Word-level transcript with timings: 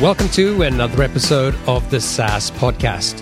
Welcome 0.00 0.28
to 0.28 0.62
another 0.62 1.02
episode 1.02 1.56
of 1.66 1.90
the 1.90 2.00
SaaS 2.00 2.52
Podcast. 2.52 3.20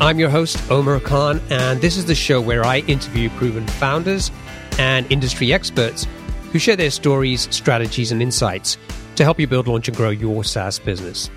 I'm 0.00 0.18
your 0.18 0.30
host, 0.30 0.58
Omer 0.70 0.98
Khan, 0.98 1.42
and 1.50 1.78
this 1.82 1.98
is 1.98 2.06
the 2.06 2.14
show 2.14 2.40
where 2.40 2.64
I 2.64 2.78
interview 2.78 3.28
proven 3.28 3.66
founders 3.66 4.30
and 4.78 5.04
industry 5.12 5.52
experts 5.52 6.06
who 6.50 6.58
share 6.58 6.74
their 6.74 6.90
stories, 6.90 7.54
strategies, 7.54 8.12
and 8.12 8.22
insights 8.22 8.78
to 9.16 9.24
help 9.24 9.38
you 9.38 9.46
build, 9.46 9.68
launch, 9.68 9.88
and 9.88 9.96
grow 9.96 10.08
your 10.08 10.42
SaaS 10.42 10.78
business. 10.78 11.28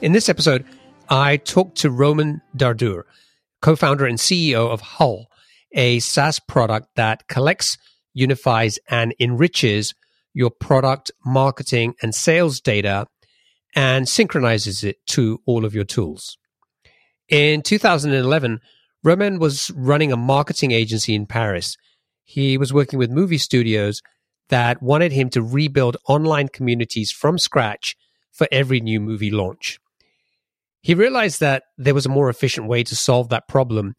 In 0.00 0.10
this 0.10 0.28
episode, 0.28 0.64
I 1.08 1.36
talked 1.36 1.78
to 1.78 1.90
Romain 1.92 2.42
Dardour, 2.56 3.04
co 3.62 3.76
founder 3.76 4.04
and 4.04 4.18
CEO 4.18 4.68
of 4.68 4.80
Hull, 4.80 5.28
a 5.70 6.00
SaaS 6.00 6.40
product 6.40 6.88
that 6.96 7.28
collects, 7.28 7.78
unifies, 8.14 8.80
and 8.88 9.14
enriches 9.20 9.94
your 10.34 10.50
product, 10.50 11.12
marketing, 11.24 11.94
and 12.02 12.12
sales 12.12 12.60
data 12.60 13.06
and 13.76 14.08
synchronizes 14.08 14.82
it 14.82 14.96
to 15.06 15.40
all 15.44 15.66
of 15.66 15.74
your 15.74 15.84
tools. 15.84 16.38
In 17.28 17.62
2011, 17.62 18.60
Romain 19.04 19.38
was 19.38 19.70
running 19.76 20.10
a 20.10 20.16
marketing 20.16 20.72
agency 20.72 21.14
in 21.14 21.26
Paris. 21.26 21.76
He 22.24 22.56
was 22.56 22.72
working 22.72 22.98
with 22.98 23.10
movie 23.10 23.38
studios 23.38 24.00
that 24.48 24.82
wanted 24.82 25.12
him 25.12 25.28
to 25.30 25.42
rebuild 25.42 25.98
online 26.08 26.48
communities 26.48 27.12
from 27.12 27.38
scratch 27.38 27.96
for 28.32 28.48
every 28.50 28.80
new 28.80 28.98
movie 28.98 29.30
launch. 29.30 29.78
He 30.80 30.94
realized 30.94 31.40
that 31.40 31.64
there 31.76 31.94
was 31.94 32.06
a 32.06 32.10
more 32.10 32.30
efficient 32.30 32.68
way 32.68 32.82
to 32.84 32.96
solve 32.96 33.28
that 33.28 33.48
problem 33.48 33.94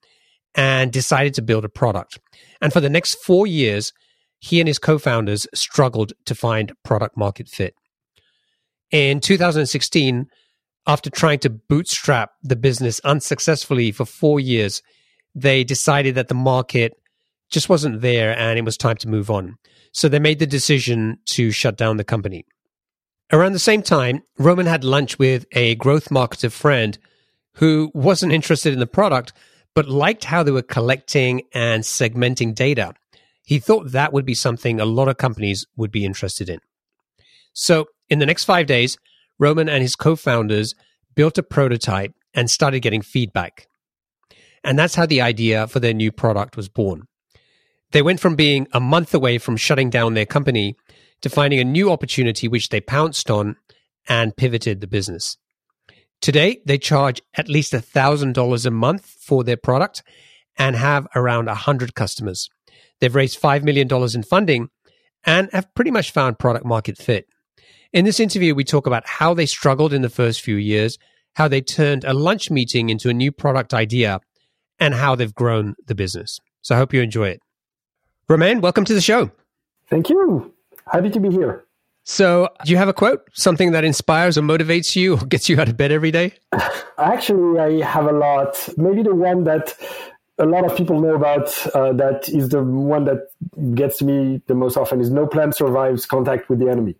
and 0.55 0.91
decided 0.91 1.33
to 1.35 1.41
build 1.41 1.65
a 1.65 1.69
product. 1.69 2.17
And 2.61 2.73
for 2.73 2.79
the 2.79 2.89
next 2.89 3.15
four 3.15 3.45
years, 3.45 3.93
he 4.39 4.59
and 4.59 4.67
his 4.67 4.79
co 4.79 4.97
founders 4.97 5.47
struggled 5.53 6.13
to 6.25 6.33
find 6.33 6.71
product 6.83 7.17
market 7.17 7.47
fit. 7.47 7.75
In 8.91 9.19
2016, 9.19 10.27
after 10.87 11.09
trying 11.09 11.39
to 11.39 11.49
bootstrap 11.49 12.31
the 12.41 12.55
business 12.55 13.01
unsuccessfully 13.01 13.91
for 13.91 14.05
four 14.05 14.39
years, 14.39 14.81
they 15.35 15.63
decided 15.63 16.15
that 16.15 16.29
the 16.29 16.33
market 16.33 16.93
just 17.51 17.69
wasn't 17.69 18.01
there 18.01 18.37
and 18.37 18.57
it 18.57 18.65
was 18.65 18.77
time 18.77 18.97
to 18.97 19.09
move 19.09 19.29
on. 19.29 19.57
So 19.91 20.07
they 20.07 20.19
made 20.19 20.39
the 20.39 20.47
decision 20.47 21.17
to 21.31 21.51
shut 21.51 21.77
down 21.77 21.97
the 21.97 22.03
company. 22.03 22.45
Around 23.31 23.53
the 23.53 23.59
same 23.59 23.81
time, 23.81 24.23
Romain 24.37 24.65
had 24.65 24.83
lunch 24.83 25.19
with 25.19 25.45
a 25.51 25.75
growth 25.75 26.09
marketer 26.09 26.51
friend 26.51 26.97
who 27.55 27.91
wasn't 27.93 28.31
interested 28.31 28.71
in 28.71 28.79
the 28.79 28.87
product, 28.87 29.33
but 29.75 29.89
liked 29.89 30.23
how 30.23 30.43
they 30.43 30.51
were 30.51 30.61
collecting 30.61 31.41
and 31.53 31.83
segmenting 31.83 32.55
data. 32.55 32.93
He 33.43 33.59
thought 33.59 33.91
that 33.91 34.13
would 34.13 34.25
be 34.25 34.33
something 34.33 34.79
a 34.79 34.85
lot 34.85 35.09
of 35.09 35.17
companies 35.17 35.65
would 35.75 35.91
be 35.91 36.05
interested 36.05 36.49
in. 36.49 36.59
So 37.53 37.87
in 38.09 38.19
the 38.19 38.25
next 38.25 38.45
five 38.45 38.67
days, 38.67 38.97
Romain 39.39 39.69
and 39.69 39.81
his 39.81 39.95
co 39.95 40.15
founders 40.15 40.75
built 41.15 41.37
a 41.37 41.43
prototype 41.43 42.13
and 42.33 42.49
started 42.49 42.81
getting 42.81 43.01
feedback. 43.01 43.67
And 44.63 44.77
that's 44.77 44.95
how 44.95 45.05
the 45.05 45.21
idea 45.21 45.67
for 45.67 45.79
their 45.79 45.93
new 45.93 46.11
product 46.11 46.57
was 46.57 46.69
born. 46.69 47.03
They 47.91 48.01
went 48.01 48.19
from 48.19 48.35
being 48.35 48.67
a 48.73 48.79
month 48.79 49.13
away 49.13 49.37
from 49.37 49.57
shutting 49.57 49.89
down 49.89 50.13
their 50.13 50.25
company 50.25 50.75
to 51.21 51.29
finding 51.29 51.59
a 51.59 51.63
new 51.63 51.91
opportunity 51.91 52.47
which 52.47 52.69
they 52.69 52.81
pounced 52.81 53.31
on 53.31 53.55
and 54.07 54.35
pivoted 54.35 54.81
the 54.81 54.87
business. 54.87 55.37
Today, 56.21 56.61
they 56.65 56.77
charge 56.77 57.21
at 57.35 57.47
least 57.47 57.73
$1,000 57.73 58.65
a 58.65 58.71
month 58.71 59.05
for 59.05 59.43
their 59.43 59.57
product 59.57 60.03
and 60.57 60.75
have 60.75 61.07
around 61.15 61.45
100 61.45 61.95
customers. 61.95 62.49
They've 62.99 63.13
raised 63.13 63.39
$5 63.39 63.63
million 63.63 63.87
in 64.13 64.23
funding 64.23 64.69
and 65.23 65.49
have 65.53 65.73
pretty 65.75 65.91
much 65.91 66.11
found 66.11 66.39
product 66.39 66.65
market 66.65 66.97
fit. 66.97 67.27
In 67.93 68.03
this 68.03 68.19
interview, 68.19 68.53
we 68.53 68.65
talk 68.65 68.85
about 68.85 69.07
how 69.07 69.33
they 69.33 69.45
struggled 69.45 69.93
in 69.93 70.01
the 70.01 70.09
first 70.09 70.41
few 70.41 70.57
years, 70.57 70.97
how 71.35 71.47
they 71.47 71.61
turned 71.61 72.03
a 72.03 72.13
lunch 72.13 72.51
meeting 72.51 72.89
into 72.89 73.09
a 73.09 73.13
new 73.13 73.31
product 73.31 73.73
idea, 73.73 74.19
and 74.77 74.93
how 74.93 75.15
they've 75.15 75.33
grown 75.33 75.75
the 75.85 75.95
business. 75.95 76.39
So 76.61 76.75
I 76.75 76.77
hope 76.79 76.93
you 76.93 77.01
enjoy 77.01 77.29
it. 77.29 77.39
Romain, 78.27 78.59
welcome 78.59 78.83
to 78.85 78.93
the 78.93 78.99
show. 78.99 79.31
Thank 79.89 80.09
you. 80.09 80.53
Happy 80.91 81.09
to 81.09 81.19
be 81.19 81.29
here. 81.29 81.63
So, 82.03 82.49
do 82.65 82.71
you 82.71 82.77
have 82.77 82.87
a 82.87 82.93
quote, 82.93 83.21
something 83.33 83.71
that 83.71 83.83
inspires 83.83 84.37
or 84.37 84.41
motivates 84.41 84.95
you 84.95 85.15
or 85.15 85.25
gets 85.25 85.49
you 85.49 85.59
out 85.59 85.69
of 85.69 85.77
bed 85.77 85.91
every 85.91 86.11
day? 86.11 86.33
Actually, 86.97 87.59
I 87.59 87.85
have 87.85 88.05
a 88.05 88.13
lot. 88.13 88.69
Maybe 88.77 89.03
the 89.03 89.15
one 89.15 89.45
that 89.45 89.75
a 90.37 90.45
lot 90.45 90.65
of 90.65 90.77
people 90.77 91.01
know 91.01 91.15
about 91.15 91.67
uh, 91.73 91.93
that 91.93 92.29
is 92.29 92.49
the 92.49 92.63
one 92.63 93.05
that 93.05 93.27
gets 93.73 94.01
me 94.01 94.41
the 94.47 94.55
most 94.55 94.77
often 94.77 95.01
is 95.01 95.09
no 95.09 95.25
plan 95.25 95.51
survives 95.51 96.05
contact 96.05 96.49
with 96.49 96.59
the 96.59 96.69
enemy 96.69 96.95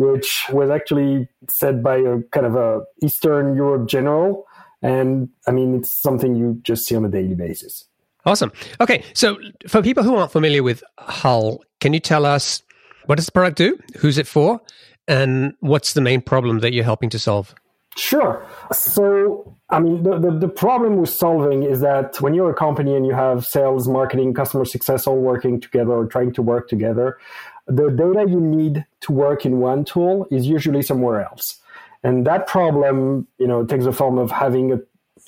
which 0.00 0.46
was 0.50 0.70
actually 0.70 1.28
said 1.50 1.82
by 1.82 1.96
a 1.98 2.20
kind 2.32 2.46
of 2.46 2.56
a 2.56 2.80
Eastern 3.02 3.54
Europe 3.54 3.86
general. 3.86 4.46
And 4.80 5.28
I 5.46 5.50
mean, 5.50 5.74
it's 5.74 6.00
something 6.00 6.34
you 6.34 6.58
just 6.62 6.86
see 6.86 6.96
on 6.96 7.04
a 7.04 7.10
daily 7.10 7.34
basis. 7.34 7.84
Awesome. 8.24 8.50
Okay. 8.80 9.04
So 9.12 9.36
for 9.68 9.82
people 9.82 10.02
who 10.02 10.16
aren't 10.16 10.32
familiar 10.32 10.62
with 10.62 10.82
Hull, 10.98 11.62
can 11.80 11.92
you 11.92 12.00
tell 12.00 12.24
us 12.24 12.62
what 13.04 13.16
does 13.16 13.26
the 13.26 13.32
product 13.32 13.58
do? 13.58 13.78
Who's 13.98 14.16
it 14.16 14.26
for? 14.26 14.62
And 15.06 15.52
what's 15.60 15.92
the 15.92 16.00
main 16.00 16.22
problem 16.22 16.60
that 16.60 16.72
you're 16.72 16.84
helping 16.84 17.10
to 17.10 17.18
solve? 17.18 17.54
Sure. 17.96 18.46
So, 18.72 19.56
I 19.68 19.80
mean, 19.80 20.04
the, 20.04 20.18
the, 20.18 20.30
the, 20.30 20.48
problem 20.48 20.96
with 20.96 21.10
solving 21.10 21.64
is 21.64 21.80
that 21.80 22.20
when 22.20 22.34
you're 22.34 22.50
a 22.50 22.54
company 22.54 22.94
and 22.94 23.04
you 23.04 23.12
have 23.12 23.44
sales, 23.44 23.88
marketing, 23.88 24.32
customer 24.32 24.64
success 24.64 25.08
all 25.08 25.18
working 25.18 25.60
together 25.60 25.90
or 25.90 26.06
trying 26.06 26.32
to 26.34 26.42
work 26.42 26.68
together, 26.68 27.18
the 27.66 27.90
data 27.90 28.28
you 28.28 28.40
need 28.40 28.84
to 29.02 29.12
work 29.12 29.46
in 29.46 29.58
one 29.58 29.84
tool 29.84 30.26
is 30.30 30.46
usually 30.46 30.82
somewhere 30.82 31.24
else. 31.24 31.60
And 32.02 32.26
that 32.26 32.46
problem, 32.46 33.26
you 33.38 33.46
know, 33.46 33.64
takes 33.64 33.84
the 33.84 33.92
form 33.92 34.18
of 34.18 34.30
having 34.30 34.72
a, 34.72 34.78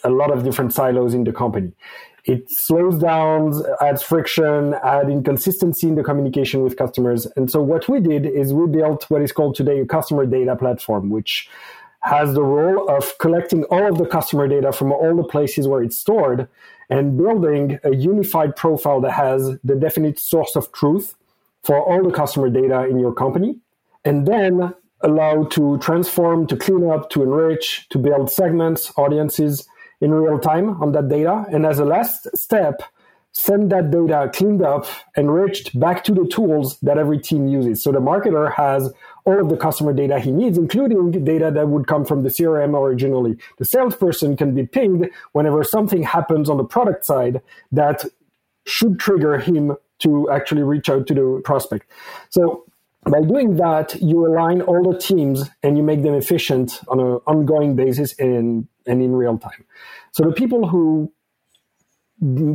a 0.05 0.11
lot 0.11 0.31
of 0.31 0.43
different 0.43 0.73
silos 0.73 1.15
in 1.15 1.25
the 1.25 1.33
company. 1.33 1.73
It 2.25 2.45
slows 2.49 2.99
down, 2.99 3.53
adds 3.81 4.03
friction, 4.03 4.75
adds 4.85 5.11
inconsistency 5.11 5.89
in 5.89 5.97
the 5.97 6.05
communication 6.05 6.63
with 6.63 6.77
customers. 6.77 7.27
And 7.37 7.51
so 7.51 7.61
what 7.61 7.89
we 7.89 8.01
did 8.01 8.27
is 8.27 8.55
we 8.55 8.69
built 8.69 9.11
what 9.11 9.23
is 9.23 9.33
called 9.33 9.57
today 9.57 9.81
a 9.81 9.87
customer 9.87 10.25
data 10.25 10.55
platform, 10.55 11.11
which 11.11 11.49
has 12.03 12.35
the 12.35 12.43
role 12.43 12.89
of 12.89 13.17
collecting 13.19 13.65
all 13.65 13.89
of 13.89 13.99
the 13.99 14.07
customer 14.07 14.49
data 14.49 14.73
from 14.73 14.93
all 14.93 15.17
the 15.17 15.25
places 15.25 15.69
where 15.69 15.83
it's 15.83 15.99
stored 15.99 16.49
and 16.91 17.17
building 17.17 17.79
a 17.85 17.95
unified 17.95 18.55
profile 18.57 19.01
that 19.01 19.13
has 19.13 19.59
the 19.65 19.75
definite 19.75 20.19
source 20.19 20.57
of 20.57 20.71
truth 20.73 21.15
for 21.63 21.81
all 21.81 22.03
the 22.03 22.15
customer 22.15 22.51
data 22.51 22.87
in 22.87 22.99
your 22.99 23.13
company, 23.13 23.59
and 24.05 24.27
then 24.27 24.75
allow 25.03 25.45
to 25.45 25.79
transform, 25.79 26.47
to 26.47 26.57
clean 26.57 26.89
up, 26.89 27.11
to 27.11 27.23
enrich, 27.23 27.89
to 27.91 27.99
build 27.99 28.31
segments, 28.31 28.93
audiences 28.97 29.67
in 30.01 30.13
real 30.13 30.39
time 30.39 30.81
on 30.83 30.93
that 30.93 31.09
data. 31.09 31.45
And 31.53 31.67
as 31.67 31.79
a 31.79 31.85
last 31.85 32.29
step, 32.37 32.83
send 33.33 33.71
that 33.73 33.91
data 33.91 34.31
cleaned 34.33 34.63
up, 34.63 34.87
enriched 35.17 35.79
back 35.79 36.05
to 36.05 36.13
the 36.13 36.27
tools 36.27 36.79
that 36.81 36.99
every 36.99 37.19
team 37.19 37.49
uses. 37.49 37.83
So 37.83 37.91
the 37.91 38.01
marketer 38.01 38.53
has 38.55 38.93
all 39.25 39.41
of 39.41 39.49
the 39.49 39.57
customer 39.57 39.93
data 39.93 40.21
he 40.21 40.31
needs, 40.31 40.59
including 40.59 41.11
data 41.25 41.51
that 41.53 41.69
would 41.69 41.87
come 41.87 42.05
from 42.05 42.23
the 42.25 42.29
CRM 42.29 42.79
originally. 42.79 43.37
The 43.59 43.65
salesperson 43.65 44.37
can 44.37 44.55
be 44.55 44.67
pinged 44.67 45.09
whenever 45.33 45.65
something 45.65 46.03
happens 46.03 46.51
on 46.51 46.59
the 46.59 46.65
product 46.65 47.05
side 47.05 47.41
that 47.71 48.05
should 48.67 48.99
trigger 48.99 49.39
him 49.39 49.77
to 50.01 50.31
actually 50.31 50.63
reach 50.63 50.89
out 50.89 51.07
to 51.07 51.15
the 51.15 51.41
prospect. 51.45 51.91
So 52.31 52.65
by 53.05 53.21
doing 53.21 53.57
that, 53.57 54.01
you 54.01 54.27
align 54.27 54.63
all 54.63 54.93
the 54.93 54.99
teams 54.99 55.49
and 55.63 55.77
you 55.77 55.83
make 55.83 56.03
them 56.03 56.15
efficient 56.15 56.81
on 56.89 57.01
an 57.01 57.19
ongoing 57.27 57.75
basis 57.75 58.15
and, 58.19 58.69
and 58.87 59.03
in 59.03 59.15
real 59.15 59.39
time. 59.39 59.65
So 60.13 60.25
the 60.25 60.33
people 60.33 60.69
who 60.69 61.13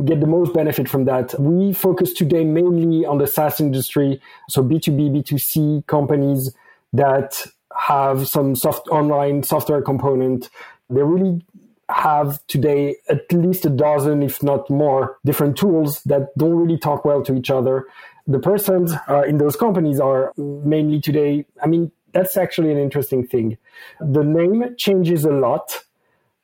get 0.04 0.20
the 0.20 0.26
most 0.26 0.54
benefit 0.54 0.88
from 0.88 1.04
that, 1.04 1.38
we 1.38 1.74
focus 1.74 2.14
today 2.14 2.44
mainly 2.44 3.04
on 3.04 3.18
the 3.18 3.26
SaaS 3.26 3.60
industry. 3.60 4.20
So 4.48 4.62
B2B, 4.62 5.10
B2C 5.10 5.86
companies 5.86 6.54
that 6.94 7.42
have 7.76 8.26
some 8.26 8.56
soft 8.56 8.88
online 8.88 9.42
software 9.42 9.82
component. 9.82 10.48
They 10.88 11.02
really 11.02 11.44
have 11.88 12.38
today 12.46 12.96
at 13.08 13.32
least 13.32 13.64
a 13.64 13.70
dozen, 13.70 14.22
if 14.22 14.42
not 14.42 14.68
more, 14.68 15.18
different 15.24 15.56
tools 15.56 16.02
that 16.04 16.28
don't 16.36 16.54
really 16.54 16.78
talk 16.78 17.04
well 17.04 17.22
to 17.22 17.34
each 17.34 17.50
other. 17.50 17.86
The 18.26 18.38
persons 18.38 18.92
uh, 19.08 19.22
in 19.22 19.38
those 19.38 19.56
companies 19.56 19.98
are 19.98 20.32
mainly 20.36 21.00
today, 21.00 21.46
I 21.62 21.66
mean, 21.66 21.90
that's 22.12 22.36
actually 22.36 22.72
an 22.72 22.78
interesting 22.78 23.26
thing. 23.26 23.56
The 24.00 24.22
name 24.22 24.74
changes 24.76 25.24
a 25.24 25.30
lot. 25.30 25.84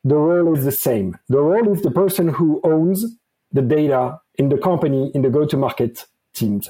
The 0.03 0.15
role 0.15 0.55
is 0.55 0.65
the 0.65 0.71
same. 0.71 1.17
The 1.29 1.39
role 1.39 1.71
is 1.73 1.81
the 1.81 1.91
person 1.91 2.29
who 2.29 2.61
owns 2.63 3.05
the 3.51 3.61
data 3.61 4.19
in 4.35 4.49
the 4.49 4.57
company 4.57 5.11
in 5.13 5.21
the 5.21 5.29
go 5.29 5.45
to 5.45 5.57
market 5.57 6.05
teams. 6.33 6.69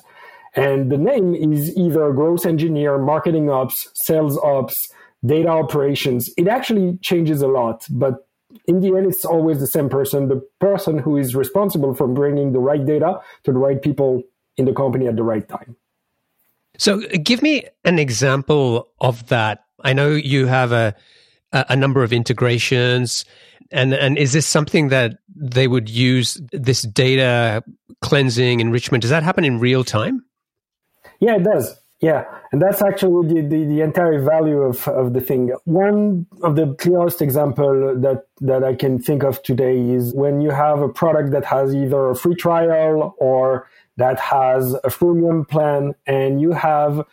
And 0.56 0.90
the 0.90 0.98
name 0.98 1.36
is 1.36 1.76
either 1.76 2.14
growth 2.14 2.46
engineer, 2.46 2.98
marketing 2.98 3.50
ops, 3.50 3.90
sales 3.94 4.38
ops, 4.38 4.90
data 5.26 5.50
operations. 5.50 6.30
It 6.38 6.48
actually 6.48 6.98
changes 7.02 7.42
a 7.42 7.48
lot, 7.48 7.86
but 7.90 8.25
in 8.68 8.80
the 8.82 8.96
end, 8.96 9.08
it's 9.08 9.26
always 9.26 9.60
the 9.60 9.68
same 9.68 9.90
person, 9.90 10.28
the 10.28 10.42
person 10.60 10.98
who 10.98 11.18
is 11.18 11.36
responsible 11.36 11.94
for 11.94 12.08
bringing 12.08 12.54
the 12.54 12.60
right 12.60 12.86
data 12.86 13.20
to 13.44 13.52
the 13.52 13.60
right 13.60 13.82
people 13.82 14.24
in 14.58 14.66
the 14.66 14.74
company 14.74 15.08
at 15.08 15.16
the 15.16 15.24
right 15.24 15.48
time. 15.48 15.76
So, 16.78 17.00
give 17.24 17.42
me 17.42 17.66
an 17.84 18.00
example 18.00 18.90
of 19.00 19.28
that. 19.28 19.64
I 19.84 19.94
know 19.94 20.10
you 20.10 20.46
have 20.48 20.72
a 20.72 20.96
a, 21.56 21.76
number 21.76 22.04
of 22.04 22.14
integrations. 22.14 23.26
And 23.72 23.94
and 23.94 24.18
is 24.18 24.34
this 24.34 24.46
something 24.46 24.90
that 24.90 25.18
they 25.36 25.68
would 25.68 25.90
use 25.90 26.40
this 26.52 26.84
data 26.84 27.64
cleansing 28.02 28.60
enrichment? 28.60 29.02
Does 29.02 29.12
that 29.12 29.24
happen 29.24 29.44
in 29.44 29.60
real 29.60 29.84
time? 29.84 30.24
Yeah, 31.20 31.36
it 31.38 31.44
does. 31.44 31.76
Yeah, 32.02 32.26
and 32.52 32.62
that's 32.62 32.82
actually 32.82 33.34
the, 33.34 33.48
the, 33.48 33.66
the, 33.66 33.82
entire 33.82 34.20
value 34.20 34.62
of, 34.62 34.86
of 34.90 35.14
the 35.14 35.22
thing. 35.22 35.54
One 35.64 36.28
of 36.44 36.58
the 36.58 36.76
clearest 36.76 37.22
example 37.22 37.96
that, 38.02 38.26
that 38.42 38.66
I 38.66 38.76
can 38.76 39.00
think 39.02 39.24
of 39.24 39.42
today 39.44 39.80
is 39.80 40.14
when 40.14 40.42
you 40.42 40.50
have 40.50 40.82
a 40.82 40.90
product 40.90 41.32
that 41.32 41.46
has 41.46 41.74
either 41.74 42.10
a 42.10 42.16
free 42.16 42.36
trial 42.36 43.16
or 43.18 43.70
that 43.96 44.20
has 44.20 44.74
a 44.74 44.90
freemium 44.90 45.48
plan 45.48 45.96
and 46.06 46.42
you 46.42 46.52
have 46.52 47.06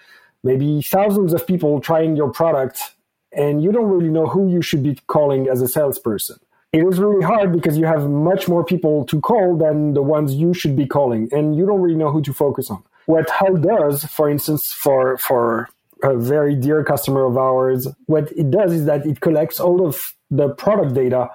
maybe 0.42 0.82
thousands 0.82 1.32
of 1.32 1.46
people 1.46 1.80
trying 1.80 2.16
your 2.16 2.32
product 2.32 2.94
and 3.32 3.62
you 3.62 3.70
don't 3.70 3.88
really 3.88 4.10
know 4.10 4.26
who 4.26 4.50
you 4.50 4.62
should 4.62 4.82
be 4.82 4.98
calling 5.06 5.48
as 5.48 5.62
a 5.62 5.68
salesperson. 5.68 6.36
It 6.72 6.84
is 6.84 6.98
really 6.98 7.24
hard 7.24 7.52
because 7.52 7.78
you 7.78 7.84
have 7.86 8.08
much 8.08 8.48
more 8.48 8.64
people 8.64 9.04
to 9.06 9.20
call 9.20 9.56
than 9.56 9.94
the 9.94 10.02
ones 10.02 10.34
you 10.34 10.54
should 10.54 10.74
be 10.74 10.86
calling 10.86 11.28
and 11.30 11.54
you 11.54 11.66
don't 11.66 11.80
really 11.80 11.96
know 11.96 12.10
who 12.10 12.22
to 12.22 12.32
focus 12.32 12.68
on. 12.68 12.82
What 13.06 13.28
Hull 13.30 13.56
does, 13.56 14.04
for 14.04 14.30
instance, 14.30 14.72
for, 14.72 15.18
for 15.18 15.68
a 16.02 16.16
very 16.16 16.54
dear 16.54 16.84
customer 16.84 17.24
of 17.24 17.36
ours, 17.36 17.88
what 18.06 18.30
it 18.32 18.50
does 18.50 18.72
is 18.72 18.86
that 18.86 19.06
it 19.06 19.20
collects 19.20 19.60
all 19.60 19.86
of 19.86 20.14
the 20.30 20.48
product 20.50 20.94
data. 20.94 21.28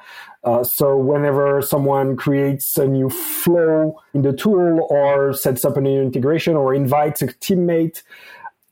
Uh, 0.43 0.63
so 0.63 0.97
whenever 0.97 1.61
someone 1.61 2.15
creates 2.15 2.77
a 2.77 2.87
new 2.87 3.09
flow 3.09 3.99
in 4.13 4.21
the 4.23 4.33
tool 4.33 4.87
or 4.89 5.33
sets 5.33 5.63
up 5.63 5.77
a 5.77 5.81
new 5.81 6.01
integration 6.01 6.55
or 6.55 6.73
invites 6.73 7.21
a 7.21 7.27
teammate, 7.27 8.01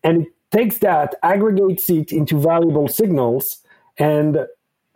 and 0.04 0.24
it 0.24 0.34
takes 0.52 0.80
that, 0.80 1.16
aggregates 1.24 1.90
it 1.90 2.12
into 2.12 2.40
valuable 2.40 2.88
signals, 2.88 3.62
and 3.98 4.46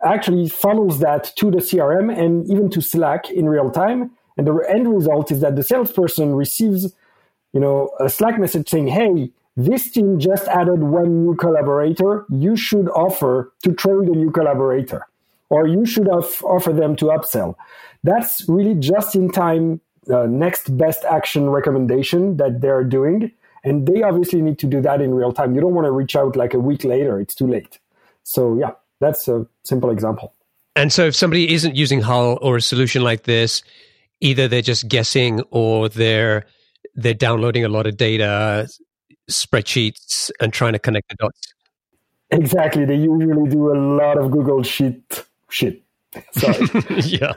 actually 0.02 0.48
funnels 0.48 1.00
that 1.00 1.32
to 1.36 1.50
the 1.50 1.58
CRM 1.58 2.16
and 2.16 2.50
even 2.50 2.70
to 2.70 2.80
Slack 2.80 3.30
in 3.30 3.48
real 3.48 3.70
time. 3.70 4.10
And 4.36 4.46
the 4.46 4.56
end 4.68 4.92
result 4.92 5.30
is 5.30 5.40
that 5.40 5.56
the 5.56 5.62
salesperson 5.62 6.34
receives 6.34 6.94
you 7.52 7.60
know, 7.60 7.90
a 8.00 8.08
Slack 8.08 8.38
message 8.38 8.68
saying, 8.68 8.88
hey, 8.88 9.30
this 9.56 9.90
team 9.90 10.18
just 10.18 10.46
added 10.48 10.82
one 10.82 11.24
new 11.24 11.34
collaborator. 11.34 12.24
You 12.30 12.56
should 12.56 12.88
offer 12.90 13.52
to 13.62 13.72
train 13.72 14.06
the 14.06 14.12
new 14.12 14.30
collaborator, 14.30 15.06
or 15.48 15.66
you 15.66 15.84
should 15.84 16.08
offer 16.08 16.72
them 16.72 16.96
to 16.96 17.06
upsell. 17.06 17.56
That's 18.02 18.48
really 18.48 18.74
just 18.74 19.14
in 19.14 19.30
time 19.30 19.80
uh, 20.10 20.26
next 20.26 20.76
best 20.76 21.04
action 21.04 21.50
recommendation 21.50 22.36
that 22.38 22.60
they're 22.60 22.84
doing. 22.84 23.32
And 23.62 23.86
they 23.86 24.02
obviously 24.02 24.40
need 24.40 24.58
to 24.60 24.66
do 24.66 24.80
that 24.80 25.02
in 25.02 25.12
real 25.12 25.32
time. 25.32 25.54
You 25.54 25.60
don't 25.60 25.74
want 25.74 25.84
to 25.84 25.90
reach 25.90 26.16
out 26.16 26.36
like 26.36 26.54
a 26.54 26.58
week 26.58 26.84
later, 26.84 27.20
it's 27.20 27.34
too 27.34 27.46
late. 27.46 27.78
So, 28.22 28.56
yeah, 28.58 28.70
that's 29.00 29.28
a 29.28 29.46
simple 29.64 29.90
example. 29.90 30.32
And 30.76 30.92
so, 30.92 31.06
if 31.06 31.16
somebody 31.16 31.52
isn't 31.52 31.76
using 31.76 32.00
Hull 32.00 32.38
or 32.40 32.56
a 32.56 32.62
solution 32.62 33.02
like 33.02 33.24
this, 33.24 33.62
either 34.20 34.48
they're 34.48 34.62
just 34.62 34.88
guessing 34.88 35.42
or 35.50 35.88
they're 35.88 36.46
they're 36.94 37.14
downloading 37.14 37.64
a 37.64 37.68
lot 37.68 37.86
of 37.86 37.96
data, 37.96 38.68
spreadsheets, 39.30 40.30
and 40.40 40.52
trying 40.52 40.72
to 40.72 40.78
connect 40.78 41.08
the 41.08 41.16
dots. 41.16 41.54
Exactly. 42.30 42.84
They 42.84 42.96
usually 42.96 43.50
do 43.50 43.72
a 43.72 43.78
lot 43.78 44.18
of 44.18 44.30
Google 44.30 44.62
Sheet 44.62 45.24
shit. 45.50 45.82
Sorry. 46.32 46.66
yeah. 47.02 47.32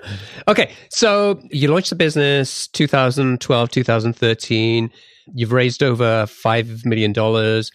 Okay. 0.48 0.72
So 0.90 1.40
you 1.52 1.68
launched 1.68 1.90
the 1.92 1.96
business 1.96 2.68
2012, 2.70 3.70
2013. 3.70 4.92
You've 5.34 5.52
raised 5.52 5.84
over 5.84 6.26
$5 6.26 6.86
million. 6.86 7.14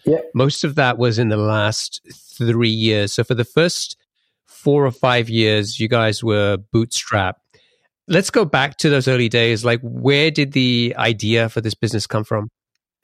Yeah. 0.05 0.17
Most 0.33 0.63
of 0.63 0.75
that 0.75 0.97
was 0.97 1.17
in 1.17 1.29
the 1.29 1.37
last 1.37 2.01
three 2.37 2.69
years. 2.69 3.13
So 3.13 3.23
for 3.23 3.33
the 3.33 3.45
first 3.45 3.97
four 4.45 4.85
or 4.85 4.91
five 4.91 5.29
years, 5.29 5.79
you 5.79 5.87
guys 5.87 6.23
were 6.23 6.57
bootstrapped 6.73 7.38
let's 8.09 8.29
go 8.29 8.43
back 8.43 8.77
to 8.77 8.89
those 8.89 9.07
early 9.07 9.29
days. 9.29 9.63
Like, 9.63 9.79
where 9.81 10.31
did 10.31 10.51
the 10.51 10.93
idea 10.97 11.47
for 11.47 11.61
this 11.61 11.75
business 11.75 12.07
come 12.07 12.23
from? 12.23 12.49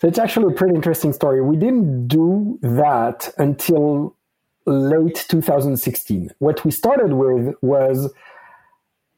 So 0.02 0.08
it's 0.10 0.20
actually 0.20 0.54
a 0.54 0.58
pretty 0.58 0.76
interesting 0.76 1.14
story. 1.14 1.42
We 1.42 1.56
didn't 1.56 2.08
do 2.08 2.60
that 2.62 3.34
until 3.38 4.18
late 4.66 5.26
2016. 5.30 6.32
What 6.40 6.66
we 6.66 6.72
started 6.72 7.14
with 7.14 7.56
was 7.62 8.12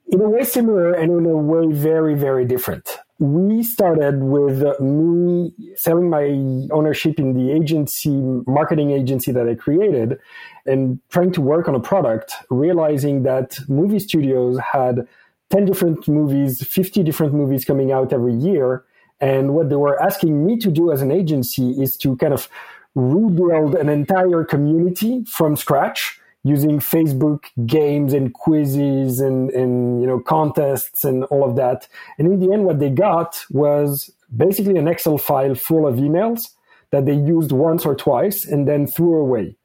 in 0.09 0.21
a 0.21 0.29
way 0.29 0.43
similar 0.43 0.93
and 0.93 1.11
in 1.11 1.25
a 1.25 1.37
way 1.37 1.73
very, 1.73 2.15
very 2.15 2.45
different. 2.45 2.97
We 3.19 3.63
started 3.63 4.21
with 4.21 4.61
me 4.79 5.51
selling 5.75 6.09
my 6.09 6.27
ownership 6.71 7.17
in 7.17 7.33
the 7.33 7.51
agency, 7.51 8.11
marketing 8.45 8.91
agency 8.91 9.31
that 9.31 9.49
I 9.49 9.55
created, 9.55 10.19
and 10.67 10.99
trying 11.09 11.31
to 11.33 11.41
work 11.41 11.67
on 11.67 11.73
a 11.73 11.79
product, 11.79 12.33
realizing 12.51 13.23
that 13.23 13.57
movie 13.67 13.99
studios 13.99 14.59
had 14.59 15.07
10 15.49 15.65
different 15.65 16.07
movies, 16.07 16.65
50 16.67 17.03
different 17.03 17.33
movies 17.33 17.65
coming 17.65 17.91
out 17.91 18.13
every 18.13 18.33
year. 18.33 18.83
And 19.19 19.53
what 19.53 19.69
they 19.69 19.75
were 19.75 20.01
asking 20.01 20.45
me 20.45 20.57
to 20.59 20.69
do 20.69 20.91
as 20.91 21.01
an 21.01 21.11
agency 21.11 21.71
is 21.71 21.97
to 21.97 22.15
kind 22.17 22.33
of 22.33 22.49
rebuild 22.95 23.75
an 23.75 23.89
entire 23.89 24.43
community 24.43 25.23
from 25.25 25.55
scratch 25.55 26.19
using 26.43 26.79
Facebook 26.79 27.45
games 27.65 28.13
and 28.13 28.33
quizzes 28.33 29.19
and, 29.19 29.49
and 29.51 30.01
you 30.01 30.07
know 30.07 30.19
contests 30.19 31.03
and 31.03 31.23
all 31.25 31.47
of 31.47 31.55
that. 31.55 31.87
And 32.17 32.31
in 32.31 32.39
the 32.39 32.53
end, 32.53 32.65
what 32.65 32.79
they 32.79 32.89
got 32.89 33.43
was 33.49 34.09
basically 34.35 34.77
an 34.77 34.87
Excel 34.87 35.17
file 35.17 35.55
full 35.55 35.87
of 35.87 35.95
emails 35.95 36.49
that 36.91 37.05
they 37.05 37.13
used 37.13 37.51
once 37.51 37.85
or 37.85 37.95
twice 37.95 38.45
and 38.45 38.67
then 38.67 38.87
threw 38.87 39.15
away. 39.19 39.55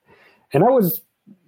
And 0.52 0.64
I 0.64 0.70
was 0.70 1.02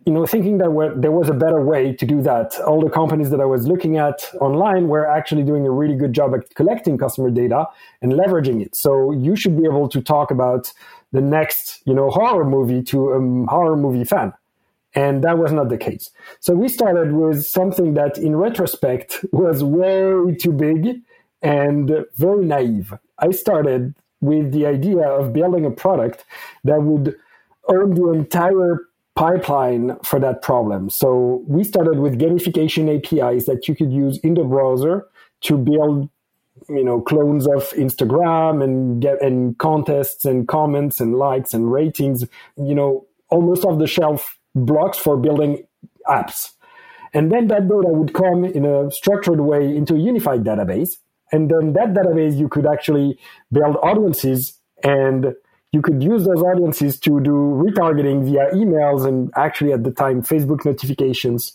you 0.07 0.13
know, 0.13 0.27
thinking 0.27 0.59
that 0.59 0.95
there 0.97 1.11
was 1.11 1.29
a 1.29 1.35
better 1.35 1.63
way 1.63 1.93
to 1.95 2.05
do 2.05 2.21
that. 2.23 2.59
All 2.61 2.81
the 2.81 2.91
companies 2.91 3.31
that 3.31 3.41
I 3.41 3.47
was 3.47 3.67
looking 3.67 3.97
at 3.97 4.31
online 4.41 4.89
were 4.89 5.07
actually 5.07 5.45
doing 5.45 5.67
a 5.67 5.71
really 5.71 5.97
good 5.97 6.13
job 6.13 6.35
at 6.35 6.55
collecting 6.55 6.99
customer 6.99 7.31
data 7.31 7.67
and 8.03 8.13
leveraging 8.13 8.61
it. 8.61 8.77
So 8.77 9.13
you 9.13 9.35
should 9.35 9.57
be 9.57 9.65
able 9.65 9.89
to 9.89 10.03
talk 10.03 10.31
about 10.31 10.73
the 11.13 11.23
next, 11.23 11.81
you 11.87 11.95
know, 11.95 12.11
horror 12.11 12.45
movie 12.45 12.83
to 12.83 13.11
a 13.11 13.17
um, 13.17 13.47
horror 13.47 13.77
movie 13.77 14.05
fan. 14.05 14.33
And 14.95 15.25
that 15.25 15.39
was 15.39 15.53
not 15.53 15.71
the 15.71 15.79
case. 15.79 16.11
So 16.39 16.55
we 16.55 16.69
started 16.69 17.13
with 17.13 17.45
something 17.47 17.95
that 17.95 18.19
in 18.19 18.37
retrospect 18.37 19.25
was 19.33 19.65
way 19.65 20.35
too 20.37 20.53
big 20.53 21.01
and 21.41 22.05
very 22.17 22.45
naive. 22.45 22.95
I 23.19 23.31
started 23.31 23.95
with 24.21 24.53
the 24.53 24.67
idea 24.67 25.09
of 25.09 25.33
building 25.33 25.65
a 25.65 25.71
product 25.71 26.25
that 26.65 26.83
would 26.83 27.17
own 27.69 27.95
the 27.95 28.13
entire 28.13 28.81
pipeline 29.17 29.97
for 30.05 30.19
that 30.19 30.43
problem. 30.43 30.91
So 30.91 31.45
we 31.47 31.65
started 31.65 31.99
with 31.99 32.19
gamification 32.19 32.89
APIs 32.97 33.47
that 33.47 33.69
you 33.69 33.75
could 33.75 33.93
use 33.93 34.19
in 34.19 34.35
the 34.35 34.45
browser 34.45 35.07
to 35.43 35.57
build 35.57 36.09
you 36.69 36.85
know 36.85 37.01
clones 37.01 37.47
of 37.47 37.71
Instagram 37.71 38.63
and 38.63 39.03
get 39.03 39.21
and 39.21 39.59
contests 39.59 40.25
and 40.25 40.49
comments 40.49 41.01
and 41.01 41.17
likes 41.17 41.55
and 41.55 41.71
ratings, 41.71 42.25
you 42.57 42.75
know, 42.75 43.07
almost 43.29 43.65
off 43.65 43.79
the 43.79 43.87
shelf 43.87 44.39
blocks 44.55 44.99
for 44.99 45.17
building 45.17 45.65
apps. 46.09 46.51
And 47.13 47.31
then 47.31 47.47
that 47.49 47.69
data 47.69 47.89
would 47.89 48.13
come 48.13 48.45
in 48.45 48.65
a 48.65 48.91
structured 48.91 49.41
way 49.41 49.77
into 49.77 49.95
a 49.95 49.99
unified 49.99 50.43
database. 50.43 50.97
And 51.33 51.51
then 51.51 51.73
that 51.75 51.95
database 51.95 52.37
you 52.37 52.49
could 52.49 52.67
actually 52.67 53.19
build 53.53 53.77
audiences 53.83 54.59
and 54.83 55.35
you 55.75 55.83
could 55.83 56.03
use 56.03 56.25
those 56.25 56.41
audiences 56.41 56.99
to 57.01 57.21
do 57.21 57.33
retargeting 57.33 58.25
via 58.25 58.51
emails 58.53 59.07
and 59.07 59.31
actually 59.37 59.73
at 59.73 59.83
the 59.83 59.91
time 59.91 60.23
Facebook 60.23 60.65
notifications. 60.65 61.53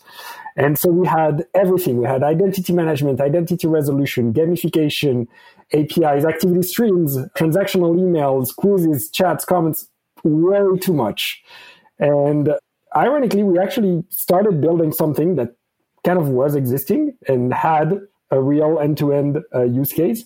And 0.58 0.78
so 0.78 0.92
we 0.92 1.08
had 1.08 1.46
everything. 1.54 1.98
We 1.98 2.06
had 2.06 2.22
identity 2.22 2.74
management, 2.74 3.22
identity 3.22 3.66
resolution, 3.66 4.34
gamification, 4.34 5.28
APIs, 5.72 6.26
activity 6.26 6.64
streams, 6.64 7.18
transactional 7.38 7.96
emails, 7.96 8.54
quizzes, 8.54 9.10
chats, 9.10 9.46
comments, 9.46 9.88
way 10.24 10.78
too 10.80 10.94
much. 10.94 11.42
And 11.98 12.50
ironically, 12.94 13.44
we 13.44 13.58
actually 13.58 14.04
started 14.10 14.60
building 14.60 14.92
something 14.92 15.36
that 15.36 15.56
kind 16.04 16.20
of 16.20 16.28
was 16.28 16.56
existing 16.56 17.16
and 17.30 17.54
had 17.54 18.02
a 18.32 18.42
real 18.42 18.80
end 18.80 18.98
to 18.98 19.14
end 19.14 19.40
use 19.54 19.94
case. 19.94 20.26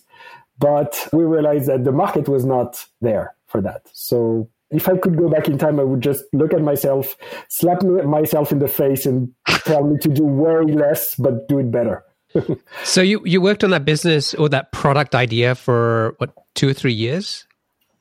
But 0.58 1.08
we 1.12 1.22
realized 1.22 1.66
that 1.66 1.84
the 1.84 1.92
market 1.92 2.28
was 2.28 2.44
not 2.44 2.84
there 3.00 3.36
for 3.54 3.62
that. 3.62 3.82
So 3.92 4.50
if 4.70 4.88
I 4.88 4.96
could 4.96 5.16
go 5.16 5.28
back 5.28 5.46
in 5.46 5.58
time, 5.58 5.78
I 5.78 5.84
would 5.84 6.00
just 6.00 6.24
look 6.32 6.52
at 6.52 6.60
myself, 6.60 7.14
slap 7.48 7.84
myself 7.84 8.50
in 8.50 8.58
the 8.58 8.66
face, 8.66 9.06
and 9.06 9.32
tell 9.46 9.84
me 9.84 9.96
to 10.00 10.08
do 10.08 10.24
way 10.24 10.64
less, 10.74 11.14
but 11.14 11.46
do 11.48 11.60
it 11.60 11.70
better. 11.70 12.02
so 12.82 13.00
you 13.00 13.22
you 13.24 13.40
worked 13.40 13.62
on 13.62 13.70
that 13.70 13.84
business 13.84 14.34
or 14.34 14.48
that 14.48 14.72
product 14.72 15.14
idea 15.14 15.54
for 15.54 16.16
what 16.18 16.34
two 16.56 16.68
or 16.68 16.72
three 16.72 16.92
years? 16.92 17.46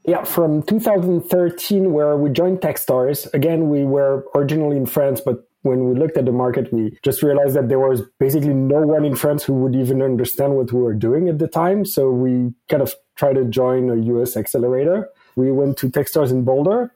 Yeah, 0.05 0.23
from 0.23 0.63
2013, 0.63 1.93
where 1.93 2.17
we 2.17 2.31
joined 2.31 2.59
Techstars. 2.59 3.31
Again, 3.33 3.69
we 3.69 3.83
were 3.83 4.25
originally 4.35 4.75
in 4.75 4.87
France, 4.87 5.21
but 5.23 5.47
when 5.61 5.87
we 5.87 5.97
looked 5.97 6.17
at 6.17 6.25
the 6.25 6.31
market, 6.31 6.73
we 6.73 6.97
just 7.03 7.21
realized 7.21 7.55
that 7.55 7.69
there 7.69 7.79
was 7.79 8.01
basically 8.19 8.55
no 8.55 8.81
one 8.81 9.05
in 9.05 9.15
France 9.15 9.43
who 9.43 9.53
would 9.61 9.75
even 9.75 10.01
understand 10.01 10.55
what 10.55 10.73
we 10.73 10.81
were 10.81 10.95
doing 10.95 11.29
at 11.29 11.37
the 11.37 11.47
time. 11.47 11.85
So 11.85 12.09
we 12.09 12.53
kind 12.69 12.81
of 12.81 12.93
tried 13.15 13.35
to 13.35 13.45
join 13.45 13.89
a 13.91 13.95
US 14.15 14.35
accelerator 14.35 15.09
we 15.35 15.51
went 15.51 15.77
to 15.77 15.89
Techstars 15.89 16.31
in 16.31 16.43
Boulder, 16.43 16.93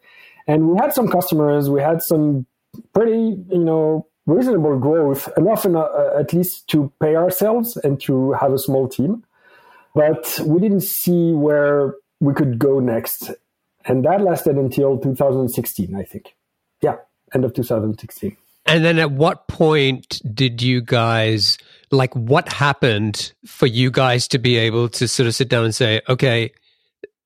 and 0.47 0.69
we 0.69 0.77
had 0.77 0.93
some 0.93 1.07
customers. 1.07 1.69
We 1.69 1.81
had 1.81 2.01
some 2.01 2.45
pretty, 2.93 3.37
you 3.49 3.63
know, 3.63 4.07
reasonable 4.25 4.77
growth, 4.77 5.29
enough 5.37 5.65
uh, 5.65 6.19
at 6.19 6.33
least 6.33 6.67
to 6.67 6.91
pay 7.01 7.15
ourselves 7.15 7.77
and 7.77 7.99
to 8.01 8.33
have 8.33 8.53
a 8.53 8.59
small 8.59 8.87
team. 8.87 9.23
But 9.95 10.39
we 10.45 10.59
didn't 10.59 10.81
see 10.81 11.31
where 11.31 11.95
we 12.19 12.33
could 12.33 12.59
go 12.59 12.79
next. 12.79 13.31
And 13.85 14.03
that 14.05 14.21
lasted 14.21 14.57
until 14.57 14.97
2016, 14.97 15.95
I 15.95 16.03
think. 16.03 16.35
Yeah, 16.81 16.97
end 17.33 17.45
of 17.45 17.53
2016. 17.53 18.37
And 18.67 18.83
then 18.83 18.99
at 18.99 19.11
what 19.11 19.47
point 19.47 20.21
did 20.35 20.61
you 20.61 20.81
guys, 20.81 21.57
like, 21.89 22.13
what 22.13 22.51
happened 22.51 23.31
for 23.45 23.65
you 23.65 23.89
guys 23.89 24.27
to 24.27 24.37
be 24.37 24.57
able 24.57 24.89
to 24.89 25.07
sort 25.07 25.25
of 25.25 25.33
sit 25.33 25.47
down 25.47 25.63
and 25.63 25.73
say, 25.73 26.01
okay, 26.09 26.51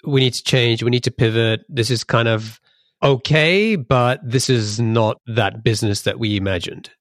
we 0.03 0.21
need 0.21 0.33
to 0.33 0.43
change, 0.43 0.83
we 0.83 0.89
need 0.89 1.03
to 1.03 1.11
pivot. 1.11 1.61
This 1.69 1.89
is 1.89 2.03
kind 2.03 2.27
of 2.27 2.59
okay, 3.03 3.75
but 3.75 4.19
this 4.23 4.49
is 4.49 4.79
not 4.79 5.17
that 5.27 5.63
business 5.63 6.03
that 6.03 6.19
we 6.19 6.37
imagined. 6.37 6.91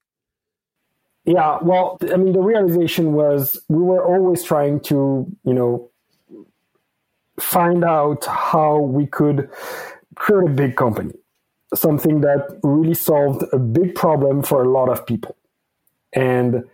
Yeah, 1.25 1.59
well, 1.63 1.99
I 2.13 2.17
mean, 2.17 2.33
the 2.33 2.41
realization 2.41 3.13
was 3.13 3.61
we 3.69 3.83
were 3.83 4.05
always 4.05 4.43
trying 4.43 4.81
to, 4.81 5.27
you 5.45 5.53
know, 5.53 5.91
find 7.39 7.85
out 7.85 8.25
how 8.25 8.79
we 8.79 9.07
could 9.07 9.51
create 10.15 10.51
a 10.51 10.53
big 10.53 10.77
company, 10.77 11.15
something 11.75 12.23
that 12.23 12.59
really 12.63 12.95
solved 12.95 13.45
a 13.53 13.59
big 13.59 13.95
problem 13.95 14.43
for 14.43 14.63
a 14.63 14.69
lot 14.69 14.89
of 14.89 15.07
people. 15.07 15.37
And 16.13 16.65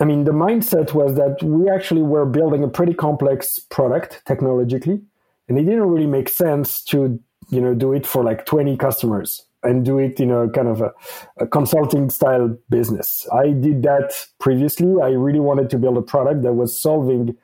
I 0.00 0.04
mean, 0.04 0.24
the 0.24 0.32
mindset 0.32 0.92
was 0.92 1.14
that 1.14 1.42
we 1.42 1.70
actually 1.70 2.02
were 2.02 2.26
building 2.26 2.62
a 2.62 2.68
pretty 2.68 2.94
complex 2.94 3.58
product 3.70 4.22
technologically, 4.26 5.00
and 5.48 5.58
it 5.58 5.64
didn't 5.64 5.88
really 5.88 6.06
make 6.06 6.28
sense 6.28 6.82
to 6.84 7.20
you 7.50 7.60
know 7.60 7.74
do 7.74 7.92
it 7.92 8.06
for 8.06 8.24
like 8.24 8.46
20 8.46 8.76
customers 8.76 9.46
and 9.62 9.84
do 9.84 9.98
it 9.98 10.20
in 10.20 10.30
a 10.30 10.48
kind 10.50 10.68
of 10.68 10.80
a, 10.80 10.92
a, 11.38 11.46
consulting 11.46 12.08
style 12.08 12.56
business. 12.70 13.26
I 13.32 13.48
did 13.48 13.82
that 13.82 14.12
previously. 14.38 14.94
I 15.02 15.08
really 15.08 15.40
wanted 15.40 15.70
to 15.70 15.78
build 15.78 15.96
a 15.96 16.02
product 16.02 16.42
that 16.42 16.52
was 16.52 16.80
solving 16.80 17.36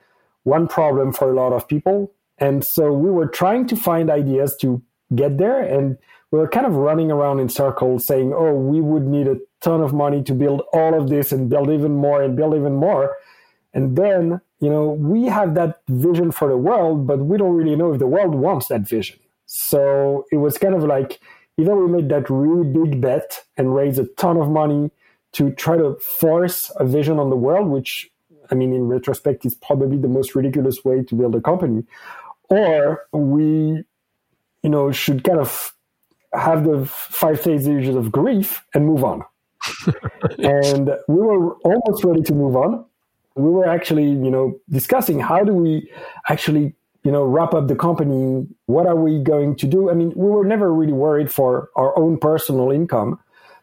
one 0.45 0.69
problem 0.69 1.13
for 1.13 1.31
a 1.31 1.35
lot 1.35 1.53
of 1.53 1.67
people. 1.67 2.15
And 2.39 2.65
so 2.65 2.93
we 2.93 3.11
were 3.11 3.27
trying 3.27 3.67
to 3.69 3.77
find 3.77 4.11
ideas 4.11 4.57
to 4.61 4.83
get 5.15 5.39
there 5.39 5.61
and 5.61 5.99
we 6.31 6.39
were 6.39 6.49
kind 6.49 6.65
of 6.65 6.75
running 6.75 7.11
around 7.11 7.39
in 7.39 7.49
circles 7.51 8.07
saying 8.07 8.33
oh 8.35 8.55
we 8.55 8.81
would 8.81 9.03
need 9.03 9.29
a 9.29 9.37
ton 9.61 9.83
of 9.83 9.93
money 9.93 10.23
to 10.23 10.33
build 10.33 10.63
all 10.73 10.99
of 10.99 11.11
this 11.11 11.33
and 11.33 11.51
build 11.51 11.71
even 11.71 11.95
more 11.95 12.23
and 12.23 12.37
build 12.37 12.55
even 12.55 12.75
more. 12.75 13.15
And 13.75 13.97
then 13.97 14.41
you 14.63 14.71
know 14.71 14.87
we 15.13 15.27
have 15.27 15.55
that 15.55 15.83
vision 15.89 16.33
for 16.33 16.49
the 16.49 16.57
world 16.57 17.07
but 17.07 17.19
we 17.19 17.37
don't 17.37 17.57
really 17.61 17.77
know 17.77 17.93
if 17.93 17.99
the 17.99 18.07
world 18.07 18.35
wants 18.35 18.69
that 18.69 18.89
vision 18.89 19.19
so 19.47 20.25
it 20.33 20.39
was 20.39 20.57
kind 20.57 20.75
of 20.75 20.83
like 20.85 21.21
either 21.59 21.77
we 21.77 21.91
made 21.91 22.09
that 22.09 22.31
really 22.31 22.67
big 22.67 23.01
bet 23.01 23.45
and 23.59 23.75
raised 23.75 23.99
a 23.99 24.07
ton 24.17 24.37
of 24.39 24.49
money 24.49 24.91
to 25.33 25.51
try 25.53 25.77
to 25.77 25.97
force 25.97 26.71
a 26.77 26.87
vision 26.87 27.19
on 27.19 27.31
the 27.31 27.37
world, 27.37 27.69
which 27.69 28.11
I 28.51 28.55
mean, 28.55 28.73
in 28.73 28.89
retrospect, 28.89 29.47
is 29.47 29.55
probably 29.55 29.97
the 29.97 30.09
most 30.09 30.35
ridiculous 30.35 30.85
way 30.85 31.03
to 31.05 31.15
build 31.15 31.35
a 31.35 31.41
company, 31.41 31.85
or 32.51 33.03
we, 33.13 33.85
you 34.63 34.71
know, 34.71 34.93
should 34.93 35.25
kind 35.25 35.39
of 35.39 35.75
have 36.35 36.65
the 36.65 36.85
five 36.87 37.41
stages 37.41 37.95
of 37.95 38.13
grief 38.13 38.63
and 38.75 38.87
move 38.87 39.05
on. 39.05 39.23
and 40.39 40.91
we 41.09 41.17
were 41.17 41.55
almost 41.59 42.05
ready 42.05 42.23
to 42.23 42.35
move 42.35 42.57
on. 42.57 42.85
We 43.35 43.51
were 43.51 43.69
actually, 43.69 44.05
you 44.05 44.31
know, 44.31 44.59
discussing 44.69 45.21
how 45.21 45.45
do 45.45 45.55
we 45.55 45.91
actually 46.29 46.75
you 47.05 47.11
know, 47.11 47.25
wrap 47.25 47.53
up 47.53 47.69
the 47.69 47.75
company. 47.75 48.47
What 48.67 48.87
are 48.87 48.97
we 48.97 49.19
going 49.19 49.57
to 49.57 49.67
do? 49.67 49.91
I 49.91 49.95
mean, 49.95 50.13
we 50.15 50.29
were 50.29 50.45
never 50.45 50.73
really 50.73 50.93
worried 50.93 51.33
for 51.33 51.71
our 51.77 51.97
own 51.99 52.19
personal 52.19 52.71
income, 52.71 53.19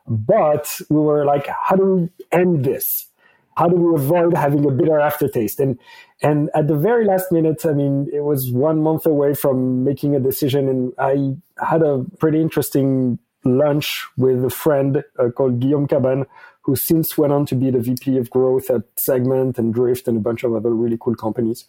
but 0.07 0.81
we 0.89 0.97
were 0.97 1.25
like, 1.25 1.47
how 1.47 1.75
do 1.75 1.85
we 1.95 2.09
end 2.37 2.65
this? 2.65 3.07
How 3.55 3.67
do 3.67 3.75
we 3.75 3.95
avoid 3.95 4.35
having 4.35 4.65
a 4.65 4.71
bitter 4.71 4.99
aftertaste? 4.99 5.59
And 5.59 5.77
and 6.21 6.49
at 6.53 6.67
the 6.67 6.75
very 6.75 7.05
last 7.05 7.31
minute, 7.31 7.65
I 7.65 7.73
mean, 7.73 8.09
it 8.13 8.21
was 8.21 8.51
one 8.51 8.81
month 8.81 9.05
away 9.05 9.33
from 9.33 9.83
making 9.83 10.15
a 10.15 10.19
decision, 10.19 10.67
and 10.67 10.93
I 10.97 11.35
had 11.65 11.81
a 11.81 12.05
pretty 12.19 12.41
interesting 12.41 13.19
lunch 13.45 14.05
with 14.17 14.43
a 14.43 14.49
friend 14.49 15.03
uh, 15.17 15.29
called 15.29 15.59
Guillaume 15.59 15.87
Cabane, 15.87 16.25
who 16.69 16.75
since 16.75 17.17
went 17.17 17.33
on 17.33 17.47
to 17.47 17.55
be 17.55 17.71
the 17.71 17.79
VP 17.79 18.17
of 18.17 18.29
growth 18.29 18.69
at 18.69 18.83
Segment 18.99 19.57
and 19.57 19.73
Drift 19.73 20.07
and 20.07 20.17
a 20.17 20.19
bunch 20.19 20.43
of 20.43 20.53
other 20.53 20.69
really 20.69 20.97
cool 20.99 21.15
companies. 21.15 21.65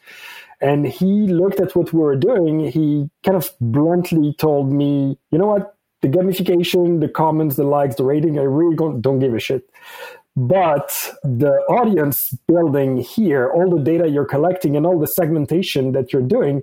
And 0.61 0.87
he 0.87 1.27
looked 1.27 1.59
at 1.59 1.75
what 1.75 1.91
we 1.95 2.01
were 2.01 2.17
doing. 2.17 2.71
He 2.71 3.09
kind 3.25 3.37
of 3.37 3.51
bluntly 3.63 4.35
told 4.35 4.71
me, 4.71 5.19
you 5.31 5.39
know 5.39 5.47
what? 5.47 5.75
The 6.03 6.09
gamification, 6.09 7.01
the 7.01 7.09
comments, 7.09 7.57
the 7.57 7.65
likes, 7.65 7.97
the 7.97 8.05
rating, 8.05 8.39
I 8.39 8.43
really 8.43 8.77
don't, 8.77 9.19
give 9.19 9.33
a 9.33 9.41
shit. 9.41 9.71
But 10.37 10.91
the 11.25 11.53
audience 11.71 12.19
building 12.47 12.99
here, 12.99 13.51
all 13.51 13.75
the 13.75 13.83
data 13.83 14.07
you're 14.07 14.27
collecting 14.27 14.77
and 14.77 14.85
all 14.85 14.99
the 14.99 15.07
segmentation 15.07 15.93
that 15.93 16.13
you're 16.13 16.23
doing, 16.23 16.63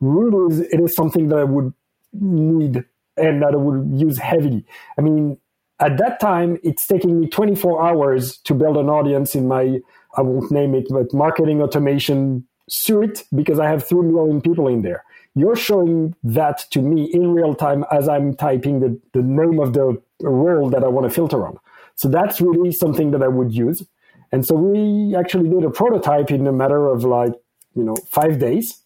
really 0.00 0.54
is, 0.54 0.60
it 0.60 0.80
is 0.80 0.94
something 0.94 1.28
that 1.28 1.38
I 1.38 1.44
would 1.44 1.74
need 2.12 2.84
and 3.16 3.42
that 3.42 3.54
I 3.54 3.56
would 3.56 4.00
use 4.00 4.18
heavily. 4.18 4.64
I 4.96 5.00
mean, 5.02 5.38
at 5.82 5.98
that 5.98 6.20
time, 6.20 6.58
it's 6.62 6.86
taking 6.86 7.20
me 7.20 7.28
24 7.28 7.84
hours 7.84 8.38
to 8.44 8.54
build 8.54 8.76
an 8.76 8.88
audience 8.88 9.34
in 9.34 9.48
my, 9.48 9.80
I 10.16 10.22
won't 10.22 10.50
name 10.52 10.74
it, 10.74 10.86
but 10.88 11.12
marketing 11.12 11.60
automation 11.60 12.46
suite 12.68 13.24
because 13.34 13.58
I 13.58 13.68
have 13.68 13.86
3 13.86 14.02
million 14.02 14.40
people 14.40 14.68
in 14.68 14.82
there. 14.82 15.04
You're 15.34 15.56
showing 15.56 16.14
that 16.22 16.66
to 16.70 16.80
me 16.80 17.10
in 17.12 17.32
real 17.32 17.54
time 17.54 17.84
as 17.90 18.08
I'm 18.08 18.36
typing 18.36 18.80
the, 18.80 19.00
the 19.12 19.22
name 19.22 19.58
of 19.58 19.72
the 19.72 20.00
role 20.20 20.70
that 20.70 20.84
I 20.84 20.88
want 20.88 21.08
to 21.08 21.14
filter 21.14 21.44
on. 21.44 21.58
So 21.96 22.08
that's 22.08 22.40
really 22.40 22.70
something 22.70 23.10
that 23.10 23.22
I 23.22 23.28
would 23.28 23.52
use. 23.52 23.82
And 24.30 24.46
so 24.46 24.54
we 24.54 25.16
actually 25.16 25.48
did 25.48 25.64
a 25.64 25.70
prototype 25.70 26.30
in 26.30 26.46
a 26.46 26.52
matter 26.52 26.86
of 26.86 27.04
like, 27.04 27.32
you 27.74 27.82
know, 27.82 27.96
five 28.08 28.38
days. 28.38 28.78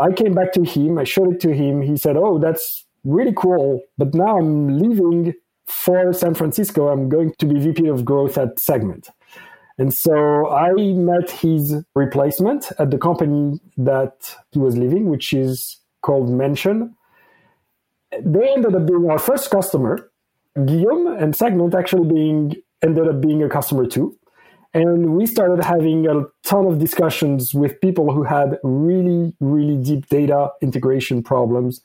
I 0.00 0.10
came 0.10 0.34
back 0.34 0.52
to 0.54 0.64
him, 0.64 0.98
I 0.98 1.04
showed 1.04 1.34
it 1.34 1.40
to 1.42 1.54
him. 1.54 1.82
He 1.82 1.96
said, 1.96 2.16
Oh, 2.16 2.38
that's 2.38 2.84
really 3.04 3.32
cool. 3.36 3.82
But 3.96 4.14
now 4.14 4.38
I'm 4.38 4.78
leaving 4.78 5.34
for 5.66 6.12
San 6.12 6.34
Francisco, 6.34 6.88
I'm 6.88 7.08
going 7.08 7.32
to 7.38 7.46
be 7.46 7.58
VP 7.58 7.86
of 7.88 8.04
growth 8.04 8.38
at 8.38 8.58
Segment. 8.58 9.08
And 9.78 9.92
so 9.92 10.50
I 10.50 10.72
met 10.72 11.30
his 11.30 11.82
replacement 11.94 12.70
at 12.78 12.90
the 12.90 12.98
company 12.98 13.58
that 13.78 14.36
he 14.50 14.58
was 14.58 14.76
leaving, 14.76 15.08
which 15.08 15.32
is 15.32 15.80
called 16.02 16.28
Mention. 16.30 16.94
They 18.20 18.48
ended 18.50 18.74
up 18.74 18.86
being 18.86 19.10
our 19.10 19.18
first 19.18 19.50
customer. 19.50 20.10
Guillaume 20.66 21.16
and 21.16 21.34
Segment 21.34 21.74
actually 21.74 22.12
being 22.12 22.54
ended 22.82 23.08
up 23.08 23.20
being 23.20 23.42
a 23.42 23.48
customer 23.48 23.86
too. 23.86 24.16
And 24.74 25.16
we 25.16 25.26
started 25.26 25.64
having 25.64 26.06
a 26.06 26.24
ton 26.44 26.66
of 26.66 26.78
discussions 26.78 27.54
with 27.54 27.80
people 27.80 28.12
who 28.12 28.22
had 28.22 28.58
really, 28.62 29.34
really 29.40 29.76
deep 29.82 30.06
data 30.08 30.50
integration 30.62 31.22
problems 31.22 31.82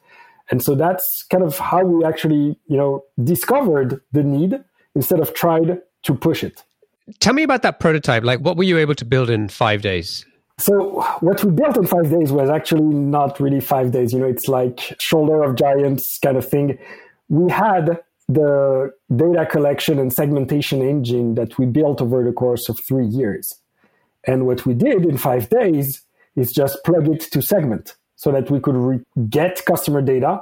and 0.49 0.63
so 0.63 0.75
that's 0.75 1.25
kind 1.29 1.43
of 1.43 1.57
how 1.57 1.83
we 1.83 2.05
actually, 2.05 2.57
you 2.67 2.77
know, 2.77 3.03
discovered 3.23 4.01
the 4.11 4.23
need 4.23 4.63
instead 4.95 5.19
of 5.19 5.33
tried 5.33 5.79
to 6.03 6.15
push 6.15 6.43
it. 6.43 6.63
Tell 7.19 7.33
me 7.33 7.43
about 7.43 7.61
that 7.63 7.79
prototype. 7.79 8.23
Like, 8.23 8.39
what 8.39 8.57
were 8.57 8.63
you 8.63 8.77
able 8.77 8.95
to 8.95 9.05
build 9.05 9.29
in 9.29 9.49
five 9.49 9.81
days? 9.81 10.25
So, 10.59 11.01
what 11.19 11.43
we 11.43 11.51
built 11.51 11.77
in 11.77 11.85
five 11.85 12.09
days 12.09 12.31
was 12.31 12.49
actually 12.49 12.95
not 12.95 13.39
really 13.39 13.59
five 13.59 13.91
days. 13.91 14.13
You 14.13 14.19
know, 14.19 14.25
it's 14.25 14.47
like 14.47 14.95
shoulder 14.99 15.43
of 15.43 15.55
giants 15.55 16.17
kind 16.19 16.37
of 16.37 16.47
thing. 16.47 16.77
We 17.29 17.51
had 17.51 17.99
the 18.27 18.91
data 19.15 19.45
collection 19.45 19.99
and 19.99 20.11
segmentation 20.11 20.81
engine 20.81 21.35
that 21.35 21.57
we 21.57 21.65
built 21.65 22.01
over 22.01 22.23
the 22.23 22.33
course 22.33 22.67
of 22.69 22.79
three 22.85 23.05
years. 23.05 23.53
And 24.25 24.45
what 24.45 24.65
we 24.65 24.73
did 24.73 25.05
in 25.05 25.17
five 25.17 25.49
days 25.49 26.01
is 26.35 26.51
just 26.51 26.83
plug 26.83 27.07
it 27.07 27.21
to 27.31 27.41
segment 27.41 27.95
so 28.17 28.31
that 28.31 28.51
we 28.51 28.59
could 28.59 28.75
re- 28.75 28.99
get 29.29 29.63
customer 29.65 30.01
data 30.01 30.41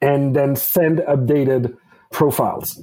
and 0.00 0.34
then 0.34 0.56
send 0.56 0.98
updated 1.00 1.76
profiles. 2.10 2.82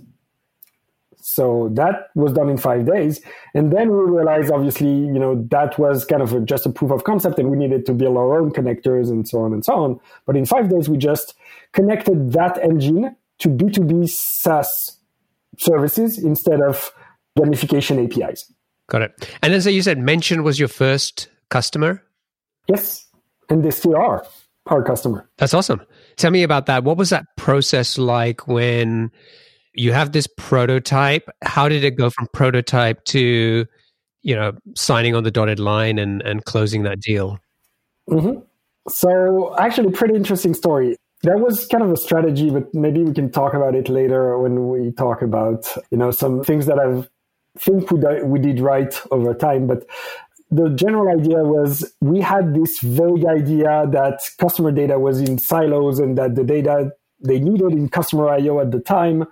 So 1.18 1.70
that 1.74 2.10
was 2.16 2.32
done 2.34 2.50
in 2.50 2.58
five 2.58 2.86
days. 2.86 3.22
And 3.54 3.74
then 3.74 3.90
we 3.90 3.98
realized, 3.98 4.52
obviously, 4.52 4.88
you 4.88 5.20
know, 5.20 5.46
that 5.52 5.78
was 5.78 6.06
kind 6.06 6.22
of 6.22 6.34
a, 6.34 6.40
just 6.40 6.66
a 6.66 6.70
proof 6.70 6.92
of 6.92 7.04
concept 7.04 7.38
and 7.40 7.52
we 7.52 7.58
needed 7.58 7.86
to 7.88 7.94
build 7.94 8.16
our 8.18 8.40
own 8.40 8.52
connectors 8.52 9.10
and 9.10 9.28
so 9.28 9.42
on 9.42 9.52
and 9.52 9.66
so 9.66 9.74
on. 9.74 10.00
But 10.26 10.38
in 10.38 10.46
five 10.46 10.70
days, 10.70 10.88
we 10.88 10.98
just 10.98 11.34
connected 11.74 12.32
that 12.32 12.58
engine 12.60 13.16
to 13.40 13.50
B2B 13.50 14.10
SaaS 14.10 14.98
services 15.58 16.18
instead 16.24 16.62
of 16.62 16.92
gamification 17.38 18.04
APIs. 18.06 18.52
Got 18.88 19.02
it. 19.02 19.38
And 19.42 19.54
then 19.54 19.62
so 19.62 19.70
you 19.70 19.82
said 19.82 19.98
Mention 19.98 20.44
was 20.44 20.58
your 20.58 20.70
first 20.70 21.28
customer? 21.50 22.04
Yes 22.68 23.09
and 23.50 23.64
they 23.64 23.72
still 23.72 23.96
are 23.96 24.26
our 24.68 24.84
customer. 24.84 25.28
That's 25.38 25.54
awesome. 25.54 25.82
Tell 26.18 26.32
me 26.32 26.44
about 26.44 26.68
that. 26.68 26.84
What 26.84 26.98
was 26.98 27.10
that 27.10 27.26
process 27.38 27.98
like 27.98 28.48
when 28.48 29.12
you 29.74 29.94
have 29.94 30.12
this 30.12 30.28
prototype? 30.38 31.30
How 31.44 31.68
did 31.70 31.84
it 31.84 31.92
go 31.98 32.10
from 32.10 32.28
prototype 32.34 33.04
to, 33.06 33.66
you 34.22 34.36
know, 34.36 34.54
signing 34.76 35.16
on 35.16 35.24
the 35.24 35.32
dotted 35.32 35.60
line 35.60 35.98
and, 35.98 36.22
and 36.22 36.46
closing 36.46 36.84
that 36.84 37.00
deal? 37.00 37.40
Mm-hmm. 38.10 38.42
So, 38.90 39.56
actually, 39.58 39.92
pretty 39.92 40.16
interesting 40.16 40.54
story. 40.54 40.96
that 41.24 41.40
was 41.40 41.68
kind 41.68 41.84
of 41.84 41.92
a 41.92 41.98
strategy, 41.98 42.50
but 42.50 42.74
maybe 42.74 43.04
we 43.04 43.14
can 43.14 43.32
talk 43.32 43.54
about 43.54 43.76
it 43.76 43.90
later 43.90 44.38
when 44.40 44.70
we 44.70 44.92
talk 44.92 45.22
about, 45.22 45.68
you 45.92 45.98
know, 45.98 46.12
some 46.12 46.44
things 46.44 46.66
that 46.66 46.80
I've 46.80 47.10
think 47.58 47.92
we, 47.92 48.00
we 48.24 48.40
did 48.40 48.60
right 48.60 48.94
over 49.12 49.34
time. 49.34 49.68
But 49.68 49.86
the 50.52 50.70
general 50.70 51.10
idea 51.10 51.44
was 51.44 51.94
we 52.02 52.22
had 52.22 52.56
this 52.56 52.80
vague 52.80 53.26
idea 53.26 53.86
that 53.92 54.20
customer 54.40 54.72
data 54.72 54.98
was 54.98 55.22
in 55.22 55.38
silos 55.38 56.00
and 56.00 56.18
that 56.18 56.36
the 56.36 56.44
data 56.44 56.92
they 57.20 57.40
needed 57.40 57.74
in 57.74 57.90
customer 57.90 58.30
IO 58.30 58.60
at 58.60 58.72
the 58.72 58.80
time 58.80 59.26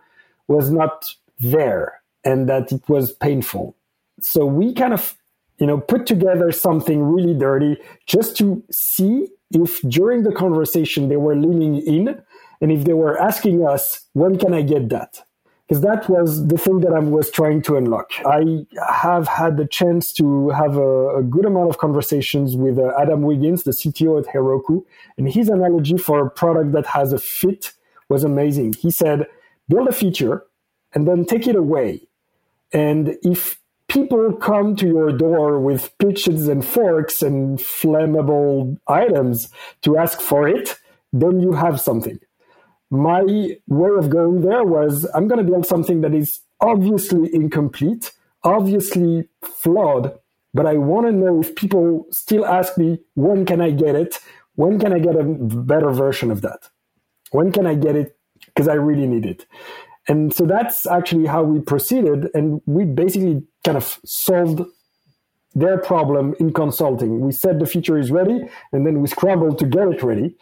was 0.48 0.70
not 0.70 1.14
there 1.40 2.02
and 2.24 2.48
that 2.50 2.72
it 2.72 2.88
was 2.88 3.14
painful. 3.14 3.76
So 4.22 4.46
we 4.46 4.74
kind 4.74 4.94
of, 4.94 5.16
you 5.60 5.66
know, 5.66 5.80
put 5.80 6.06
together 6.06 6.52
something 6.52 7.02
really 7.02 7.34
dirty 7.34 7.78
just 8.06 8.38
to 8.38 8.64
see 8.72 9.28
if 9.52 9.82
during 9.82 10.24
the 10.24 10.32
conversation 10.32 11.10
they 11.10 11.18
were 11.18 11.36
leaning 11.36 11.78
in 11.78 12.22
and 12.62 12.72
if 12.72 12.84
they 12.84 12.94
were 12.94 13.20
asking 13.20 13.66
us, 13.68 14.06
when 14.14 14.38
can 14.38 14.54
I 14.54 14.62
get 14.62 14.90
that? 14.90 15.22
Because 15.68 15.82
that 15.82 16.10
was 16.10 16.48
the 16.48 16.58
thing 16.58 16.80
that 16.80 16.94
I 16.94 17.00
was 17.00 17.30
trying 17.30 17.62
to 17.64 17.76
unlock. 17.76 18.12
I 18.26 18.66
have 18.90 19.28
had 19.28 19.58
the 19.58 19.68
chance 19.68 20.14
to 20.14 20.50
have 20.50 20.78
a, 20.78 21.18
a 21.18 21.24
good 21.24 21.44
amount 21.44 21.70
of 21.70 21.78
conversations 21.78 22.56
with 22.56 22.80
uh, 22.80 22.94
Adam 22.98 23.24
Wiggins, 23.24 23.64
the 23.64 23.72
CTO 23.72 24.20
at 24.22 24.34
Heroku, 24.34 24.86
and 25.18 25.28
his 25.30 25.50
analogy 25.50 25.98
for 25.98 26.26
a 26.26 26.30
product 26.30 26.72
that 26.72 26.86
has 26.86 27.12
a 27.12 27.18
fit 27.20 27.74
was 28.08 28.24
amazing. 28.24 28.74
He 28.74 28.90
said, 28.90 29.28
build 29.68 29.90
a 29.90 29.92
feature 29.92 30.46
and 30.94 31.06
then 31.06 31.26
take 31.26 31.48
it 31.48 31.56
away. 31.56 32.08
And 32.72 33.18
if 33.24 33.60
people 33.88 34.34
come 34.34 34.76
to 34.78 34.88
your 34.88 35.12
door 35.12 35.60
with 35.60 35.98
pitches 35.98 36.48
and 36.48 36.64
forks 36.64 37.22
and 37.22 37.60
flammable 37.60 38.78
items 38.88 39.50
to 39.82 39.98
ask 39.98 40.22
for 40.22 40.48
it, 40.48 40.76
then 41.14 41.40
you 41.40 41.54
have 41.54 41.80
something. 41.80 42.20
My 42.90 43.22
way 43.24 43.90
of 43.98 44.10
going 44.10 44.42
there 44.42 44.64
was 44.64 45.08
I'm 45.14 45.28
going 45.28 45.46
to 45.46 45.52
build 45.52 45.66
something 45.66 46.02
that 46.02 46.14
is 46.14 46.42
obviously 46.62 47.30
incomplete, 47.34 48.14
obviously 48.44 49.28
flawed, 49.44 50.18
but 50.54 50.66
I 50.66 50.74
want 50.78 51.08
to 51.08 51.12
know 51.12 51.42
if 51.42 51.56
people 51.56 52.06
still 52.12 52.46
ask 52.46 52.78
me, 52.78 53.00
when 53.16 53.46
can 53.46 53.62
I 53.62 53.72
get 53.72 53.96
it? 53.96 54.18
When 54.56 54.80
can 54.80 54.94
I 54.94 55.00
get 55.00 55.16
a 55.16 55.24
better 55.24 55.92
version 55.92 56.32
of 56.32 56.42
that? 56.42 56.70
When 57.32 57.52
can 57.52 57.68
I 57.68 57.76
get 57.76 57.96
it? 57.96 58.18
Because 58.46 58.68
I 58.68 58.74
really 58.74 59.06
need 59.06 59.26
it. 59.26 59.46
And 60.08 60.34
so 60.34 60.46
that's 60.46 60.88
actually 60.88 61.26
how 61.26 61.44
we 61.44 61.60
proceeded. 61.60 62.30
And 62.34 62.62
we 62.66 62.86
basically 62.86 63.44
kind 63.66 63.78
of 63.78 64.00
solved 64.06 64.62
their 65.54 65.78
problem 65.78 66.36
in 66.40 66.54
consulting. 66.54 67.20
We 67.20 67.32
said 67.34 67.60
the 67.60 67.66
feature 67.66 67.98
is 67.98 68.12
ready, 68.12 68.48
and 68.72 68.86
then 68.86 69.02
we 69.02 69.08
scrambled 69.08 69.60
to 69.60 69.66
get 69.66 69.88
it 69.88 70.02
ready 70.04 70.36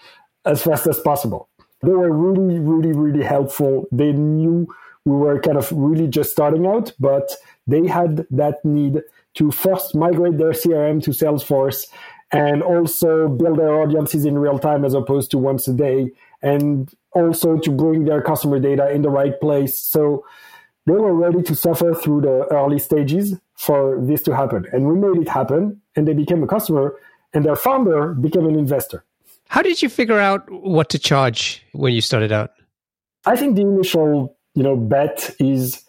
as 0.45 0.61
fast 0.61 0.87
as 0.87 0.99
possible. 0.99 1.49
They 1.85 1.91
were 1.91 2.11
really, 2.11 2.59
really, 2.59 2.91
really 2.91 3.23
helpful. 3.23 3.87
They 3.91 4.11
knew 4.11 4.67
we 5.05 5.15
were 5.15 5.39
kind 5.39 5.57
of 5.57 5.71
really 5.71 6.07
just 6.07 6.31
starting 6.31 6.65
out, 6.65 6.91
but 6.99 7.31
they 7.67 7.87
had 7.87 8.25
that 8.31 8.63
need 8.65 9.01
to 9.35 9.51
first 9.51 9.95
migrate 9.95 10.37
their 10.37 10.51
CRM 10.51 11.03
to 11.03 11.11
Salesforce 11.11 11.85
and 12.31 12.63
also 12.63 13.27
build 13.27 13.59
their 13.59 13.81
audiences 13.81 14.25
in 14.25 14.37
real 14.37 14.57
time 14.57 14.83
as 14.83 14.93
opposed 14.93 15.29
to 15.31 15.37
once 15.37 15.67
a 15.67 15.73
day 15.73 16.11
and 16.41 16.93
also 17.11 17.57
to 17.57 17.71
bring 17.71 18.05
their 18.05 18.21
customer 18.21 18.59
data 18.59 18.89
in 18.91 19.01
the 19.03 19.09
right 19.09 19.39
place. 19.39 19.79
So 19.79 20.25
they 20.85 20.93
were 20.93 21.13
ready 21.13 21.41
to 21.43 21.55
suffer 21.55 21.93
through 21.93 22.21
the 22.21 22.47
early 22.51 22.79
stages 22.79 23.35
for 23.55 23.99
this 24.01 24.21
to 24.23 24.35
happen. 24.35 24.65
And 24.71 24.87
we 24.87 24.95
made 24.95 25.21
it 25.21 25.29
happen 25.29 25.81
and 25.95 26.07
they 26.07 26.13
became 26.13 26.43
a 26.43 26.47
customer 26.47 26.95
and 27.33 27.45
their 27.45 27.55
founder 27.55 28.13
became 28.13 28.45
an 28.45 28.57
investor. 28.57 29.03
How 29.47 29.61
did 29.61 29.81
you 29.81 29.89
figure 29.89 30.19
out 30.19 30.49
what 30.49 30.89
to 30.89 30.99
charge 30.99 31.63
when 31.73 31.93
you 31.93 32.01
started 32.01 32.31
out? 32.31 32.51
I 33.25 33.35
think 33.35 33.55
the 33.55 33.61
initial, 33.61 34.37
you 34.53 34.63
know, 34.63 34.75
bet 34.75 35.35
is 35.39 35.83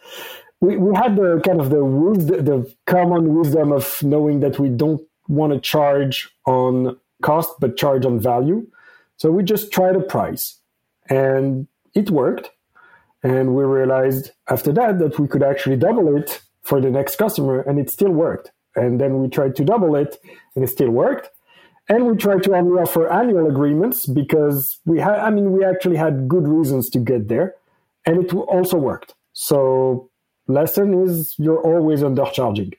we, 0.61 0.77
we 0.77 0.95
had 0.95 1.17
the 1.17 1.41
kind 1.45 1.61
of 1.61 1.71
the 1.71 1.85
wisdom, 1.85 2.45
the 2.45 2.75
common 2.87 3.35
wisdom 3.35 3.73
of 3.73 4.03
knowing 4.03 4.41
that 4.41 4.59
we 4.59 4.69
don't 4.69 5.03
want 5.29 5.53
to 5.53 5.61
charge 5.61 6.31
on 6.47 6.97
cost, 7.23 7.51
but 7.61 7.77
charge 7.77 8.07
on 8.07 8.21
value. 8.21 8.67
So 9.17 9.31
we 9.31 9.43
just 9.43 9.73
tried 9.73 9.97
a 9.97 10.01
price 10.01 10.59
and 11.09 11.67
it 11.95 12.11
worked. 12.11 12.51
And 13.23 13.55
we 13.55 13.65
realized 13.65 14.31
after 14.49 14.73
that 14.73 14.99
that 14.99 15.19
we 15.19 15.27
could 15.27 15.43
actually 15.43 15.77
double 15.77 16.17
it 16.17 16.41
for 16.63 16.81
the 16.81 16.91
next 16.91 17.17
customer 17.17 17.61
and 17.61 17.79
it 17.79 17.91
still 17.91 18.11
worked. 18.11 18.53
And 18.77 19.01
then 19.01 19.21
we 19.21 19.29
tried 19.29 19.57
to 19.57 19.65
double 19.65 19.97
it 19.97 20.19
and 20.55 20.63
it 20.63 20.69
still 20.69 20.91
worked. 20.91 21.31
And 21.89 22.07
we 22.07 22.17
tried 22.17 22.43
to 22.45 22.55
only 22.55 22.81
offer 22.81 23.09
annual 23.09 23.49
agreements 23.49 24.07
because 24.07 24.79
we 24.87 24.99
had, 24.99 25.19
I 25.19 25.31
mean, 25.31 25.53
we 25.53 25.65
actually 25.65 25.97
had 25.97 26.29
good 26.29 26.49
reasons 26.49 26.91
to 26.91 26.99
get 26.99 27.29
there 27.29 27.55
and 28.07 28.25
it 28.25 28.35
also 28.35 28.77
worked. 28.77 29.15
So 29.33 30.11
lesson 30.47 31.03
is 31.05 31.35
you're 31.39 31.61
always 31.61 32.01
undercharging. 32.01 32.73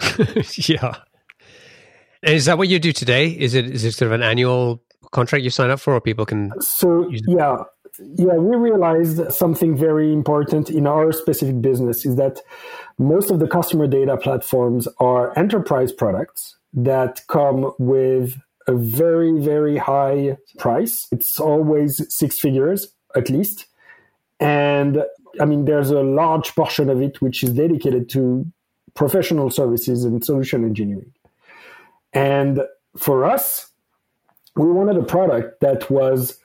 yeah. 0.68 0.94
Is 2.22 2.44
that 2.44 2.58
what 2.58 2.68
you 2.68 2.78
do 2.78 2.92
today? 2.92 3.28
Is 3.28 3.54
it 3.54 3.66
is 3.66 3.84
it 3.84 3.92
sort 3.92 4.08
of 4.08 4.12
an 4.12 4.22
annual 4.22 4.82
contract 5.12 5.44
you 5.44 5.50
sign 5.50 5.70
up 5.70 5.80
for, 5.80 5.94
or 5.94 6.00
people 6.00 6.26
can? 6.26 6.52
So 6.60 7.08
yeah, 7.10 7.62
yeah, 8.16 8.34
we 8.34 8.56
realized 8.56 9.32
something 9.32 9.76
very 9.76 10.12
important 10.12 10.70
in 10.70 10.86
our 10.86 11.12
specific 11.12 11.60
business 11.60 12.04
is 12.04 12.16
that 12.16 12.40
most 12.98 13.30
of 13.30 13.38
the 13.38 13.46
customer 13.46 13.86
data 13.86 14.16
platforms 14.16 14.88
are 14.98 15.36
enterprise 15.38 15.92
products 15.92 16.56
that 16.74 17.20
come 17.28 17.72
with 17.78 18.34
a 18.66 18.74
very 18.74 19.38
very 19.38 19.76
high 19.76 20.36
price. 20.58 21.06
It's 21.12 21.38
always 21.38 22.02
six 22.14 22.38
figures 22.38 22.88
at 23.14 23.30
least, 23.30 23.66
and 24.40 25.02
I 25.40 25.44
mean 25.44 25.64
there's 25.64 25.90
a 25.90 26.02
large 26.02 26.54
portion 26.54 26.90
of 26.90 27.00
it 27.00 27.20
which 27.20 27.42
is 27.42 27.52
dedicated 27.52 28.08
to 28.10 28.46
professional 28.94 29.50
services 29.50 30.04
and 30.04 30.24
solution 30.24 30.64
engineering. 30.64 31.12
And 32.12 32.62
for 32.96 33.24
us, 33.24 33.70
we 34.56 34.66
wanted 34.66 34.96
a 34.96 35.02
product 35.02 35.60
that 35.60 35.90
was 35.90 36.38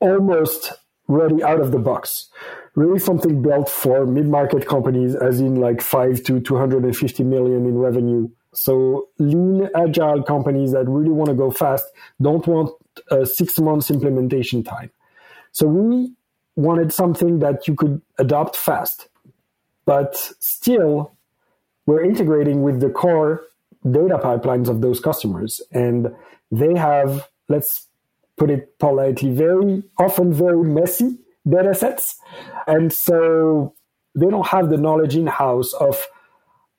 almost 0.00 0.72
ready 1.06 1.42
out 1.42 1.60
of 1.60 1.70
the 1.70 1.78
box. 1.78 2.28
Really 2.74 2.98
something 2.98 3.40
built 3.42 3.68
for 3.68 4.06
mid-market 4.06 4.66
companies, 4.66 5.14
as 5.14 5.40
in 5.40 5.56
like 5.56 5.80
five 5.80 6.22
to 6.24 6.40
250 6.40 7.22
million 7.22 7.66
in 7.66 7.78
revenue. 7.78 8.28
So 8.56 9.08
lean, 9.18 9.68
agile 9.74 10.22
companies 10.22 10.72
that 10.72 10.88
really 10.88 11.10
want 11.10 11.28
to 11.28 11.34
go 11.34 11.50
fast 11.50 11.84
don't 12.20 12.46
want 12.46 12.70
a 13.10 13.26
six 13.26 13.58
months 13.58 13.90
implementation 13.90 14.62
time. 14.62 14.90
So 15.52 15.66
we 15.66 16.12
wanted 16.56 16.92
something 16.92 17.40
that 17.40 17.66
you 17.66 17.74
could 17.74 18.00
adopt 18.18 18.56
fast, 18.56 19.08
but 19.84 20.16
still 20.40 21.16
we're 21.86 22.04
integrating 22.04 22.62
with 22.62 22.80
the 22.80 22.90
core 22.90 23.42
data 23.90 24.18
pipelines 24.18 24.68
of 24.68 24.80
those 24.80 25.00
customers. 25.00 25.60
And 25.72 26.08
they 26.50 26.74
have 26.76 27.28
let's 27.48 27.88
put 28.36 28.50
it 28.50 28.78
politely, 28.78 29.30
very 29.30 29.82
often 29.98 30.32
very 30.32 30.62
messy 30.64 31.18
data 31.48 31.74
sets. 31.74 32.16
And 32.66 32.92
so 32.92 33.74
they 34.14 34.26
don't 34.26 34.46
have 34.46 34.70
the 34.70 34.76
knowledge 34.76 35.16
in 35.16 35.26
house 35.26 35.72
of 35.74 36.06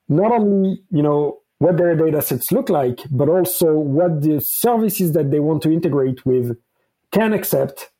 not 0.09 0.31
only, 0.31 0.81
you 0.89 1.01
know, 1.01 1.39
what 1.59 1.77
their 1.77 1.95
data 1.95 2.21
sets 2.21 2.51
look 2.51 2.69
like, 2.69 2.99
but 3.09 3.29
also 3.29 3.73
what 3.73 4.21
the 4.21 4.39
services 4.39 5.13
that 5.13 5.31
they 5.31 5.39
want 5.39 5.61
to 5.63 5.71
integrate 5.71 6.25
with 6.25 6.57
can 7.11 7.33
accept 7.33 7.91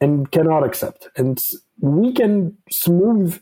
and 0.00 0.30
cannot 0.30 0.64
accept. 0.64 1.08
And 1.16 1.38
we 1.80 2.12
can 2.12 2.56
smooth 2.70 3.40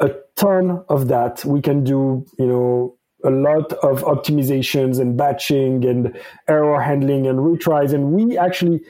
a 0.00 0.10
ton 0.36 0.84
of 0.88 1.08
that. 1.08 1.44
We 1.44 1.60
can 1.60 1.84
do, 1.84 2.26
you 2.38 2.46
know, 2.46 2.96
a 3.24 3.30
lot 3.30 3.72
of 3.74 4.02
optimizations 4.02 5.00
and 5.00 5.16
batching 5.16 5.84
and 5.84 6.16
error 6.46 6.80
handling 6.80 7.26
and 7.26 7.38
retries. 7.38 7.92
And 7.94 8.12
we 8.12 8.36
actually 8.36 8.80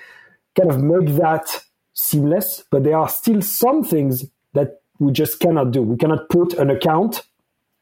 kind 0.58 0.70
of 0.70 0.82
make 0.82 1.16
that 1.16 1.62
seamless, 1.94 2.64
but 2.70 2.84
there 2.84 2.98
are 2.98 3.08
still 3.08 3.40
some 3.40 3.84
things 3.84 4.24
that 4.54 4.80
we 4.98 5.12
just 5.12 5.40
cannot 5.40 5.70
do. 5.70 5.82
We 5.82 5.96
cannot 5.96 6.28
put 6.28 6.54
an 6.54 6.70
account 6.70 7.22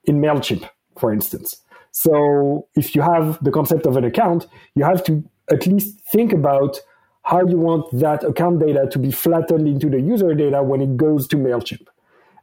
in 0.04 0.20
MailChimp, 0.20 0.68
for 0.98 1.12
instance. 1.12 1.62
So 1.92 2.68
if 2.74 2.94
you 2.94 3.02
have 3.02 3.42
the 3.44 3.50
concept 3.50 3.86
of 3.86 3.96
an 3.96 4.04
account, 4.04 4.46
you 4.74 4.84
have 4.84 5.04
to 5.04 5.22
at 5.50 5.66
least 5.66 6.00
think 6.10 6.32
about 6.32 6.78
how 7.22 7.46
you 7.46 7.56
want 7.56 7.86
that 7.92 8.24
account 8.24 8.60
data 8.60 8.88
to 8.90 8.98
be 8.98 9.12
flattened 9.12 9.68
into 9.68 9.88
the 9.88 10.00
user 10.00 10.34
data 10.34 10.62
when 10.62 10.80
it 10.80 10.96
goes 10.96 11.28
to 11.28 11.36
MailChimp. 11.36 11.86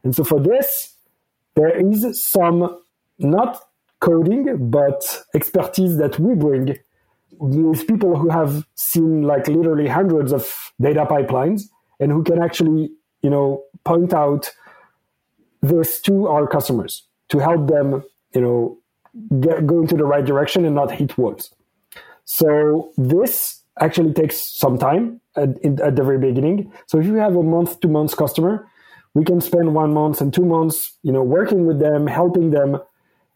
And 0.04 0.14
so 0.14 0.24
for 0.24 0.40
this, 0.40 0.94
there 1.56 1.76
is 1.78 2.24
some 2.24 2.80
not 3.18 3.60
coding, 4.00 4.70
but 4.70 5.24
expertise 5.34 5.98
that 5.98 6.18
we 6.18 6.34
bring 6.34 6.78
with 7.32 7.86
people 7.86 8.16
who 8.16 8.30
have 8.30 8.64
seen 8.74 9.22
like 9.22 9.48
literally 9.48 9.88
hundreds 9.88 10.32
of 10.32 10.72
data 10.80 11.06
pipelines 11.10 11.64
and 11.98 12.10
who 12.12 12.22
can 12.22 12.42
actually, 12.42 12.90
you 13.22 13.30
know, 13.30 13.64
point 13.84 14.14
out 14.14 14.50
this 15.60 16.00
to 16.00 16.26
our 16.28 16.46
customers 16.46 17.06
to 17.28 17.38
help 17.38 17.68
them, 17.68 18.02
you 18.34 18.40
know, 18.40 18.78
get, 19.40 19.66
go 19.66 19.80
into 19.80 19.96
the 19.96 20.04
right 20.04 20.24
direction 20.24 20.64
and 20.64 20.74
not 20.74 20.90
hit 20.90 21.16
walls. 21.18 21.54
So 22.24 22.92
this 22.96 23.62
actually 23.80 24.12
takes 24.12 24.58
some 24.58 24.78
time 24.78 25.20
at, 25.36 25.58
in, 25.62 25.80
at 25.80 25.96
the 25.96 26.02
very 26.02 26.18
beginning. 26.18 26.72
So 26.86 26.98
if 26.98 27.06
you 27.06 27.14
have 27.14 27.36
a 27.36 27.42
month 27.42 27.80
to 27.80 27.88
month 27.88 28.16
customer, 28.16 28.68
we 29.14 29.24
can 29.24 29.40
spend 29.40 29.74
one 29.74 29.92
month 29.92 30.20
and 30.20 30.32
two 30.32 30.44
months, 30.44 30.96
you 31.02 31.12
know, 31.12 31.22
working 31.22 31.66
with 31.66 31.80
them, 31.80 32.06
helping 32.06 32.50
them. 32.50 32.78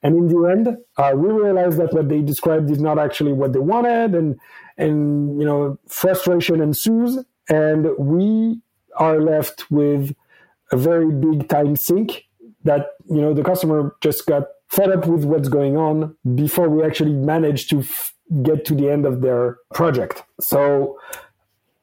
And 0.02 0.16
in 0.16 0.28
the 0.28 0.48
end, 0.48 0.76
uh, 0.96 1.12
we 1.16 1.30
realized 1.30 1.78
that 1.78 1.92
what 1.92 2.08
they 2.08 2.20
described 2.20 2.70
is 2.70 2.78
not 2.78 2.98
actually 2.98 3.32
what 3.32 3.52
they 3.52 3.58
wanted, 3.58 4.14
and 4.14 4.38
and 4.76 5.40
you 5.40 5.46
know, 5.46 5.78
frustration 5.88 6.60
ensues, 6.60 7.18
and 7.48 7.88
we 7.98 8.60
are 8.96 9.18
left 9.20 9.70
with 9.70 10.14
a 10.70 10.76
very 10.76 11.10
big 11.10 11.48
time 11.48 11.74
sink 11.74 12.24
that 12.64 12.88
you 13.08 13.20
know 13.20 13.32
the 13.34 13.42
customer 13.42 13.96
just 14.00 14.26
got 14.26 14.44
fed 14.68 14.90
up 14.90 15.06
with 15.06 15.24
what's 15.24 15.48
going 15.48 15.76
on 15.76 16.16
before 16.34 16.68
we 16.68 16.82
actually 16.82 17.12
managed 17.12 17.70
to 17.70 17.80
f- 17.80 18.12
get 18.42 18.64
to 18.64 18.74
the 18.74 18.90
end 18.90 19.06
of 19.06 19.20
their 19.20 19.58
project. 19.72 20.22
So 20.40 20.98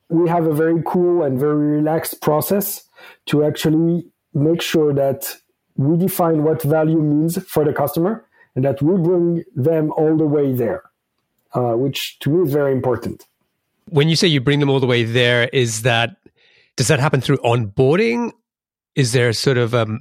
we 0.10 0.30
have 0.30 0.46
a 0.46 0.54
very 0.54 0.82
cool 0.86 1.24
and 1.24 1.39
very 1.39 1.78
relaxed 1.78 2.22
process 2.22 2.84
to 3.28 3.44
actually 3.44 4.06
make 4.34 4.62
sure 4.62 4.94
that 4.94 5.38
we 5.78 5.98
define 5.98 6.44
what 6.44 6.62
value 6.62 7.00
means 7.00 7.41
for 7.48 7.63
the 7.63 7.74
customer 7.74 8.26
and 8.56 8.65
that 8.65 8.82
we 8.82 8.96
bring 9.02 9.44
them 9.56 9.91
all 9.94 10.17
the 10.17 10.26
way 10.26 10.52
there, 10.52 10.84
uh, 11.54 11.74
which 11.74 12.20
to 12.20 12.30
me 12.30 12.44
is 12.44 12.54
very 12.54 12.74
important. 12.74 13.26
When 13.89 14.10
you 14.10 14.15
say 14.15 14.28
you 14.28 14.41
bring 14.41 14.60
them 14.60 14.70
all 14.70 14.80
the 14.80 14.88
way 14.88 15.04
there, 15.04 15.50
is 15.54 15.84
that 15.84 16.17
does 16.76 16.88
that 16.88 17.00
happen 17.00 17.22
through 17.22 17.38
onboarding? 17.38 18.32
Is 18.95 19.13
there 19.13 19.32
sort 19.34 19.58
of 19.58 19.73
um, 19.73 19.99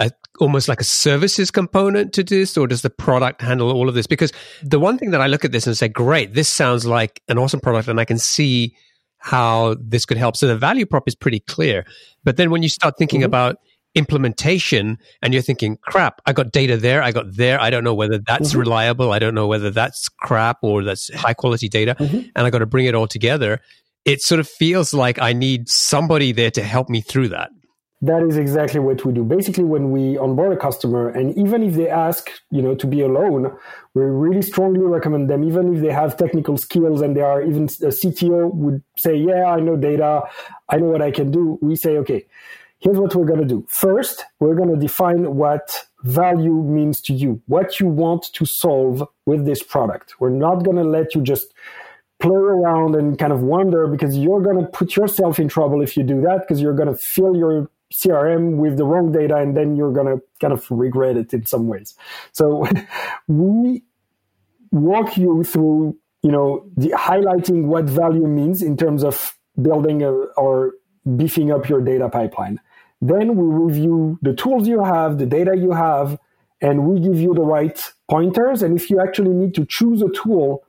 a, 0.00 0.10
almost 0.40 0.68
like 0.68 0.80
a 0.80 0.84
services 0.84 1.50
component 1.50 2.12
to 2.14 2.22
this, 2.24 2.56
or 2.56 2.66
does 2.66 2.82
the 2.82 2.90
product 2.90 3.42
handle 3.42 3.70
all 3.70 3.88
of 3.88 3.94
this? 3.94 4.06
Because 4.06 4.32
the 4.62 4.80
one 4.80 4.98
thing 4.98 5.10
that 5.12 5.20
I 5.20 5.26
look 5.26 5.44
at 5.44 5.52
this 5.52 5.66
and 5.66 5.76
say, 5.76 5.88
great, 5.88 6.34
this 6.34 6.48
sounds 6.48 6.84
like 6.86 7.22
an 7.28 7.38
awesome 7.38 7.60
product, 7.60 7.88
and 7.88 8.00
I 8.00 8.04
can 8.04 8.18
see 8.18 8.74
how 9.18 9.76
this 9.80 10.04
could 10.04 10.18
help. 10.18 10.36
So 10.36 10.46
the 10.46 10.56
value 10.56 10.84
prop 10.84 11.08
is 11.08 11.14
pretty 11.14 11.40
clear. 11.40 11.86
But 12.24 12.36
then 12.36 12.50
when 12.50 12.62
you 12.62 12.68
start 12.68 12.96
thinking 12.98 13.20
mm-hmm. 13.20 13.26
about 13.26 13.56
implementation 13.94 14.98
and 15.22 15.32
you're 15.32 15.42
thinking, 15.42 15.78
crap, 15.82 16.20
I 16.26 16.32
got 16.32 16.52
data 16.52 16.76
there, 16.76 17.02
I 17.02 17.10
got 17.10 17.34
there. 17.34 17.58
I 17.60 17.70
don't 17.70 17.84
know 17.84 17.94
whether 17.94 18.18
that's 18.18 18.50
mm-hmm. 18.50 18.60
reliable. 18.60 19.12
I 19.12 19.18
don't 19.18 19.34
know 19.34 19.46
whether 19.46 19.70
that's 19.70 20.08
crap 20.20 20.58
or 20.62 20.82
that's 20.82 21.12
high 21.14 21.32
quality 21.32 21.68
data. 21.68 21.94
Mm-hmm. 21.94 22.28
And 22.36 22.46
I 22.46 22.50
got 22.50 22.58
to 22.58 22.66
bring 22.66 22.84
it 22.84 22.94
all 22.94 23.06
together. 23.06 23.60
It 24.04 24.20
sort 24.20 24.40
of 24.40 24.48
feels 24.48 24.92
like 24.92 25.18
I 25.18 25.32
need 25.32 25.68
somebody 25.68 26.32
there 26.32 26.50
to 26.50 26.62
help 26.62 26.90
me 26.90 27.00
through 27.00 27.28
that. 27.28 27.50
That 28.02 28.22
is 28.22 28.36
exactly 28.36 28.80
what 28.80 29.04
we 29.04 29.12
do. 29.12 29.24
Basically, 29.24 29.64
when 29.64 29.90
we 29.90 30.18
onboard 30.18 30.52
a 30.52 30.56
customer, 30.56 31.08
and 31.08 31.36
even 31.38 31.62
if 31.62 31.74
they 31.74 31.88
ask, 31.88 32.28
you 32.50 32.60
know, 32.60 32.74
to 32.74 32.86
be 32.86 33.00
alone, 33.00 33.56
we 33.94 34.02
really 34.02 34.42
strongly 34.42 34.84
recommend 34.84 35.30
them. 35.30 35.42
Even 35.42 35.74
if 35.74 35.80
they 35.80 35.92
have 35.92 36.16
technical 36.16 36.58
skills 36.58 37.00
and 37.00 37.16
they 37.16 37.22
are 37.22 37.40
even 37.42 37.64
a 37.64 37.92
CTO 37.92 38.52
would 38.52 38.82
say, 38.98 39.16
"Yeah, 39.16 39.46
I 39.46 39.60
know 39.60 39.76
data, 39.76 40.22
I 40.68 40.76
know 40.78 40.88
what 40.88 41.00
I 41.00 41.12
can 41.12 41.30
do." 41.30 41.58
We 41.62 41.76
say, 41.76 41.96
"Okay, 41.98 42.26
here's 42.84 42.98
what 42.98 43.14
we're 43.14 43.24
going 43.24 43.40
to 43.40 43.46
do. 43.46 43.64
First, 43.68 44.24
we're 44.40 44.54
going 44.54 44.68
to 44.68 44.76
define 44.76 45.34
what 45.34 45.86
value 46.02 46.52
means 46.52 47.00
to 47.00 47.14
you, 47.14 47.40
what 47.46 47.80
you 47.80 47.86
want 47.86 48.24
to 48.34 48.44
solve 48.44 49.02
with 49.24 49.46
this 49.46 49.62
product. 49.62 50.14
We're 50.20 50.28
not 50.28 50.64
going 50.64 50.76
to 50.76 50.84
let 50.84 51.14
you 51.14 51.22
just 51.22 51.54
play 52.20 52.36
around 52.36 52.94
and 52.94 53.18
kind 53.18 53.32
of 53.32 53.40
wonder 53.40 53.86
because 53.86 54.16
you're 54.16 54.42
going 54.42 54.58
to 54.60 54.66
put 54.66 54.96
yourself 54.96 55.38
in 55.38 55.48
trouble 55.48 55.80
if 55.82 55.96
you 55.96 56.02
do 56.02 56.20
that 56.20 56.40
because 56.40 56.60
you're 56.60 56.74
going 56.74 56.92
to 56.92 56.94
fill 56.94 57.34
your 57.34 57.70
CRM 57.94 58.56
with 58.56 58.76
the 58.76 58.84
wrong 58.84 59.12
data 59.12 59.36
and 59.36 59.56
then 59.56 59.76
you're 59.76 59.92
going 59.92 60.06
to 60.06 60.22
kind 60.40 60.52
of 60.52 60.68
regret 60.70 61.16
it 61.16 61.32
in 61.32 61.46
some 61.46 61.68
ways. 61.68 61.94
So 62.32 62.66
we 63.28 63.84
walk 64.72 65.16
you 65.16 65.44
through, 65.44 65.96
you 66.22 66.32
know, 66.32 66.68
the 66.76 66.90
highlighting 66.90 67.66
what 67.66 67.84
value 67.84 68.26
means 68.26 68.62
in 68.62 68.76
terms 68.76 69.04
of 69.04 69.38
building 69.60 70.02
a, 70.02 70.10
or 70.10 70.72
beefing 71.16 71.52
up 71.52 71.68
your 71.68 71.80
data 71.80 72.08
pipeline. 72.08 72.60
Then 73.00 73.36
we 73.36 73.44
review 73.44 74.18
the 74.22 74.34
tools 74.34 74.66
you 74.66 74.82
have, 74.82 75.18
the 75.18 75.26
data 75.26 75.56
you 75.56 75.70
have, 75.72 76.18
and 76.60 76.86
we 76.86 76.98
give 76.98 77.20
you 77.20 77.32
the 77.34 77.42
right 77.42 77.78
pointers. 78.08 78.62
And 78.62 78.76
if 78.76 78.90
you 78.90 79.00
actually 79.00 79.34
need 79.34 79.54
to 79.54 79.66
choose 79.66 80.02
a 80.02 80.08
tool, 80.08 80.64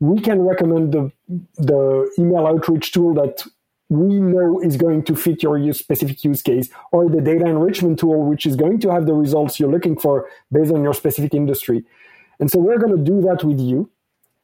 we 0.00 0.20
can 0.20 0.42
recommend 0.42 0.92
the, 0.92 1.12
the 1.56 2.10
email 2.18 2.46
outreach 2.46 2.92
tool 2.92 3.14
that 3.14 3.44
we 3.88 4.20
know 4.20 4.60
is 4.60 4.76
going 4.76 5.02
to 5.04 5.16
fit 5.16 5.42
your 5.42 5.56
use, 5.56 5.78
specific 5.78 6.22
use 6.22 6.42
case, 6.42 6.68
or 6.92 7.08
the 7.08 7.20
data 7.20 7.46
enrichment 7.46 7.98
tool, 7.98 8.22
which 8.24 8.44
is 8.44 8.54
going 8.54 8.78
to 8.80 8.90
have 8.90 9.06
the 9.06 9.14
results 9.14 9.58
you're 9.58 9.70
looking 9.70 9.98
for 9.98 10.28
based 10.52 10.72
on 10.72 10.82
your 10.82 10.94
specific 10.94 11.34
industry. 11.34 11.84
And 12.38 12.50
so 12.50 12.58
we're 12.58 12.78
going 12.78 12.96
to 12.96 13.02
do 13.02 13.20
that 13.22 13.44
with 13.44 13.58
you. 13.58 13.90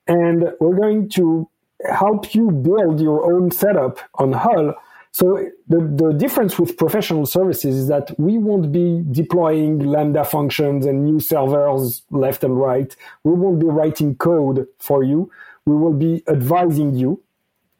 And 0.06 0.50
we're 0.60 0.76
going 0.76 1.08
to 1.10 1.48
help 1.90 2.34
you 2.34 2.50
build 2.50 3.00
your 3.00 3.32
own 3.32 3.50
setup 3.50 3.98
on 4.14 4.32
Hull. 4.32 4.74
So 5.12 5.48
the, 5.68 5.78
the 5.78 6.12
difference 6.12 6.58
with 6.58 6.76
professional 6.76 7.24
services 7.26 7.76
is 7.76 7.88
that 7.88 8.18
we 8.18 8.36
won't 8.36 8.72
be 8.72 9.04
deploying 9.12 9.78
Lambda 9.78 10.24
functions 10.24 10.86
and 10.86 11.04
new 11.04 11.20
servers 11.20 12.02
left 12.10 12.42
and 12.42 12.58
right. 12.58 12.94
We 13.22 13.32
won't 13.34 13.60
be 13.60 13.66
writing 13.66 14.16
code 14.16 14.66
for 14.78 15.04
you. 15.04 15.30
We 15.66 15.76
will 15.76 15.92
be 15.92 16.22
advising 16.28 16.94
you 16.94 17.22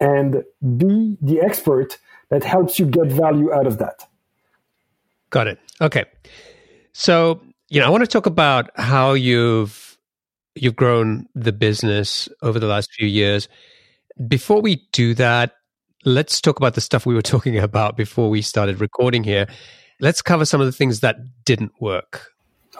and 0.04 0.44
be 0.76 1.16
the 1.22 1.40
expert 1.40 1.98
that 2.28 2.44
helps 2.44 2.78
you 2.78 2.84
get 2.84 3.06
value 3.06 3.50
out 3.52 3.66
of 3.66 3.78
that. 3.78 4.06
Got 5.30 5.46
it. 5.46 5.58
Okay. 5.80 6.04
So, 6.92 7.40
you 7.70 7.80
know, 7.80 7.86
I 7.86 7.88
want 7.88 8.02
to 8.02 8.06
talk 8.06 8.26
about 8.26 8.70
how 8.78 9.14
you've 9.14 9.98
you've 10.54 10.76
grown 10.76 11.26
the 11.34 11.52
business 11.52 12.28
over 12.42 12.60
the 12.60 12.66
last 12.66 12.92
few 12.92 13.08
years. 13.08 13.48
Before 14.28 14.60
we 14.60 14.86
do 14.92 15.14
that, 15.14 15.56
let's 16.04 16.40
talk 16.40 16.58
about 16.58 16.74
the 16.74 16.80
stuff 16.80 17.06
we 17.06 17.14
were 17.14 17.22
talking 17.34 17.58
about 17.58 17.96
before 17.96 18.28
we 18.28 18.42
started 18.42 18.80
recording 18.80 19.24
here. 19.24 19.48
Let's 20.00 20.20
cover 20.20 20.44
some 20.44 20.60
of 20.60 20.66
the 20.66 20.72
things 20.72 21.00
that 21.00 21.16
didn't 21.44 21.72
work. 21.80 22.30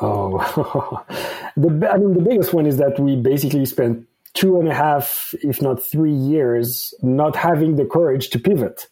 Oh, 0.03 1.03
the, 1.57 1.91
I 1.91 1.97
mean, 1.97 2.15
the 2.15 2.25
biggest 2.29 2.53
one 2.53 2.67
is 2.67 2.77
that 2.77 3.01
we 3.01 3.17
basically 3.17 3.65
spent 3.65 4.07
two 4.35 4.59
and 4.59 4.69
a 4.69 4.75
half, 4.75 5.35
if 5.43 5.63
not 5.63 5.83
three 5.83 6.13
years, 6.13 6.93
not 7.03 7.37
having 7.37 7.77
the 7.77 7.85
courage 7.85 8.31
to 8.31 8.39
pivot. 8.39 8.89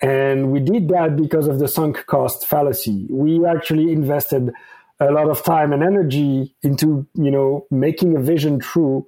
And 0.00 0.50
we 0.52 0.60
did 0.60 0.88
that 0.88 1.16
because 1.16 1.48
of 1.48 1.58
the 1.58 1.68
sunk 1.68 2.06
cost 2.06 2.46
fallacy. 2.46 3.06
We 3.10 3.44
actually 3.46 3.92
invested 3.92 4.52
a 5.00 5.10
lot 5.10 5.28
of 5.28 5.42
time 5.42 5.72
and 5.72 5.82
energy 5.82 6.54
into, 6.62 7.06
you 7.14 7.30
know, 7.30 7.66
making 7.70 8.16
a 8.16 8.20
vision 8.20 8.60
true. 8.60 9.06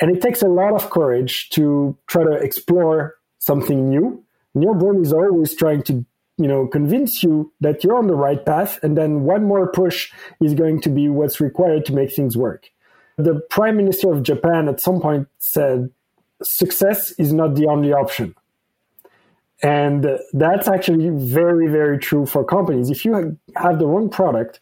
And 0.00 0.14
it 0.14 0.22
takes 0.22 0.42
a 0.42 0.48
lot 0.48 0.74
of 0.74 0.90
courage 0.90 1.50
to 1.50 1.96
try 2.06 2.22
to 2.22 2.32
explore 2.32 3.16
something 3.38 3.88
new. 3.88 4.24
And 4.54 4.62
your 4.62 4.74
brain 4.74 5.02
is 5.02 5.12
always 5.12 5.56
trying 5.56 5.82
to, 5.84 6.04
you 6.36 6.46
know, 6.46 6.68
convince 6.68 7.22
you 7.22 7.52
that 7.60 7.82
you're 7.82 7.96
on 7.96 8.06
the 8.06 8.14
right 8.14 8.44
path. 8.44 8.78
And 8.82 8.96
then 8.96 9.22
one 9.22 9.44
more 9.44 9.70
push 9.72 10.12
is 10.40 10.54
going 10.54 10.80
to 10.82 10.88
be 10.88 11.08
what's 11.08 11.40
required 11.40 11.84
to 11.86 11.94
make 11.94 12.14
things 12.14 12.36
work. 12.36 12.68
The 13.18 13.40
prime 13.50 13.76
minister 13.76 14.12
of 14.12 14.22
Japan 14.22 14.68
at 14.68 14.80
some 14.80 15.00
point 15.00 15.28
said, 15.38 15.90
success 16.42 17.10
is 17.12 17.32
not 17.32 17.56
the 17.56 17.66
only 17.66 17.92
option. 17.92 18.34
And 19.62 20.06
that's 20.32 20.68
actually 20.68 21.10
very, 21.10 21.66
very 21.66 21.98
true 21.98 22.26
for 22.26 22.44
companies. 22.44 22.90
If 22.90 23.04
you 23.04 23.36
have 23.56 23.78
the 23.80 23.86
wrong 23.86 24.08
product, 24.08 24.60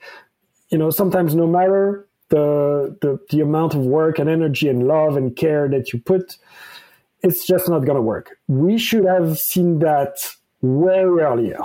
you 0.70 0.78
know, 0.78 0.90
sometimes 0.90 1.34
no 1.34 1.46
matter 1.46 2.08
the, 2.30 2.96
the, 3.02 3.18
the 3.30 3.40
amount 3.42 3.74
of 3.74 3.80
work 3.80 4.18
and 4.18 4.28
energy 4.28 4.68
and 4.68 4.88
love 4.88 5.16
and 5.16 5.36
care 5.36 5.68
that 5.68 5.92
you 5.92 6.00
put, 6.00 6.38
it's 7.22 7.46
just 7.46 7.68
not 7.68 7.80
going 7.80 7.96
to 7.96 8.02
work. 8.02 8.38
We 8.48 8.78
should 8.78 9.04
have 9.04 9.38
seen 9.38 9.80
that 9.80 10.16
way 10.62 11.00
earlier. 11.00 11.60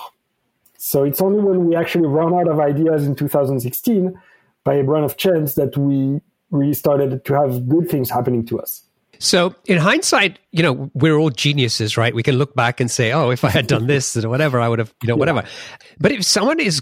So 0.77 1.03
it's 1.03 1.21
only 1.21 1.39
when 1.39 1.67
we 1.67 1.75
actually 1.75 2.07
run 2.07 2.33
out 2.33 2.47
of 2.47 2.59
ideas 2.59 3.05
in 3.05 3.15
2016 3.15 4.19
by 4.63 4.75
a 4.75 4.83
run 4.83 5.03
of 5.03 5.15
chance 5.15 5.55
that 5.55 5.77
we 5.77 6.21
we 6.51 6.73
started 6.73 7.23
to 7.25 7.33
have 7.33 7.67
good 7.67 7.89
things 7.89 8.09
happening 8.09 8.45
to 8.45 8.59
us. 8.59 8.83
So, 9.19 9.53
in 9.65 9.77
hindsight, 9.77 10.39
you 10.51 10.63
know, 10.63 10.89
we're 10.93 11.15
all 11.15 11.29
geniuses, 11.29 11.95
right? 11.95 12.13
We 12.13 12.23
can 12.23 12.35
look 12.35 12.55
back 12.55 12.79
and 12.79 12.89
say, 12.89 13.11
"Oh, 13.11 13.29
if 13.29 13.43
I 13.43 13.49
had 13.49 13.67
done 13.67 13.87
this 13.87 14.17
or 14.17 14.29
whatever, 14.29 14.59
I 14.59 14.67
would 14.67 14.79
have, 14.79 14.93
you 15.01 15.07
know, 15.07 15.15
whatever." 15.15 15.41
Yeah. 15.43 15.77
But 15.99 16.11
if 16.11 16.25
someone 16.25 16.59
is 16.59 16.81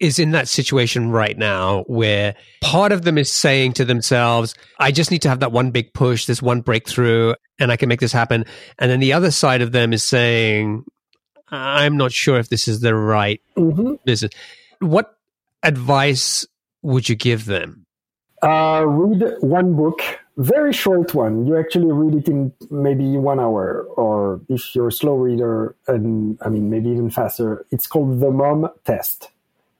is 0.00 0.18
in 0.18 0.30
that 0.30 0.48
situation 0.48 1.10
right 1.10 1.36
now 1.36 1.82
where 1.84 2.34
part 2.60 2.92
of 2.92 3.02
them 3.02 3.18
is 3.18 3.32
saying 3.32 3.72
to 3.72 3.84
themselves, 3.84 4.54
I 4.78 4.92
just 4.92 5.10
need 5.10 5.22
to 5.22 5.28
have 5.28 5.40
that 5.40 5.50
one 5.50 5.70
big 5.70 5.92
push, 5.92 6.26
this 6.26 6.40
one 6.40 6.60
breakthrough, 6.60 7.34
and 7.58 7.72
I 7.72 7.76
can 7.76 7.88
make 7.88 8.00
this 8.00 8.12
happen. 8.12 8.44
And 8.78 8.90
then 8.90 9.00
the 9.00 9.12
other 9.12 9.30
side 9.30 9.60
of 9.60 9.72
them 9.72 9.92
is 9.92 10.06
saying, 10.06 10.84
I'm 11.48 11.96
not 11.96 12.12
sure 12.12 12.38
if 12.38 12.48
this 12.48 12.68
is 12.68 12.80
the 12.80 12.94
right 12.94 13.40
mm-hmm. 13.56 13.94
business. 14.04 14.30
What 14.78 15.16
advice 15.62 16.46
would 16.82 17.08
you 17.08 17.16
give 17.16 17.46
them? 17.46 17.86
Uh, 18.42 18.84
read 18.86 19.24
one 19.40 19.74
book, 19.74 20.00
very 20.36 20.72
short 20.72 21.14
one. 21.14 21.46
You 21.46 21.58
actually 21.58 21.90
read 21.90 22.14
it 22.14 22.28
in 22.28 22.52
maybe 22.70 23.18
one 23.18 23.40
hour, 23.40 23.82
or 23.96 24.40
if 24.48 24.74
you're 24.74 24.88
a 24.88 24.92
slow 24.92 25.14
reader, 25.14 25.74
and 25.88 26.38
I 26.42 26.48
mean 26.48 26.70
maybe 26.70 26.90
even 26.90 27.10
faster. 27.10 27.66
It's 27.70 27.86
called 27.86 28.20
the 28.20 28.30
Mom 28.30 28.68
Test. 28.84 29.30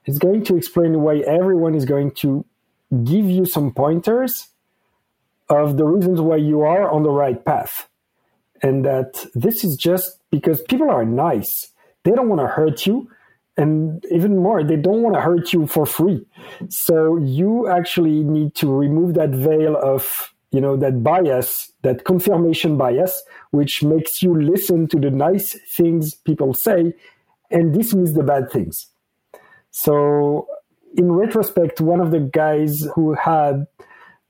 It's 0.07 0.19
going 0.19 0.45
to 0.45 0.57
explain 0.57 1.03
why 1.03 1.19
everyone 1.19 1.75
is 1.75 1.85
going 1.85 2.13
to 2.23 2.45
give 3.05 3.27
you 3.31 3.45
some 3.47 3.73
pointers 3.73 4.49
of 5.49 5.77
the 5.77 5.85
reasons 5.85 6.21
why 6.21 6.37
you 6.37 6.63
are 6.63 6.91
on 6.91 7.03
the 7.05 7.11
right 7.11 7.45
path. 7.45 7.89
and 8.63 8.85
that 8.85 9.27
this 9.35 9.65
is 9.65 9.77
just 9.77 10.19
because 10.31 10.63
people 10.63 10.91
are 10.91 11.05
nice. 11.05 11.73
They 12.05 12.13
don't 12.13 12.29
want 12.29 12.41
to 12.41 12.47
hurt 12.49 12.87
you. 12.87 13.11
And 13.59 14.05
even 14.13 14.39
more, 14.39 14.63
they 14.63 14.77
don't 14.77 15.03
want 15.03 15.17
to 15.17 15.21
hurt 15.21 15.53
you 15.53 15.67
for 15.67 15.85
free. 15.85 16.25
So 16.69 17.17
you 17.17 17.69
actually 17.69 18.23
need 18.23 18.55
to 18.55 18.73
remove 18.73 19.15
that 19.15 19.31
veil 19.31 19.77
of, 19.77 20.33
you 20.53 20.61
know, 20.61 20.77
that 20.77 21.03
bias, 21.03 21.73
that 21.83 22.05
confirmation 22.05 22.77
bias, 22.79 23.21
which 23.51 23.83
makes 23.83 24.23
you 24.23 24.41
listen 24.41 24.87
to 24.89 25.01
the 25.01 25.11
nice 25.11 25.59
things 25.77 26.15
people 26.15 26.55
say 26.55 26.95
and 27.51 27.75
dismiss 27.75 28.13
the 28.13 28.23
bad 28.23 28.51
things. 28.53 28.87
So 29.71 30.47
in 30.97 31.11
retrospect, 31.11 31.81
one 31.81 32.01
of 32.01 32.13
the 32.13 32.21
guys 32.21 32.87
who 32.95 33.15
had 33.15 33.67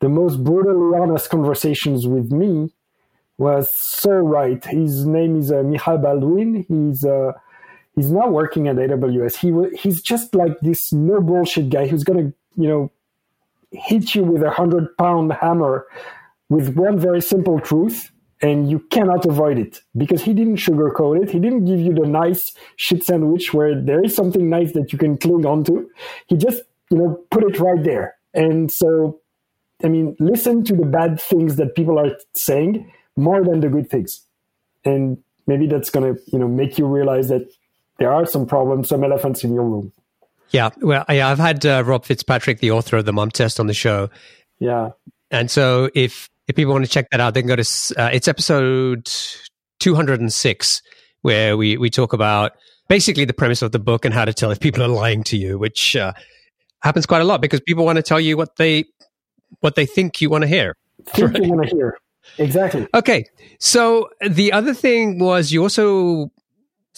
the 0.00 0.08
most 0.08 0.42
brutally 0.42 0.98
honest 0.98 1.28
conversations 1.28 2.06
with 2.06 2.32
me 2.32 2.74
was 3.36 3.70
so 3.78 4.10
right. 4.10 4.64
His 4.64 5.06
name 5.06 5.36
is 5.36 5.52
uh, 5.52 5.62
Michal 5.62 5.98
Baldwin. 5.98 6.64
He's 6.66 7.04
uh, 7.04 7.32
he's 7.98 8.12
not 8.12 8.32
working 8.32 8.68
at 8.68 8.76
AWS. 8.76 9.36
He 9.42 9.76
he's 9.76 10.00
just 10.00 10.34
like 10.34 10.58
this 10.60 10.92
no 10.92 11.20
bullshit 11.20 11.68
guy 11.68 11.88
who's 11.88 12.04
gonna 12.04 12.32
you 12.56 12.68
know 12.68 12.92
hit 13.72 14.14
you 14.14 14.22
with 14.22 14.42
a 14.42 14.50
hundred 14.50 14.96
pound 14.96 15.32
hammer 15.32 15.86
with 16.48 16.76
one 16.76 16.98
very 16.98 17.20
simple 17.20 17.58
truth, 17.60 18.10
and 18.40 18.70
you 18.70 18.78
cannot 18.90 19.26
avoid 19.26 19.58
it 19.58 19.82
because 19.96 20.22
he 20.22 20.32
didn't 20.32 20.56
sugarcoat 20.56 21.22
it. 21.22 21.30
He 21.30 21.40
didn't 21.40 21.64
give 21.64 21.80
you 21.80 21.92
the 21.92 22.06
nice 22.06 22.52
shit 22.76 23.04
sandwich 23.04 23.52
where 23.52 23.74
there 23.80 24.02
is 24.02 24.14
something 24.14 24.48
nice 24.48 24.72
that 24.74 24.92
you 24.92 24.98
can 24.98 25.18
cling 25.18 25.44
onto. 25.44 25.88
He 26.28 26.36
just 26.36 26.62
you 26.90 26.98
know 26.98 27.24
put 27.30 27.42
it 27.44 27.58
right 27.58 27.82
there. 27.82 28.14
And 28.34 28.70
so, 28.70 29.20
I 29.82 29.88
mean, 29.88 30.16
listen 30.20 30.62
to 30.64 30.76
the 30.76 30.86
bad 30.86 31.20
things 31.20 31.56
that 31.56 31.74
people 31.74 31.98
are 31.98 32.16
saying 32.34 32.90
more 33.16 33.42
than 33.42 33.60
the 33.60 33.68
good 33.68 33.90
things. 33.90 34.22
And 34.84 35.18
maybe 35.46 35.66
that's 35.66 35.90
going 35.90 36.14
to, 36.14 36.20
you 36.30 36.38
know, 36.38 36.46
make 36.46 36.78
you 36.78 36.86
realize 36.86 37.28
that 37.28 37.50
there 37.98 38.12
are 38.12 38.26
some 38.26 38.46
problems, 38.46 38.88
some 38.88 39.04
elephants 39.04 39.44
in 39.44 39.54
your 39.54 39.64
room. 39.64 39.92
Yeah. 40.50 40.70
Well, 40.80 41.04
yeah, 41.08 41.28
I've 41.28 41.38
had 41.38 41.64
uh, 41.66 41.82
Rob 41.84 42.04
Fitzpatrick, 42.04 42.60
the 42.60 42.70
author 42.70 42.96
of 42.96 43.04
the 43.04 43.12
Mom 43.12 43.30
Test, 43.30 43.60
on 43.60 43.66
the 43.66 43.74
show. 43.74 44.08
Yeah. 44.58 44.90
And 45.30 45.50
so 45.50 45.90
if 45.94 46.30
if 46.46 46.56
people 46.56 46.72
want 46.72 46.84
to 46.84 46.90
check 46.90 47.10
that 47.10 47.20
out, 47.20 47.34
they 47.34 47.42
can 47.42 47.48
go 47.48 47.56
to 47.56 47.94
uh, 47.98 48.10
it's 48.12 48.28
episode 48.28 49.10
206 49.80 50.82
where 51.22 51.56
we 51.56 51.76
we 51.76 51.90
talk 51.90 52.12
about 52.12 52.52
basically 52.88 53.24
the 53.24 53.34
premise 53.34 53.60
of 53.60 53.72
the 53.72 53.78
book 53.78 54.04
and 54.04 54.14
how 54.14 54.24
to 54.24 54.32
tell 54.32 54.50
if 54.50 54.60
people 54.60 54.82
are 54.82 54.88
lying 54.88 55.22
to 55.24 55.36
you, 55.36 55.58
which 55.58 55.94
uh, 55.96 56.12
happens 56.80 57.04
quite 57.04 57.20
a 57.20 57.24
lot 57.24 57.42
because 57.42 57.60
people 57.60 57.84
want 57.84 57.96
to 57.96 58.02
tell 58.02 58.20
you 58.20 58.36
what 58.36 58.56
they 58.56 58.84
what 59.60 59.74
they 59.74 59.84
think 59.84 60.20
you 60.20 60.30
want 60.30 60.42
to 60.42 60.48
hear. 60.48 60.76
Think 61.08 61.32
right? 61.32 61.44
you 61.44 61.50
want 61.50 61.68
to 61.68 61.76
hear. 61.76 61.98
Exactly. 62.38 62.86
Okay. 62.94 63.24
So 63.58 64.08
the 64.26 64.52
other 64.52 64.74
thing 64.74 65.18
was 65.18 65.52
you 65.52 65.62
also 65.62 66.30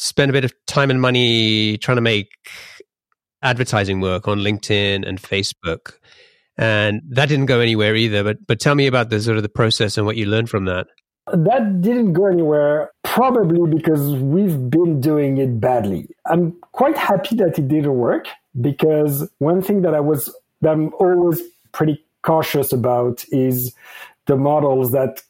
spent 0.01 0.31
a 0.31 0.33
bit 0.33 0.45
of 0.45 0.53
time 0.67 0.91
and 0.91 1.01
money 1.01 1.77
trying 1.79 1.97
to 1.97 2.03
make 2.03 2.31
advertising 3.43 4.01
work 4.01 4.27
on 4.27 4.39
LinkedIn 4.39 5.07
and 5.07 5.21
Facebook. 5.21 5.93
And 6.57 7.03
that 7.09 7.29
didn't 7.29 7.47
go 7.47 7.61
anywhere 7.61 7.95
either. 7.95 8.25
But 8.25 8.47
but 8.47 8.61
tell 8.61 8.75
me 8.75 8.87
about 8.87 9.11
the 9.11 9.21
sort 9.21 9.37
of 9.37 9.43
the 9.43 9.49
process 9.49 9.97
and 9.97 10.07
what 10.07 10.17
you 10.17 10.27
learned 10.27 10.51
from 10.51 10.65
that. 10.67 10.87
That 11.33 11.81
didn't 11.81 12.15
go 12.15 12.27
anywhere, 12.27 12.91
probably 13.05 13.71
because 13.71 14.17
we've 14.17 14.69
been 14.69 15.01
doing 15.01 15.39
it 15.39 15.61
badly. 15.61 16.09
I'm 16.27 16.59
quite 16.73 16.99
happy 16.99 17.37
that 17.37 17.59
it 17.59 17.69
didn't 17.69 17.95
work 17.95 18.27
because 18.61 19.31
one 19.39 19.63
thing 19.63 19.83
that 19.83 19.95
I 19.95 20.01
was 20.01 20.35
that 20.61 20.71
I'm 20.71 20.93
always 20.95 21.41
pretty 21.73 22.05
cautious 22.23 22.73
about 22.73 23.25
is 23.31 23.75
the 24.27 24.37
models 24.37 24.91
that 24.91 25.23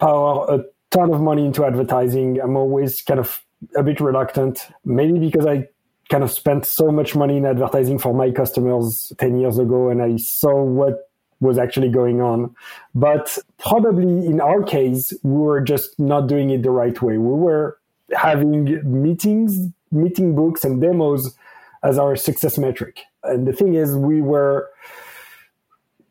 power 0.00 0.46
a 0.54 0.64
ton 0.90 1.12
of 1.12 1.20
money 1.20 1.46
into 1.46 1.64
advertising. 1.64 2.38
I'm 2.40 2.56
always 2.56 3.00
kind 3.02 3.18
of 3.18 3.42
a 3.76 3.82
bit 3.82 4.00
reluctant, 4.00 4.68
maybe 4.84 5.18
because 5.18 5.46
I 5.46 5.68
kind 6.08 6.24
of 6.24 6.30
spent 6.30 6.66
so 6.66 6.90
much 6.90 7.14
money 7.14 7.36
in 7.36 7.46
advertising 7.46 7.98
for 7.98 8.12
my 8.12 8.30
customers 8.30 9.12
10 9.18 9.38
years 9.38 9.58
ago 9.58 9.88
and 9.88 10.02
I 10.02 10.16
saw 10.16 10.62
what 10.62 11.08
was 11.40 11.58
actually 11.58 11.88
going 11.88 12.20
on. 12.20 12.54
But 12.94 13.36
probably 13.58 14.26
in 14.26 14.40
our 14.40 14.62
case, 14.62 15.12
we 15.22 15.40
were 15.40 15.60
just 15.60 15.98
not 15.98 16.28
doing 16.28 16.50
it 16.50 16.62
the 16.62 16.70
right 16.70 17.00
way. 17.02 17.18
We 17.18 17.34
were 17.34 17.78
having 18.14 18.80
meetings, 18.84 19.68
meeting 19.90 20.34
books 20.34 20.64
and 20.64 20.80
demos 20.80 21.36
as 21.82 21.98
our 21.98 22.14
success 22.14 22.58
metric. 22.58 23.00
And 23.24 23.46
the 23.46 23.52
thing 23.52 23.74
is, 23.74 23.96
we 23.96 24.20
were 24.20 24.70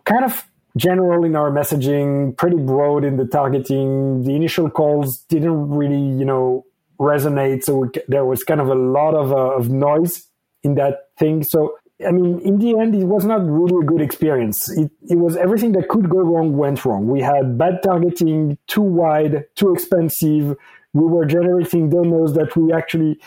kind 0.06 0.26
of 0.26 0.46
general 0.78 1.24
in 1.24 1.36
our 1.36 1.52
messaging, 1.52 2.36
pretty 2.38 2.58
broad 2.58 3.04
in 3.04 3.18
the 3.18 3.26
targeting. 3.26 4.24
The 4.24 4.36
initial 4.36 4.70
calls 4.70 5.20
didn't 5.30 5.70
really, 5.70 6.20
you 6.20 6.26
know, 6.26 6.66
resonate. 7.02 7.64
So 7.64 7.90
there 8.08 8.26
was 8.26 8.44
kind 8.44 8.62
of 8.62 8.68
a 8.68 8.76
lot 8.76 9.14
of, 9.16 9.32
uh, 9.32 9.58
of 9.60 9.70
noise 9.70 10.28
in 10.64 10.76
that 10.76 11.10
thing. 11.18 11.44
So, 11.44 11.76
I 12.08 12.12
mean, 12.12 12.40
in 12.40 12.60
the 12.60 12.80
end, 12.80 12.96
it 12.96 13.06
was 13.06 13.26
not 13.26 13.42
really 13.46 13.78
a 13.84 13.86
good 13.86 14.02
experience. 14.02 14.70
It, 14.78 14.92
it 15.10 15.18
was 15.18 15.36
everything 15.38 15.72
that 15.74 15.90
could 15.90 16.10
go 16.10 16.20
wrong 16.20 16.58
went 16.58 16.84
wrong. 16.86 17.08
We 17.08 17.22
had 17.22 17.58
bad 17.58 17.84
targeting, 17.84 18.58
too 18.68 18.82
wide, 18.82 19.46
too 19.56 19.74
expensive. 19.74 20.56
We 20.94 21.06
were 21.06 21.26
generating 21.26 21.90
demos 21.90 22.34
that 22.34 22.56
we 22.56 22.74
actually 22.74 23.20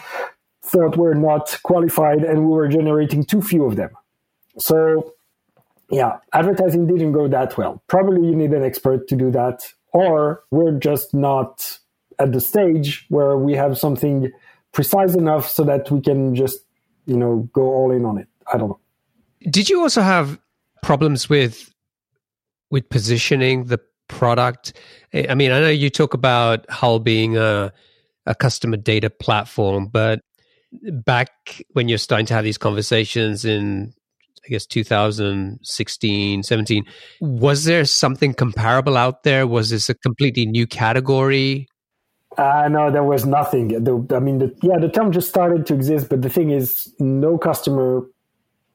thought 0.62 0.96
were 0.96 1.14
not 1.14 1.58
qualified, 1.62 2.24
and 2.24 2.46
we 2.46 2.52
were 2.52 2.68
generating 2.68 3.24
too 3.24 3.42
few 3.42 3.64
of 3.64 3.76
them. 3.76 3.90
So 4.58 5.12
yeah, 5.90 6.18
advertising 6.32 6.87
didn't 6.87 7.12
go 7.12 7.28
that 7.28 7.56
well. 7.58 7.82
Probably 7.87 8.26
you 8.28 8.34
need 8.34 8.52
an 8.52 8.64
expert 8.64 9.06
to 9.08 9.16
do 9.16 9.30
that, 9.32 9.60
or 9.92 10.42
we're 10.50 10.78
just 10.78 11.14
not 11.14 11.78
at 12.18 12.33
the 12.33 12.40
stage 12.40 13.07
where 13.09 13.37
we 13.37 13.55
have 13.55 13.79
something 13.79 14.31
precise 14.72 15.14
enough 15.14 15.48
so 15.48 15.64
that 15.64 15.90
we 15.90 16.00
can 16.00 16.35
just, 16.35 16.59
you 17.07 17.16
know, 17.16 17.48
go 17.53 17.62
all 17.62 17.90
in 17.90 18.05
on 18.05 18.18
it. 18.18 18.29
I 18.53 18.59
don't 18.59 18.68
know. 18.68 18.81
Did 19.50 19.68
you 19.68 19.81
also 19.81 20.03
have 20.03 20.38
problems 20.83 21.29
with 21.29 21.72
with 22.70 22.88
positioning 22.88 23.66
the 23.66 23.79
product? 24.09 24.72
I 25.12 25.35
mean, 25.35 25.53
I 25.53 25.61
know 25.61 25.68
you 25.68 25.90
talk 25.90 26.14
about 26.14 26.68
Hull 26.70 26.98
being 26.98 27.37
a 27.37 27.72
a 28.27 28.35
customer 28.35 28.77
data 28.77 29.11
platform, 29.11 29.87
but 29.87 30.20
back 31.05 31.31
when 31.72 31.88
you're 31.88 31.98
starting 31.98 32.27
to 32.27 32.35
have 32.35 32.44
these 32.44 32.59
conversations 32.59 33.44
in 33.44 33.92
I 34.46 34.50
guess 34.50 34.66
2016, 34.66 36.42
17. 36.42 36.85
Was 37.20 37.64
there 37.64 37.85
something 37.87 38.35
comparable 38.35 38.96
out 38.96 39.22
there? 39.22 39.46
Was 39.46 39.70
this 39.70 39.88
a 39.88 39.94
completely 39.94 40.44
new 40.44 40.66
category? 40.66 41.66
Uh, 42.37 42.68
no, 42.68 42.90
there 42.90 43.05
was 43.05 43.25
nothing. 43.25 43.68
The, 43.68 44.07
I 44.14 44.18
mean, 44.18 44.38
the, 44.38 44.55
yeah, 44.62 44.79
the 44.79 44.88
term 44.88 45.12
just 45.12 45.29
started 45.29 45.66
to 45.66 45.75
exist, 45.75 46.09
but 46.09 46.23
the 46.23 46.31
thing 46.31 46.51
is, 46.51 46.92
no 46.99 47.38
customer, 47.38 48.07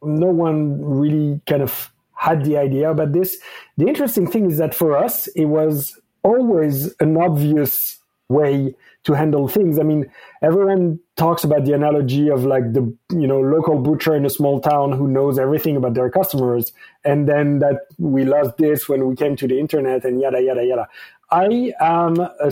no 0.01 0.27
one 0.27 0.81
really 0.81 1.41
kind 1.45 1.61
of 1.61 1.91
had 2.15 2.45
the 2.45 2.57
idea 2.57 2.89
about 2.91 3.11
this. 3.11 3.37
The 3.77 3.87
interesting 3.87 4.29
thing 4.29 4.49
is 4.49 4.57
that 4.57 4.73
for 4.73 4.97
us, 4.97 5.27
it 5.27 5.45
was 5.45 5.99
always 6.23 6.93
an 6.99 7.17
obvious 7.17 7.99
way 8.29 8.75
to 9.03 9.13
handle 9.13 9.47
things. 9.47 9.79
I 9.79 9.83
mean, 9.83 10.11
everyone 10.41 10.99
talks 11.15 11.43
about 11.43 11.65
the 11.65 11.73
analogy 11.73 12.29
of 12.29 12.45
like 12.45 12.73
the 12.73 12.81
you 13.11 13.27
know 13.27 13.39
local 13.39 13.79
butcher 13.79 14.15
in 14.15 14.25
a 14.25 14.29
small 14.29 14.59
town 14.59 14.91
who 14.91 15.07
knows 15.07 15.39
everything 15.39 15.75
about 15.75 15.93
their 15.93 16.09
customers, 16.09 16.71
and 17.03 17.27
then 17.27 17.59
that 17.59 17.87
we 17.97 18.25
lost 18.25 18.57
this 18.57 18.87
when 18.87 19.07
we 19.07 19.15
came 19.15 19.35
to 19.37 19.47
the 19.47 19.59
internet 19.59 20.05
and 20.05 20.21
yada 20.21 20.41
yada 20.41 20.63
yada. 20.63 20.87
I 21.31 21.73
am 21.79 22.19
a 22.19 22.51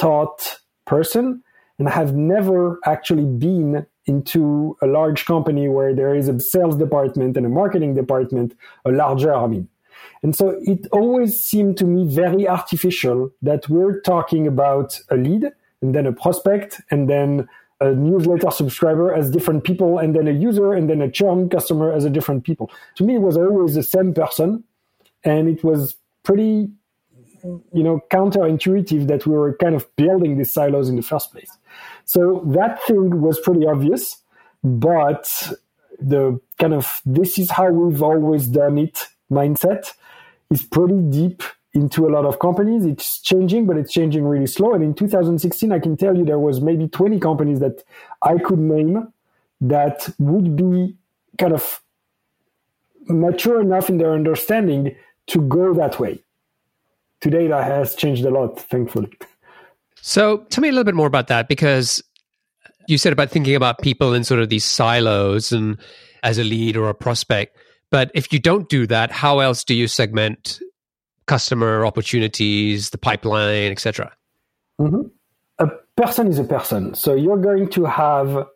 self-taught 0.00 0.60
person, 0.86 1.42
and 1.78 1.88
I 1.88 1.92
have 1.92 2.14
never 2.14 2.78
actually 2.86 3.24
been 3.24 3.86
into 4.06 4.76
a 4.82 4.86
large 4.86 5.24
company 5.24 5.68
where 5.68 5.94
there 5.94 6.14
is 6.14 6.28
a 6.28 6.38
sales 6.40 6.76
department 6.76 7.36
and 7.36 7.46
a 7.46 7.48
marketing 7.48 7.94
department, 7.94 8.54
a 8.84 8.90
larger, 8.90 9.34
I 9.34 9.46
mean, 9.46 9.68
and 10.22 10.34
so 10.34 10.56
it 10.62 10.86
always 10.92 11.38
seemed 11.40 11.76
to 11.78 11.84
me 11.84 12.12
very 12.14 12.48
artificial 12.48 13.30
that 13.42 13.68
we're 13.68 14.00
talking 14.00 14.46
about 14.46 14.98
a 15.10 15.16
lead 15.16 15.44
and 15.82 15.94
then 15.94 16.06
a 16.06 16.12
prospect 16.12 16.80
and 16.90 17.08
then 17.08 17.48
a 17.80 17.94
newsletter 17.94 18.50
subscriber 18.50 19.14
as 19.14 19.30
different 19.30 19.64
people 19.64 19.98
and 19.98 20.14
then 20.14 20.28
a 20.28 20.32
user 20.32 20.74
and 20.74 20.90
then 20.90 21.00
a 21.00 21.10
churn 21.10 21.48
customer 21.48 21.90
as 21.92 22.04
a 22.04 22.10
different 22.10 22.44
people. 22.44 22.70
To 22.96 23.04
me, 23.04 23.14
it 23.14 23.22
was 23.22 23.38
always 23.38 23.74
the 23.74 23.82
same 23.82 24.12
person. 24.12 24.62
And 25.24 25.48
it 25.48 25.64
was 25.64 25.96
pretty, 26.22 26.68
you 27.42 27.82
know, 27.82 28.00
counterintuitive 28.10 29.06
that 29.08 29.26
we 29.26 29.34
were 29.34 29.56
kind 29.56 29.74
of 29.74 29.94
building 29.96 30.38
these 30.38 30.52
silos 30.52 30.88
in 30.88 30.96
the 30.96 31.02
first 31.02 31.32
place. 31.32 31.50
So 32.04 32.42
that 32.48 32.82
thing 32.84 33.20
was 33.20 33.38
pretty 33.40 33.66
obvious, 33.66 34.18
but 34.62 35.52
the 35.98 36.40
kind 36.58 36.74
of 36.74 37.00
this 37.04 37.38
is 37.38 37.50
how 37.50 37.70
we've 37.70 38.02
always 38.02 38.46
done 38.46 38.78
it 38.78 39.06
mindset 39.30 39.92
is 40.50 40.62
pretty 40.62 41.00
deep 41.10 41.42
into 41.72 42.06
a 42.06 42.10
lot 42.10 42.24
of 42.24 42.38
companies. 42.40 42.84
It's 42.84 43.20
changing, 43.20 43.66
but 43.66 43.76
it's 43.76 43.92
changing 43.92 44.24
really 44.24 44.46
slow. 44.46 44.74
And 44.74 44.82
in 44.82 44.94
2016, 44.94 45.70
I 45.72 45.78
can 45.78 45.96
tell 45.96 46.16
you 46.16 46.24
there 46.24 46.38
was 46.38 46.60
maybe 46.60 46.88
20 46.88 47.20
companies 47.20 47.60
that 47.60 47.84
I 48.22 48.38
could 48.38 48.58
name 48.58 49.12
that 49.60 50.08
would 50.18 50.56
be 50.56 50.96
kind 51.38 51.52
of 51.52 51.80
mature 53.06 53.60
enough 53.60 53.88
in 53.88 53.98
their 53.98 54.12
understanding 54.12 54.96
to 55.28 55.40
go 55.42 55.74
that 55.74 56.00
way. 56.00 56.22
Today, 57.20 57.48
that 57.48 57.64
has 57.64 57.94
changed 57.94 58.24
a 58.24 58.30
lot, 58.30 58.58
thankfully. 58.60 59.10
So 60.00 60.38
tell 60.50 60.62
me 60.62 60.68
a 60.68 60.72
little 60.72 60.84
bit 60.84 60.94
more 60.94 61.06
about 61.06 61.28
that 61.28 61.48
because 61.48 62.02
you 62.88 62.98
said 62.98 63.12
about 63.12 63.30
thinking 63.30 63.54
about 63.54 63.80
people 63.80 64.14
in 64.14 64.24
sort 64.24 64.40
of 64.40 64.48
these 64.48 64.64
silos 64.64 65.52
and 65.52 65.78
as 66.22 66.38
a 66.38 66.44
lead 66.44 66.76
or 66.76 66.88
a 66.88 66.94
prospect. 66.94 67.56
But 67.90 68.10
if 68.14 68.32
you 68.32 68.38
don't 68.38 68.68
do 68.68 68.86
that, 68.86 69.10
how 69.10 69.40
else 69.40 69.64
do 69.64 69.74
you 69.74 69.88
segment 69.88 70.60
customer 71.26 71.84
opportunities, 71.84 72.90
the 72.90 72.98
pipeline, 72.98 73.70
etc.? 73.70 74.12
Mm-hmm. 74.80 75.02
A 75.58 75.66
person 75.96 76.26
is 76.28 76.38
a 76.38 76.44
person. 76.44 76.94
So 76.94 77.14
you're 77.14 77.36
going 77.36 77.68
to 77.70 77.84
have 77.84 78.46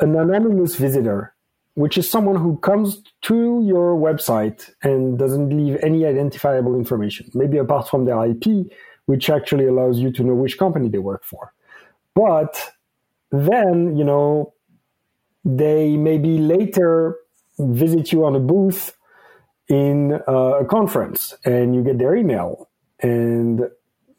an 0.00 0.16
anonymous 0.16 0.76
visitor, 0.76 1.34
which 1.78 1.96
is 1.96 2.10
someone 2.10 2.34
who 2.34 2.56
comes 2.58 3.00
to 3.22 3.62
your 3.64 3.96
website 3.96 4.68
and 4.82 5.16
doesn't 5.16 5.50
leave 5.50 5.78
any 5.80 6.04
identifiable 6.04 6.74
information, 6.74 7.30
maybe 7.34 7.56
apart 7.56 7.88
from 7.88 8.04
their 8.04 8.20
IP, 8.26 8.66
which 9.06 9.30
actually 9.30 9.64
allows 9.64 10.00
you 10.00 10.10
to 10.10 10.24
know 10.24 10.34
which 10.34 10.58
company 10.58 10.88
they 10.88 10.98
work 10.98 11.22
for. 11.24 11.54
But 12.16 12.72
then, 13.30 13.96
you 13.96 14.02
know, 14.02 14.54
they 15.44 15.96
maybe 15.96 16.38
later 16.38 17.16
visit 17.60 18.10
you 18.10 18.24
on 18.24 18.34
a 18.34 18.40
booth 18.40 18.96
in 19.68 20.14
uh, 20.26 20.62
a 20.62 20.64
conference 20.64 21.32
and 21.44 21.76
you 21.76 21.84
get 21.84 21.98
their 21.98 22.16
email 22.16 22.68
and 22.98 23.68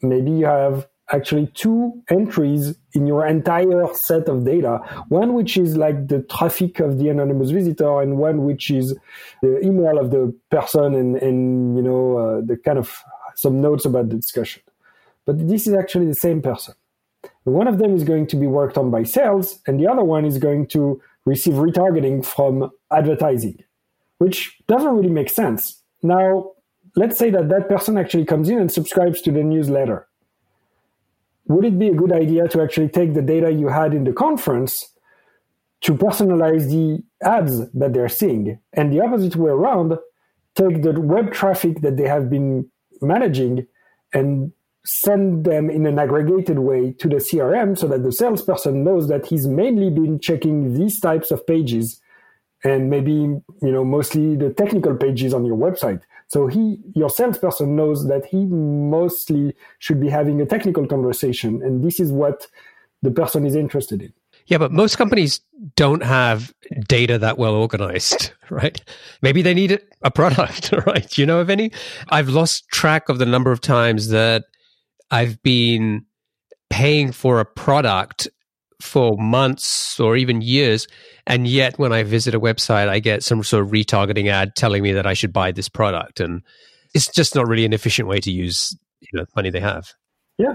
maybe 0.00 0.30
you 0.30 0.46
have 0.46 0.88
actually 1.12 1.46
two 1.54 1.92
entries 2.08 2.74
in 2.92 3.06
your 3.06 3.26
entire 3.26 3.86
set 3.94 4.28
of 4.28 4.44
data 4.44 4.78
one 5.08 5.34
which 5.34 5.56
is 5.56 5.76
like 5.76 6.08
the 6.08 6.22
traffic 6.22 6.80
of 6.80 6.98
the 6.98 7.08
anonymous 7.08 7.50
visitor 7.50 8.00
and 8.00 8.16
one 8.16 8.44
which 8.44 8.70
is 8.70 8.96
the 9.42 9.60
email 9.64 9.98
of 9.98 10.10
the 10.10 10.34
person 10.50 10.94
and, 10.94 11.16
and 11.16 11.76
you 11.76 11.82
know 11.82 12.18
uh, 12.18 12.40
the 12.44 12.56
kind 12.56 12.78
of 12.78 13.02
some 13.34 13.60
notes 13.60 13.84
about 13.84 14.08
the 14.08 14.16
discussion 14.16 14.62
but 15.26 15.48
this 15.48 15.66
is 15.66 15.74
actually 15.74 16.06
the 16.06 16.14
same 16.14 16.40
person 16.42 16.74
one 17.44 17.68
of 17.68 17.78
them 17.78 17.94
is 17.94 18.04
going 18.04 18.26
to 18.26 18.36
be 18.36 18.46
worked 18.46 18.76
on 18.78 18.90
by 18.90 19.02
sales 19.02 19.60
and 19.66 19.78
the 19.80 19.86
other 19.86 20.04
one 20.04 20.24
is 20.24 20.38
going 20.38 20.66
to 20.66 21.00
receive 21.26 21.54
retargeting 21.54 22.24
from 22.24 22.70
advertising 22.90 23.62
which 24.20 24.58
doesn't 24.68 24.94
really 24.94 25.10
make 25.10 25.30
sense. 25.30 25.82
Now, 26.02 26.52
let's 26.94 27.18
say 27.18 27.30
that 27.30 27.48
that 27.48 27.70
person 27.70 27.96
actually 27.96 28.26
comes 28.26 28.50
in 28.50 28.58
and 28.58 28.70
subscribes 28.70 29.22
to 29.22 29.32
the 29.32 29.42
newsletter. 29.42 30.06
Would 31.50 31.64
it 31.64 31.80
be 31.80 31.88
a 31.88 31.94
good 31.94 32.12
idea 32.12 32.46
to 32.46 32.62
actually 32.62 32.90
take 32.90 33.12
the 33.12 33.22
data 33.22 33.50
you 33.50 33.66
had 33.66 33.92
in 33.92 34.04
the 34.04 34.12
conference 34.12 34.94
to 35.80 35.94
personalize 35.94 36.70
the 36.70 37.02
ads 37.28 37.68
that 37.72 37.92
they're 37.92 38.08
seeing? 38.08 38.60
And 38.72 38.92
the 38.92 39.00
opposite 39.00 39.34
way 39.34 39.50
around, 39.50 39.98
take 40.54 40.82
the 40.82 40.92
web 41.00 41.32
traffic 41.32 41.80
that 41.80 41.96
they 41.96 42.06
have 42.06 42.30
been 42.30 42.70
managing 43.02 43.66
and 44.14 44.52
send 44.84 45.44
them 45.44 45.68
in 45.70 45.86
an 45.86 45.98
aggregated 45.98 46.60
way 46.60 46.92
to 46.92 47.08
the 47.08 47.16
CRM 47.16 47.76
so 47.76 47.88
that 47.88 48.04
the 48.04 48.12
salesperson 48.12 48.84
knows 48.84 49.08
that 49.08 49.26
he's 49.26 49.48
mainly 49.48 49.90
been 49.90 50.20
checking 50.20 50.78
these 50.78 51.00
types 51.00 51.32
of 51.32 51.44
pages 51.48 52.00
and 52.62 52.90
maybe 52.90 53.12
you 53.12 53.42
know 53.60 53.84
mostly 53.84 54.36
the 54.36 54.52
technical 54.52 54.94
pages 54.94 55.34
on 55.34 55.44
your 55.44 55.56
website 55.56 56.02
so 56.30 56.46
he 56.46 56.78
your 56.94 57.10
salesperson 57.10 57.74
knows 57.74 58.06
that 58.06 58.24
he 58.24 58.46
mostly 58.46 59.52
should 59.80 60.00
be 60.00 60.08
having 60.08 60.40
a 60.40 60.46
technical 60.46 60.86
conversation 60.86 61.60
and 61.60 61.82
this 61.82 61.98
is 61.98 62.12
what 62.12 62.46
the 63.02 63.10
person 63.10 63.44
is 63.44 63.56
interested 63.56 64.00
in. 64.00 64.12
Yeah 64.46 64.58
but 64.58 64.70
most 64.70 64.96
companies 64.96 65.40
don't 65.74 66.04
have 66.04 66.54
data 66.86 67.18
that 67.18 67.36
well 67.36 67.54
organized 67.54 68.32
right? 68.50 68.80
Maybe 69.22 69.42
they 69.42 69.54
need 69.54 69.80
a 70.02 70.10
product 70.10 70.72
right? 70.86 71.08
Do 71.10 71.20
you 71.20 71.26
know 71.26 71.40
of 71.40 71.50
any? 71.50 71.72
I've 72.10 72.28
lost 72.28 72.68
track 72.68 73.08
of 73.08 73.18
the 73.18 73.26
number 73.26 73.50
of 73.50 73.60
times 73.60 74.08
that 74.08 74.44
i've 75.10 75.42
been 75.42 76.04
paying 76.68 77.10
for 77.10 77.40
a 77.40 77.44
product 77.44 78.28
for 78.80 79.16
months 79.16 79.98
or 80.00 80.16
even 80.16 80.42
years. 80.42 80.86
And 81.26 81.46
yet, 81.46 81.78
when 81.78 81.92
I 81.92 82.02
visit 82.02 82.34
a 82.34 82.40
website, 82.40 82.88
I 82.88 82.98
get 82.98 83.22
some 83.22 83.42
sort 83.44 83.64
of 83.64 83.70
retargeting 83.70 84.28
ad 84.28 84.56
telling 84.56 84.82
me 84.82 84.92
that 84.92 85.06
I 85.06 85.14
should 85.14 85.32
buy 85.32 85.52
this 85.52 85.68
product. 85.68 86.20
And 86.20 86.42
it's 86.94 87.12
just 87.12 87.34
not 87.34 87.46
really 87.46 87.64
an 87.64 87.72
efficient 87.72 88.08
way 88.08 88.20
to 88.20 88.30
use 88.30 88.76
you 89.00 89.18
know, 89.18 89.26
money 89.36 89.50
they 89.50 89.60
have. 89.60 89.92
Yeah. 90.38 90.54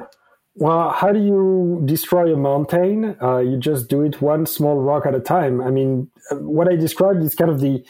Well, 0.55 0.91
how 0.91 1.11
do 1.11 1.19
you 1.19 1.81
destroy 1.85 2.33
a 2.33 2.37
mountain? 2.37 3.17
Uh, 3.21 3.39
you 3.39 3.57
just 3.57 3.89
do 3.89 4.01
it 4.01 4.21
one 4.21 4.45
small 4.45 4.77
rock 4.77 5.05
at 5.05 5.13
a 5.13 5.19
time. 5.19 5.61
I 5.61 5.69
mean, 5.69 6.09
what 6.31 6.71
I 6.71 6.77
described 6.77 7.21
is 7.23 7.35
kind 7.35 7.51
of 7.51 7.59
the 7.59 7.85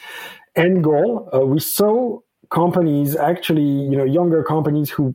end 0.56 0.82
goal. 0.82 1.28
Uh, 1.32 1.46
we 1.46 1.60
saw 1.60 2.18
companies 2.50 3.14
actually, 3.14 3.62
you 3.62 3.96
know, 3.96 4.04
younger 4.04 4.42
companies 4.42 4.90
who 4.90 5.14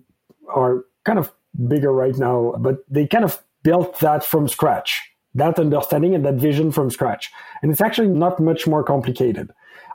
are 0.54 0.86
kind 1.04 1.20
of 1.20 1.32
bigger 1.68 1.92
right 1.92 2.18
now, 2.18 2.56
but 2.60 2.78
they 2.90 3.06
kind 3.06 3.26
of 3.26 3.44
built 3.64 4.00
that 4.00 4.24
from 4.24 4.48
scratch 4.48 5.11
that 5.36 5.60
understanding 5.60 6.16
and 6.16 6.26
that 6.26 6.36
vision 6.36 6.72
from 6.72 6.90
scratch. 6.90 7.32
And 7.62 7.72
it's 7.72 7.82
actually 7.82 8.10
not 8.10 8.40
much 8.40 8.68
more 8.68 8.84
complicated. 8.84 9.52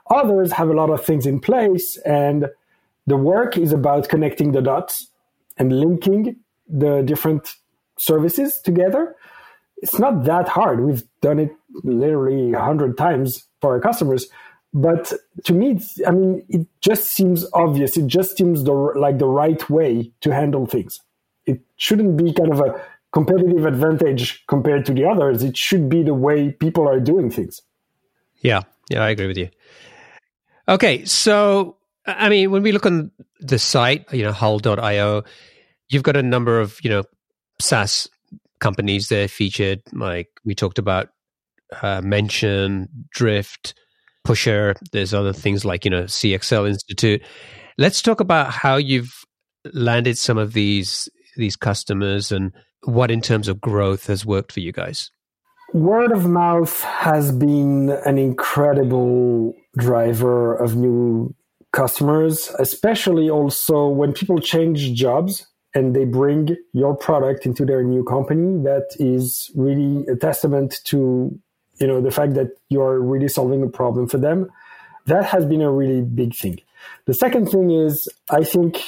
Others 0.09 0.53
have 0.53 0.69
a 0.69 0.73
lot 0.73 0.89
of 0.89 1.03
things 1.03 1.25
in 1.25 1.39
place, 1.39 1.97
and 1.97 2.47
the 3.05 3.17
work 3.17 3.57
is 3.57 3.71
about 3.71 4.09
connecting 4.09 4.51
the 4.51 4.61
dots 4.61 5.09
and 5.57 5.79
linking 5.79 6.37
the 6.67 7.01
different 7.01 7.55
services 7.97 8.61
together. 8.61 9.15
It's 9.77 9.99
not 9.99 10.23
that 10.23 10.47
hard. 10.47 10.83
We've 10.83 11.03
done 11.21 11.39
it 11.39 11.51
literally 11.83 12.53
a 12.53 12.59
hundred 12.59 12.97
times 12.97 13.47
for 13.61 13.73
our 13.73 13.79
customers. 13.79 14.27
But 14.73 15.13
to 15.45 15.53
me, 15.53 15.79
I 16.05 16.11
mean, 16.11 16.45
it 16.49 16.67
just 16.81 17.07
seems 17.07 17.45
obvious. 17.53 17.97
It 17.97 18.07
just 18.07 18.37
seems 18.37 18.63
the, 18.63 18.73
like 18.73 19.17
the 19.17 19.27
right 19.27 19.67
way 19.69 20.11
to 20.21 20.31
handle 20.33 20.65
things. 20.65 20.99
It 21.45 21.61
shouldn't 21.77 22.17
be 22.17 22.33
kind 22.33 22.51
of 22.51 22.59
a 22.59 22.81
competitive 23.11 23.65
advantage 23.65 24.43
compared 24.47 24.85
to 24.85 24.93
the 24.93 25.05
others. 25.05 25.43
It 25.43 25.57
should 25.57 25.89
be 25.89 26.03
the 26.03 26.13
way 26.13 26.51
people 26.51 26.87
are 26.87 26.99
doing 26.99 27.29
things. 27.29 27.61
Yeah, 28.41 28.63
yeah, 28.89 29.03
I 29.03 29.09
agree 29.09 29.27
with 29.27 29.37
you. 29.37 29.49
Okay, 30.69 31.05
so 31.05 31.77
I 32.07 32.29
mean, 32.29 32.51
when 32.51 32.63
we 32.63 32.71
look 32.71 32.85
on 32.85 33.11
the 33.39 33.59
site, 33.59 34.11
you 34.13 34.23
know, 34.23 34.31
hull.io, 34.31 35.23
you've 35.89 36.03
got 36.03 36.15
a 36.15 36.23
number 36.23 36.59
of, 36.59 36.79
you 36.83 36.89
know, 36.89 37.03
SaaS 37.59 38.09
companies 38.59 39.09
there 39.09 39.27
featured. 39.27 39.81
Like 39.91 40.29
we 40.45 40.55
talked 40.55 40.79
about 40.79 41.09
uh, 41.81 42.01
Mention, 42.01 42.87
Drift, 43.11 43.75
Pusher. 44.23 44.75
There's 44.93 45.13
other 45.13 45.33
things 45.33 45.65
like, 45.65 45.83
you 45.83 45.91
know, 45.91 46.03
CXL 46.03 46.67
Institute. 46.67 47.21
Let's 47.77 48.01
talk 48.01 48.21
about 48.21 48.51
how 48.51 48.77
you've 48.77 49.13
landed 49.73 50.17
some 50.17 50.37
of 50.37 50.53
these 50.53 51.09
these 51.35 51.55
customers 51.55 52.31
and 52.31 52.51
what 52.83 53.11
in 53.11 53.21
terms 53.21 53.47
of 53.47 53.61
growth 53.61 54.07
has 54.07 54.25
worked 54.25 54.51
for 54.51 54.59
you 54.59 54.71
guys? 54.71 55.11
Word 55.73 56.11
of 56.11 56.25
mouth 56.25 56.81
has 56.81 57.31
been 57.31 57.89
an 58.05 58.17
incredible 58.17 59.53
driver 59.77 60.55
of 60.55 60.75
new 60.75 61.35
customers, 61.73 62.49
especially 62.57 63.29
also 63.29 63.87
when 63.87 64.13
people 64.13 64.39
change 64.39 64.93
jobs 64.93 65.45
and 65.73 65.95
they 65.95 66.05
bring 66.05 66.55
your 66.73 66.95
product 66.95 67.45
into 67.45 67.65
their 67.65 67.83
new 67.83 68.03
company. 68.03 68.63
That 68.63 68.87
is 68.97 69.51
really 69.55 70.07
a 70.07 70.15
testament 70.15 70.79
to 70.85 71.37
you 71.79 71.85
know 71.85 72.01
the 72.01 72.11
fact 72.11 72.33
that 72.33 72.49
you're 72.69 72.99
really 72.99 73.27
solving 73.27 73.61
a 73.61 73.67
problem 73.67 74.07
for 74.07 74.17
them. 74.17 74.49
That 75.05 75.25
has 75.25 75.45
been 75.45 75.61
a 75.61 75.71
really 75.71 76.01
big 76.01 76.35
thing. 76.35 76.59
The 77.05 77.13
second 77.13 77.47
thing 77.47 77.71
is, 77.71 78.07
I 78.29 78.43
think 78.43 78.81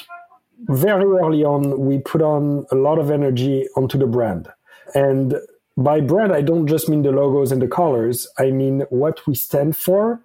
very 0.67 1.06
early 1.06 1.43
on, 1.43 1.80
we 1.80 2.00
put 2.00 2.22
on 2.22 2.65
a 2.72 2.76
lot 2.76 3.00
of 3.00 3.12
energy 3.12 3.67
onto 3.76 3.98
the 3.98 4.08
brand. 4.08 4.48
And 4.93 5.36
by 5.78 6.02
brand, 6.02 6.34
I 6.34 6.41
don't 6.41 6.67
just 6.67 6.89
mean 6.89 7.04
the 7.04 7.12
logos 7.12 7.52
and 7.52 7.62
the 7.62 7.67
colors. 7.67 8.28
I 8.38 8.52
mean 8.52 8.82
what 8.89 9.26
we 9.26 9.36
stand 9.36 9.78
for 9.78 10.22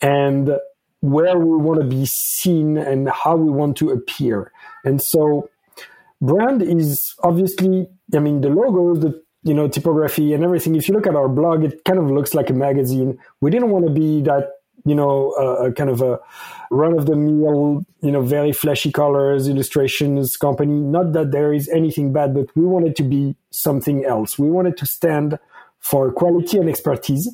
and 0.00 0.56
where 1.00 1.38
we 1.38 1.56
want 1.56 1.80
to 1.80 1.86
be 1.86 2.06
seen 2.06 2.76
and 2.76 3.08
how 3.08 3.36
we 3.36 3.50
want 3.50 3.76
to 3.78 3.90
appear. 3.90 4.52
And 4.84 5.00
so 5.00 5.48
brand 6.20 6.62
is 6.62 7.14
obviously, 7.22 7.88
I 8.14 8.18
mean, 8.18 8.40
the 8.40 8.48
logo, 8.48 8.94
the 8.94 9.22
you 9.44 9.54
know, 9.54 9.68
typography 9.68 10.32
and 10.32 10.44
everything. 10.44 10.76
If 10.76 10.88
you 10.88 10.94
look 10.94 11.06
at 11.06 11.16
our 11.16 11.28
blog, 11.28 11.64
it 11.64 11.84
kind 11.84 11.98
of 11.98 12.10
looks 12.10 12.34
like 12.34 12.48
a 12.50 12.52
magazine. 12.52 13.18
We 13.40 13.50
didn't 13.50 13.70
want 13.70 13.86
to 13.86 13.92
be 13.92 14.22
that 14.22 14.50
you 14.84 14.94
know, 14.94 15.32
a, 15.38 15.68
a 15.68 15.72
kind 15.72 15.90
of 15.90 16.00
a 16.00 16.18
run 16.70 16.98
of 16.98 17.06
the 17.06 17.16
mill, 17.16 17.84
you 18.00 18.10
know, 18.10 18.22
very 18.22 18.52
flashy 18.52 18.90
colors, 18.90 19.48
illustrations 19.48 20.36
company. 20.36 20.72
Not 20.72 21.12
that 21.12 21.30
there 21.30 21.52
is 21.52 21.68
anything 21.68 22.12
bad, 22.12 22.34
but 22.34 22.46
we 22.56 22.64
wanted 22.64 22.96
to 22.96 23.02
be 23.02 23.36
something 23.50 24.04
else. 24.04 24.38
We 24.38 24.50
wanted 24.50 24.76
to 24.78 24.86
stand 24.86 25.38
for 25.78 26.12
quality 26.12 26.58
and 26.58 26.68
expertise. 26.68 27.28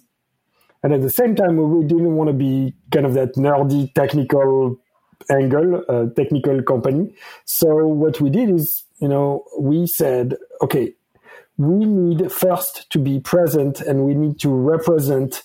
And 0.83 0.93
at 0.93 1.03
the 1.03 1.11
same 1.11 1.35
time, 1.35 1.57
we 1.57 1.87
didn't 1.87 2.17
want 2.17 2.29
to 2.29 2.35
be 2.35 2.75
kind 2.93 3.07
of 3.07 3.15
that 3.15 3.35
nerdy 3.35 3.93
technical 3.95 4.79
angle, 5.31 5.85
uh, 5.89 6.07
technical 6.15 6.63
company. 6.63 7.15
So 7.45 7.87
what 7.87 8.21
we 8.21 8.31
did 8.31 8.51
is, 8.51 8.85
you 9.01 9.09
know, 9.09 9.45
we 9.59 9.87
said, 9.87 10.37
okay, 10.63 10.95
we 11.57 11.85
need 11.85 12.31
first 12.31 12.89
to 12.91 12.99
be 12.99 13.19
present 13.21 13.81
and 13.81 14.05
we 14.05 14.15
need 14.15 14.39
to 14.41 14.49
represent 14.49 15.43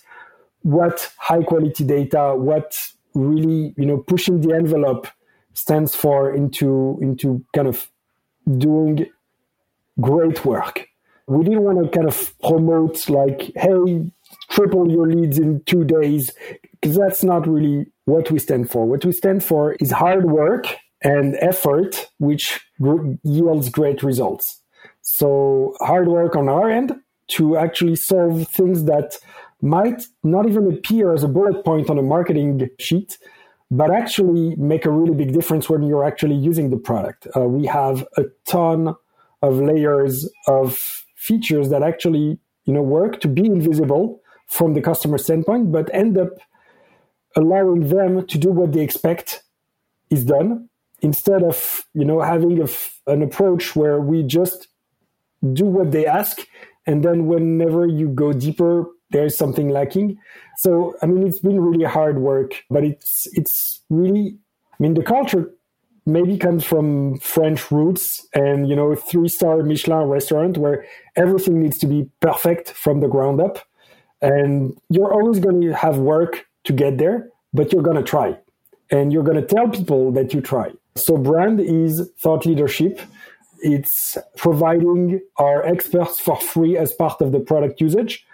what 0.64 1.12
high 1.18 1.42
quality 1.42 1.84
data, 1.84 2.34
what 2.36 2.76
really, 3.14 3.72
you 3.76 3.86
know, 3.86 3.98
pushing 3.98 4.40
the 4.40 4.52
envelope 4.54 5.06
stands 5.52 5.94
for 5.94 6.34
into, 6.34 6.98
into 7.00 7.44
kind 7.54 7.68
of 7.68 7.88
doing 8.58 9.06
great 10.00 10.44
work. 10.44 10.88
We 11.26 11.44
didn't 11.44 11.62
want 11.62 11.82
to 11.82 11.88
kind 11.96 12.08
of 12.08 12.38
promote 12.40 13.08
like, 13.08 13.52
hey, 13.54 14.10
triple 14.50 14.90
your 14.90 15.06
leads 15.06 15.38
in 15.38 15.62
two 15.64 15.84
days, 15.84 16.32
because 16.80 16.96
that's 16.96 17.22
not 17.22 17.46
really 17.46 17.86
what 18.06 18.30
we 18.30 18.38
stand 18.38 18.70
for. 18.70 18.84
What 18.84 19.04
we 19.04 19.12
stand 19.12 19.44
for 19.44 19.74
is 19.74 19.90
hard 19.90 20.24
work 20.24 20.76
and 21.02 21.36
effort, 21.40 22.10
which 22.18 22.60
yields 23.22 23.68
great 23.68 24.02
results. 24.02 24.60
So 25.02 25.76
hard 25.80 26.08
work 26.08 26.34
on 26.34 26.48
our 26.48 26.70
end 26.70 26.96
to 27.28 27.56
actually 27.56 27.96
solve 27.96 28.48
things 28.48 28.84
that 28.84 29.16
might 29.64 30.06
not 30.22 30.46
even 30.46 30.70
appear 30.70 31.14
as 31.14 31.22
a 31.22 31.28
bullet 31.28 31.64
point 31.64 31.88
on 31.88 31.98
a 31.98 32.02
marketing 32.02 32.68
sheet, 32.78 33.18
but 33.70 33.90
actually 33.90 34.54
make 34.56 34.84
a 34.84 34.90
really 34.90 35.14
big 35.14 35.32
difference 35.32 35.70
when 35.70 35.82
you're 35.82 36.04
actually 36.04 36.34
using 36.34 36.68
the 36.68 36.76
product. 36.76 37.26
Uh, 37.34 37.40
we 37.40 37.66
have 37.66 38.06
a 38.18 38.24
ton 38.46 38.94
of 39.40 39.60
layers 39.60 40.28
of 40.46 41.04
features 41.16 41.70
that 41.70 41.82
actually 41.82 42.38
you 42.66 42.74
know 42.74 42.82
work 42.82 43.20
to 43.20 43.28
be 43.28 43.46
invisible 43.46 44.20
from 44.48 44.74
the 44.74 44.82
customer 44.82 45.16
standpoint, 45.16 45.72
but 45.72 45.92
end 45.94 46.18
up 46.18 46.32
allowing 47.34 47.88
them 47.88 48.26
to 48.26 48.38
do 48.38 48.50
what 48.50 48.72
they 48.72 48.82
expect 48.82 49.42
is 50.10 50.24
done 50.24 50.68
instead 51.00 51.42
of 51.42 51.86
you 51.94 52.04
know 52.04 52.20
having 52.20 52.68
an 53.06 53.22
approach 53.22 53.74
where 53.74 53.98
we 54.00 54.22
just 54.22 54.68
do 55.54 55.64
what 55.64 55.90
they 55.90 56.06
ask 56.06 56.46
and 56.86 57.02
then 57.02 57.26
whenever 57.26 57.86
you 57.86 58.08
go 58.08 58.32
deeper 58.32 58.86
there's 59.14 59.36
something 59.42 59.68
lacking. 59.78 60.08
So 60.58 60.70
i 61.02 61.06
mean 61.06 61.26
it's 61.26 61.42
been 61.48 61.60
really 61.68 61.88
hard 61.98 62.16
work 62.30 62.50
but 62.74 62.82
it's 62.90 63.26
it's 63.38 63.56
really 63.90 64.26
i 64.74 64.76
mean 64.82 64.94
the 64.94 65.02
culture 65.02 65.44
maybe 66.06 66.36
comes 66.46 66.62
from 66.64 67.18
french 67.34 67.70
roots 67.70 68.06
and 68.34 68.68
you 68.68 68.76
know 68.76 68.94
three 68.94 69.28
star 69.28 69.62
michelin 69.62 70.06
restaurant 70.16 70.58
where 70.58 70.78
everything 71.16 71.56
needs 71.62 71.78
to 71.78 71.86
be 71.86 72.00
perfect 72.20 72.70
from 72.84 73.00
the 73.00 73.08
ground 73.08 73.40
up. 73.40 73.56
And 74.20 74.52
you're 74.94 75.12
always 75.12 75.38
going 75.38 75.60
to 75.62 75.72
have 75.84 75.96
work 75.98 76.32
to 76.64 76.72
get 76.72 76.98
there 76.98 77.18
but 77.54 77.72
you're 77.72 77.82
going 77.82 77.96
to 77.96 78.02
try. 78.16 78.36
And 78.90 79.12
you're 79.12 79.22
going 79.22 79.40
to 79.40 79.46
tell 79.54 79.68
people 79.68 80.12
that 80.12 80.34
you 80.34 80.40
try. 80.40 80.72
So 80.96 81.16
brand 81.16 81.60
is 81.60 82.10
thought 82.20 82.44
leadership. 82.44 83.00
It's 83.60 84.18
providing 84.36 85.20
our 85.38 85.64
experts 85.64 86.20
for 86.20 86.36
free 86.52 86.76
as 86.76 86.92
part 86.92 87.22
of 87.22 87.32
the 87.32 87.40
product 87.40 87.80
usage. 87.80 88.26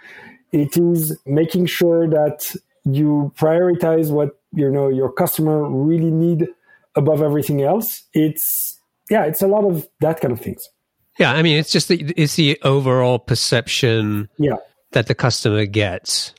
It 0.51 0.77
is 0.77 1.17
making 1.25 1.67
sure 1.67 2.09
that 2.09 2.55
you 2.83 3.31
prioritize 3.37 4.11
what 4.11 4.39
you 4.53 4.69
know 4.69 4.89
your 4.89 5.11
customer 5.11 5.69
really 5.69 6.11
need 6.11 6.47
above 6.95 7.21
everything 7.21 7.61
else. 7.61 8.03
It's 8.13 8.79
yeah, 9.09 9.25
it's 9.25 9.41
a 9.41 9.47
lot 9.47 9.65
of 9.65 9.87
that 10.01 10.19
kind 10.19 10.31
of 10.31 10.41
things. 10.41 10.67
Yeah, 11.19 11.31
I 11.33 11.41
mean, 11.41 11.57
it's 11.57 11.71
just 11.71 11.87
the 11.87 12.13
it's 12.17 12.35
the 12.35 12.59
overall 12.63 13.19
perception 13.19 14.29
yeah. 14.37 14.55
that 14.91 15.07
the 15.07 15.15
customer 15.15 15.65
gets. 15.65 16.33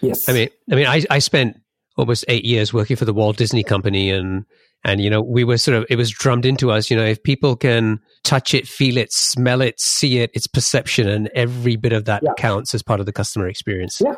Yes. 0.00 0.28
I 0.28 0.32
mean, 0.32 0.48
I 0.70 0.74
mean, 0.74 0.86
I 0.86 1.04
I 1.10 1.18
spent 1.18 1.60
almost 1.96 2.24
eight 2.28 2.44
years 2.44 2.72
working 2.72 2.96
for 2.96 3.04
the 3.04 3.14
Walt 3.14 3.36
Disney 3.36 3.62
Company, 3.62 4.10
and 4.10 4.44
and, 4.84 5.00
you 5.00 5.08
know, 5.08 5.22
we 5.22 5.44
were 5.44 5.56
sort 5.56 5.78
of, 5.78 5.86
it 5.88 5.96
was 5.96 6.10
drummed 6.10 6.44
into 6.44 6.70
us, 6.70 6.90
you 6.90 6.96
know, 6.96 7.04
if 7.04 7.22
people 7.22 7.56
can 7.56 8.00
touch 8.24 8.54
it, 8.54 8.66
feel 8.66 8.96
it, 8.96 9.12
smell 9.12 9.60
it, 9.60 9.78
see 9.78 10.18
it, 10.18 10.30
it's 10.34 10.46
perception. 10.46 11.08
And 11.08 11.30
every 11.34 11.76
bit 11.76 11.92
of 11.92 12.06
that 12.06 12.22
yeah. 12.24 12.32
counts 12.36 12.74
as 12.74 12.82
part 12.82 13.00
of 13.00 13.06
the 13.06 13.12
customer 13.12 13.46
experience. 13.46 14.00
Yeah, 14.04 14.14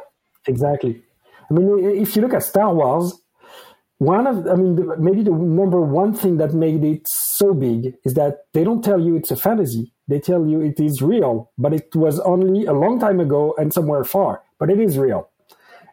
exactly. 0.46 1.02
I 1.50 1.54
mean, 1.54 1.96
if 1.96 2.16
you 2.16 2.22
look 2.22 2.34
at 2.34 2.42
Star 2.42 2.74
Wars, 2.74 3.20
one 3.98 4.26
of, 4.26 4.46
I 4.46 4.54
mean, 4.54 4.78
maybe 4.98 5.22
the 5.22 5.30
number 5.30 5.80
one 5.80 6.12
thing 6.14 6.36
that 6.38 6.52
made 6.52 6.84
it 6.84 7.06
so 7.06 7.54
big 7.54 7.94
is 8.04 8.14
that 8.14 8.44
they 8.52 8.62
don't 8.62 8.82
tell 8.82 9.00
you 9.00 9.16
it's 9.16 9.30
a 9.30 9.36
fantasy. 9.36 9.92
They 10.08 10.20
tell 10.20 10.46
you 10.46 10.60
it 10.60 10.78
is 10.78 11.00
real, 11.02 11.50
but 11.56 11.72
it 11.72 11.94
was 11.94 12.20
only 12.20 12.66
a 12.66 12.72
long 12.72 13.00
time 13.00 13.20
ago 13.20 13.54
and 13.58 13.72
somewhere 13.72 14.04
far, 14.04 14.42
but 14.58 14.70
it 14.70 14.80
is 14.80 14.98
real. 14.98 15.30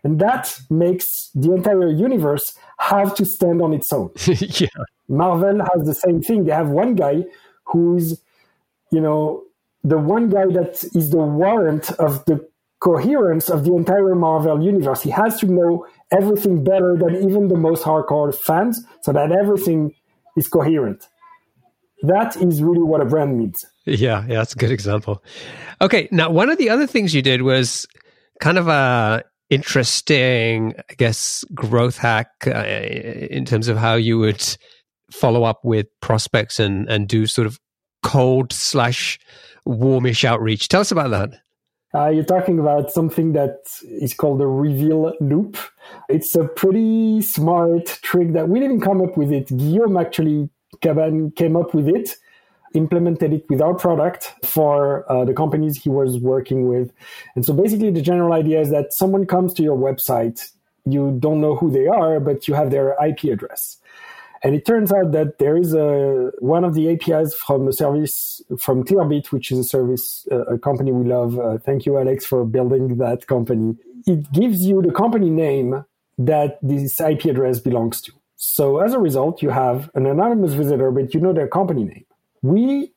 And 0.03 0.20
that 0.20 0.59
makes 0.70 1.30
the 1.34 1.53
entire 1.53 1.89
universe 1.89 2.53
have 2.80 3.16
to 3.16 3.26
stand 3.26 3.61
on 3.61 3.74
its 3.74 3.91
own. 3.93 4.11
yeah. 4.28 4.68
Marvel 5.07 5.59
has 5.59 5.86
the 5.86 5.95
same 5.95 6.22
thing. 6.22 6.43
They 6.43 6.51
have 6.51 6.70
one 6.70 6.95
guy 6.95 7.24
who's, 7.66 8.22
you 8.91 9.01
know, 9.01 9.43
the 9.84 9.97
one 9.97 10.30
guy 10.30 10.45
that 10.47 10.84
is 10.95 11.09
the 11.09 11.18
warrant 11.18 11.91
of 11.93 12.24
the 12.26 12.47
coherence 12.80 13.49
of 13.49 13.64
the 13.64 13.74
entire 13.74 14.14
Marvel 14.14 14.61
universe. 14.61 15.01
He 15.01 15.09
has 15.09 15.39
to 15.39 15.45
know 15.45 15.88
everything 16.11 16.64
better 16.64 16.97
than 16.97 17.16
even 17.16 17.47
the 17.47 17.55
most 17.55 17.84
hardcore 17.84 18.36
fans 18.36 18.86
so 19.01 19.14
that 19.14 19.32
everything 19.32 19.93
is 20.36 20.47
coherent. 20.49 21.07
That 22.01 22.36
is 22.36 22.61
really 22.61 22.84
what 22.84 22.99
a 22.99 23.05
brand 23.05 23.38
needs. 23.38 23.66
Yeah, 23.86 24.26
yeah, 24.28 24.36
that's 24.36 24.53
a 24.53 24.57
good 24.57 24.72
example. 24.72 25.24
Okay, 25.82 26.09
now 26.11 26.30
one 26.30 26.49
of 26.49 26.57
the 26.57 26.70
other 26.70 26.86
things 26.86 27.14
you 27.14 27.22
did 27.22 27.41
was 27.41 27.88
kind 28.41 28.57
of 28.57 28.68
a 28.68 29.24
interesting, 29.49 30.74
I 30.89 30.93
guess, 30.95 31.45
growth 31.53 31.97
hack 31.97 32.28
uh, 32.47 32.66
in 32.66 33.45
terms 33.45 33.68
of 33.70 33.78
how 33.78 33.95
you 33.95 34.20
would 34.20 34.57
follow 35.14 35.43
up 35.43 35.64
with 35.64 35.88
prospects 36.01 36.59
and, 36.59 36.89
and 36.89 37.07
do 37.07 37.26
sort 37.28 37.47
of 37.47 37.59
cold 38.01 38.51
slash 38.51 39.20
warmish 39.66 40.26
outreach. 40.26 40.68
Tell 40.68 40.82
us 40.82 40.91
about 40.91 41.11
that. 41.11 41.39
Uh, 41.95 42.09
you're 42.09 42.24
talking 42.24 42.57
about 42.57 42.91
something 42.91 43.34
that 43.34 43.59
is 43.84 44.16
called 44.16 44.39
the 44.39 44.47
reveal 44.47 45.14
loop. 45.22 45.57
It's 46.09 46.36
a 46.36 46.45
pretty 46.45 47.22
smart 47.22 47.86
trick 48.01 48.34
that 48.34 48.49
we 48.49 48.59
didn't 48.59 48.82
come 48.82 48.99
up 48.99 49.16
with 49.16 49.32
it. 49.32 49.55
Guillaume 49.55 49.97
actually 49.97 50.49
came 50.82 51.55
up 51.55 51.74
with 51.76 51.88
it 51.88 52.16
implemented 52.74 53.34
it 53.34 53.45
with 53.49 53.61
our 53.61 53.74
product 53.74 54.34
for 54.43 55.09
uh, 55.11 55.26
the 55.26 55.34
companies 55.34 55.82
he 55.82 55.89
was 55.89 56.20
working 56.20 56.68
with. 56.68 56.91
And 57.36 57.45
so 57.45 57.53
basically, 57.53 57.91
the 57.91 58.01
general 58.01 58.34
idea 58.34 58.61
is 58.61 58.72
that 58.72 58.93
someone 58.93 59.26
comes 59.26 59.53
to 59.55 59.64
your 59.64 59.78
website, 59.78 60.51
you 60.86 61.16
don't 61.20 61.39
know 61.39 61.55
who 61.55 61.72
they 61.72 61.88
are, 61.88 62.20
but 62.20 62.47
you 62.47 62.53
have 62.53 62.72
their 62.72 62.95
IP 63.03 63.26
address. 63.26 63.78
And 64.44 64.56
it 64.56 64.66
turns 64.66 64.91
out 64.91 65.14
that 65.14 65.39
there 65.39 65.56
is 65.56 65.74
a 65.74 66.32
one 66.39 66.66
of 66.66 66.74
the 66.74 66.89
APIs 66.91 67.34
from 67.34 67.68
a 67.68 67.74
service 67.74 68.41
from 68.60 68.84
Clearbit, 68.84 69.32
which 69.32 69.52
is 69.52 69.60
a 69.60 69.64
service 69.64 70.28
uh, 70.32 70.44
a 70.46 70.58
company 70.58 70.91
we 70.91 71.06
love. 71.06 71.39
Uh, 71.39 71.58
thank 71.60 71.86
you, 71.86 71.98
Alex, 71.98 72.26
for 72.26 72.46
building 72.46 72.98
that 72.98 73.28
company. 73.28 73.78
It 74.06 74.32
gives 74.34 74.62
you 74.62 74.82
the 74.82 74.91
company 74.91 75.30
name 75.30 75.86
that 76.18 76.60
this 76.62 77.00
IP 77.00 77.26
address 77.26 77.60
belongs 77.60 78.02
to. 78.02 78.12
So 78.36 78.80
as 78.80 78.94
a 78.94 79.00
result, 79.00 79.41
you 79.41 79.50
have 79.50 79.89
an 79.96 80.06
anonymous 80.06 80.54
visitor, 80.54 80.91
but 80.91 81.14
you 81.14 81.22
know 81.22 81.32
their 81.32 81.48
company 81.48 81.86
name 81.86 82.06
we 82.44 82.91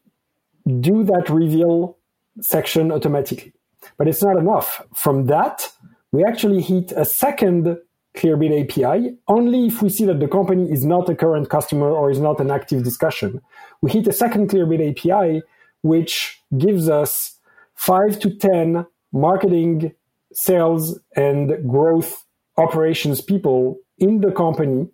do 0.80 1.04
that 1.04 1.30
reveal 1.30 1.96
section 2.40 2.92
automatically. 2.92 3.54
But 3.96 4.08
it's 4.08 4.22
not 4.22 4.36
enough. 4.36 4.82
From 4.94 5.26
that, 5.26 5.70
we 6.12 6.24
actually 6.24 6.60
hit 6.60 6.92
a 6.92 7.06
second 7.06 7.78
Clearbit 8.16 8.62
API 8.62 9.16
only 9.28 9.66
if 9.66 9.82
we 9.82 9.88
see 9.88 10.04
that 10.06 10.20
the 10.20 10.28
company 10.28 10.70
is 10.70 10.84
not 10.84 11.08
a 11.08 11.14
current 11.14 11.48
customer 11.50 11.90
or 11.90 12.10
is 12.10 12.18
not 12.18 12.40
an 12.40 12.50
active 12.50 12.82
discussion. 12.82 13.40
We 13.82 13.90
hit 13.90 14.06
a 14.06 14.12
second 14.12 14.50
Clearbit 14.50 14.90
API, 14.90 15.42
which 15.82 16.42
gives 16.56 16.88
us 16.88 17.38
five 17.74 18.18
to 18.20 18.34
10 18.34 18.86
marketing, 19.12 19.92
sales, 20.32 20.98
and 21.14 21.68
growth 21.68 22.24
operations 22.56 23.20
people 23.20 23.78
in 23.98 24.20
the 24.20 24.32
company. 24.32 24.88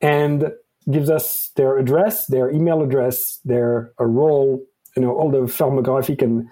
And 0.00 0.52
gives 0.90 1.10
us 1.10 1.50
their 1.56 1.78
address, 1.78 2.26
their 2.26 2.50
email 2.50 2.82
address, 2.82 3.40
their 3.44 3.92
a 3.98 4.06
role, 4.06 4.64
you 4.96 5.02
know, 5.02 5.12
all 5.12 5.30
the 5.30 5.42
firmographic 5.42 6.22
and 6.22 6.48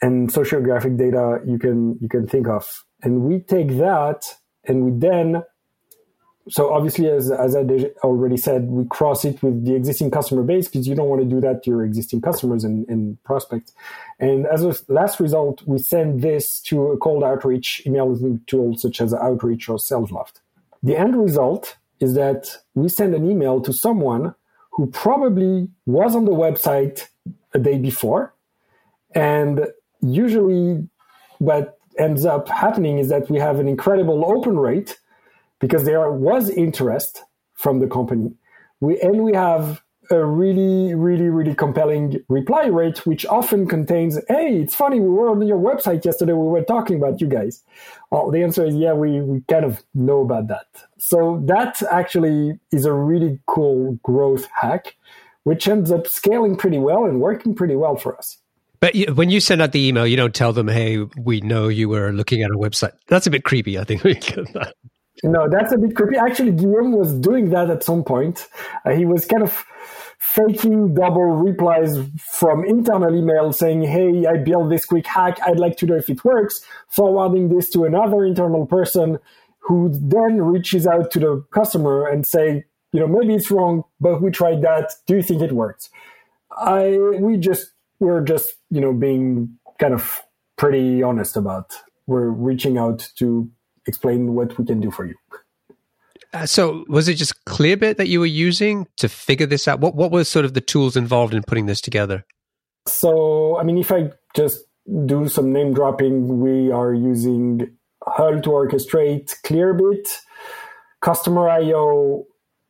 and 0.00 0.32
sociographic 0.32 0.96
data 0.96 1.40
you 1.44 1.58
can 1.58 1.98
you 2.00 2.08
can 2.08 2.26
think 2.26 2.48
of. 2.48 2.66
And 3.02 3.22
we 3.22 3.40
take 3.40 3.76
that 3.78 4.22
and 4.68 4.84
we 4.84 4.92
then 4.92 5.42
so 6.50 6.72
obviously 6.72 7.08
as 7.08 7.30
as 7.30 7.54
I 7.54 7.60
already 8.02 8.36
said, 8.36 8.68
we 8.68 8.84
cross 8.86 9.24
it 9.24 9.42
with 9.42 9.64
the 9.64 9.74
existing 9.74 10.10
customer 10.10 10.42
base 10.42 10.68
because 10.68 10.88
you 10.88 10.94
don't 10.94 11.08
want 11.08 11.22
to 11.22 11.28
do 11.28 11.40
that 11.40 11.62
to 11.64 11.70
your 11.70 11.84
existing 11.84 12.20
customers 12.22 12.64
and, 12.64 12.88
and 12.88 13.22
prospects. 13.24 13.72
And 14.18 14.46
as 14.46 14.64
a 14.64 14.74
last 14.88 15.20
result, 15.20 15.62
we 15.66 15.78
send 15.78 16.22
this 16.22 16.60
to 16.62 16.88
a 16.88 16.98
cold 16.98 17.22
outreach 17.22 17.82
email 17.86 18.16
tool 18.46 18.76
such 18.76 19.00
as 19.00 19.12
Outreach 19.12 19.68
or 19.68 19.76
SalesLoft. 19.76 20.40
The 20.82 20.96
end 20.96 21.16
result 21.16 21.76
is 22.00 22.14
that 22.14 22.56
we 22.74 22.88
send 22.88 23.14
an 23.14 23.28
email 23.30 23.60
to 23.60 23.72
someone 23.72 24.34
who 24.72 24.86
probably 24.86 25.68
was 25.86 26.14
on 26.14 26.24
the 26.24 26.32
website 26.32 27.08
a 27.52 27.58
day 27.58 27.78
before. 27.78 28.34
And 29.14 29.66
usually, 30.00 30.88
what 31.38 31.77
ends 31.98 32.24
up 32.24 32.48
happening 32.48 32.98
is 32.98 33.08
that 33.08 33.30
we 33.30 33.38
have 33.38 33.58
an 33.58 33.68
incredible 33.68 34.24
open 34.24 34.58
rate 34.58 34.98
because 35.60 35.84
there 35.84 36.10
was 36.10 36.50
interest 36.50 37.24
from 37.54 37.80
the 37.80 37.86
company. 37.86 38.32
We, 38.80 39.00
and 39.00 39.24
we 39.24 39.34
have 39.34 39.82
a 40.10 40.24
really, 40.24 40.94
really, 40.94 41.28
really 41.28 41.54
compelling 41.54 42.24
reply 42.28 42.66
rate, 42.66 43.04
which 43.04 43.26
often 43.26 43.66
contains, 43.66 44.18
Hey, 44.28 44.60
it's 44.62 44.74
funny. 44.74 45.00
We 45.00 45.08
were 45.08 45.28
on 45.28 45.46
your 45.46 45.58
website 45.58 46.04
yesterday. 46.04 46.32
We 46.32 46.48
were 46.48 46.62
talking 46.62 46.96
about 46.96 47.20
you 47.20 47.26
guys. 47.26 47.62
Well, 48.10 48.30
the 48.30 48.42
answer 48.42 48.64
is, 48.64 48.74
yeah, 48.74 48.94
we, 48.94 49.20
we 49.20 49.42
kind 49.48 49.64
of 49.64 49.82
know 49.94 50.22
about 50.22 50.48
that. 50.48 50.66
So 50.96 51.42
that 51.44 51.82
actually 51.90 52.58
is 52.72 52.86
a 52.86 52.92
really 52.92 53.40
cool 53.46 53.98
growth 54.02 54.48
hack 54.54 54.94
which 55.48 55.66
ends 55.66 55.90
up 55.90 56.06
scaling 56.06 56.56
pretty 56.56 56.76
well 56.76 57.06
and 57.06 57.22
working 57.22 57.54
pretty 57.54 57.74
well 57.74 57.96
for 57.96 58.18
us. 58.18 58.36
But 58.80 58.94
when 59.14 59.30
you 59.30 59.40
send 59.40 59.60
out 59.60 59.72
the 59.72 59.86
email, 59.86 60.06
you 60.06 60.16
don't 60.16 60.34
tell 60.34 60.52
them, 60.52 60.68
"Hey, 60.68 60.98
we 61.16 61.40
know 61.40 61.68
you 61.68 61.88
were 61.88 62.12
looking 62.12 62.42
at 62.42 62.50
our 62.50 62.56
website." 62.56 62.92
That's 63.08 63.26
a 63.26 63.30
bit 63.30 63.44
creepy. 63.44 63.78
I 63.78 63.84
think. 63.84 64.02
no, 65.24 65.48
that's 65.48 65.72
a 65.72 65.78
bit 65.78 65.96
creepy. 65.96 66.16
Actually, 66.16 66.52
Guillaume 66.52 66.92
was 66.92 67.12
doing 67.14 67.50
that 67.50 67.70
at 67.70 67.82
some 67.82 68.04
point. 68.04 68.46
Uh, 68.84 68.90
he 68.90 69.04
was 69.04 69.24
kind 69.24 69.42
of 69.42 69.64
faking 70.18 70.94
double 70.94 71.22
replies 71.22 71.96
from 72.32 72.64
internal 72.64 73.14
email 73.14 73.52
saying, 73.52 73.82
Hey, 73.82 74.26
I 74.26 74.36
built 74.36 74.68
this 74.68 74.84
quick 74.84 75.06
hack. 75.06 75.38
I'd 75.46 75.58
like 75.58 75.76
to 75.78 75.86
know 75.86 75.96
if 75.96 76.10
it 76.10 76.24
works. 76.24 76.60
Forwarding 76.88 77.48
this 77.48 77.70
to 77.70 77.84
another 77.84 78.24
internal 78.24 78.66
person 78.66 79.18
who 79.60 79.90
then 79.92 80.40
reaches 80.40 80.86
out 80.86 81.10
to 81.12 81.18
the 81.18 81.44
customer 81.52 82.06
and 82.06 82.26
say, 82.26 82.64
you 82.92 83.00
know, 83.00 83.06
maybe 83.06 83.34
it's 83.34 83.50
wrong, 83.50 83.84
but 84.00 84.22
we 84.22 84.30
tried 84.30 84.62
that. 84.62 84.92
Do 85.06 85.16
you 85.16 85.22
think 85.22 85.42
it 85.42 85.52
works? 85.52 85.90
I, 86.56 86.96
we 87.20 87.36
just, 87.36 87.72
we're 88.00 88.22
just, 88.22 88.54
you 88.70 88.80
know, 88.80 88.92
being 88.92 89.58
kind 89.78 89.94
of 89.94 90.20
pretty 90.56 91.02
honest 91.02 91.36
about 91.36 91.72
we're 92.06 92.28
reaching 92.28 92.78
out 92.78 93.08
to 93.18 93.50
explain 93.86 94.34
what 94.34 94.58
we 94.58 94.64
can 94.64 94.80
do 94.80 94.90
for 94.90 95.06
you. 95.06 95.14
Uh, 96.32 96.44
so 96.44 96.84
was 96.88 97.08
it 97.08 97.14
just 97.14 97.44
Clearbit 97.46 97.96
that 97.96 98.08
you 98.08 98.20
were 98.20 98.26
using 98.26 98.86
to 98.96 99.08
figure 99.08 99.46
this 99.46 99.66
out? 99.66 99.80
What 99.80 99.94
what 99.94 100.10
were 100.10 100.24
sort 100.24 100.44
of 100.44 100.54
the 100.54 100.60
tools 100.60 100.96
involved 100.96 101.32
in 101.32 101.42
putting 101.42 101.66
this 101.66 101.80
together? 101.80 102.24
So 102.86 103.58
I 103.58 103.62
mean, 103.62 103.78
if 103.78 103.90
I 103.90 104.10
just 104.34 104.60
do 105.06 105.28
some 105.28 105.52
name 105.52 105.72
dropping, 105.72 106.40
we 106.40 106.70
are 106.70 106.92
using 106.92 107.76
Hull 108.02 108.40
to 108.40 108.50
orchestrate 108.50 109.34
Clearbit, 109.44 110.06
Customer 111.00 111.48
IO, 111.48 112.24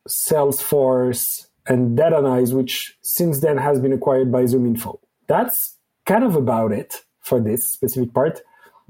Salesforce, 0.07 1.47
and 1.67 1.97
Datanyze, 1.97 2.53
which 2.53 2.97
since 3.01 3.41
then 3.41 3.57
has 3.57 3.79
been 3.79 3.93
acquired 3.93 4.31
by 4.31 4.43
ZoomInfo. 4.43 4.99
That's 5.29 5.77
kind 6.05 6.25
of 6.25 6.35
about 6.35 6.73
it 6.73 6.95
for 7.21 7.39
this 7.39 7.63
specific 7.71 8.13
part. 8.13 8.41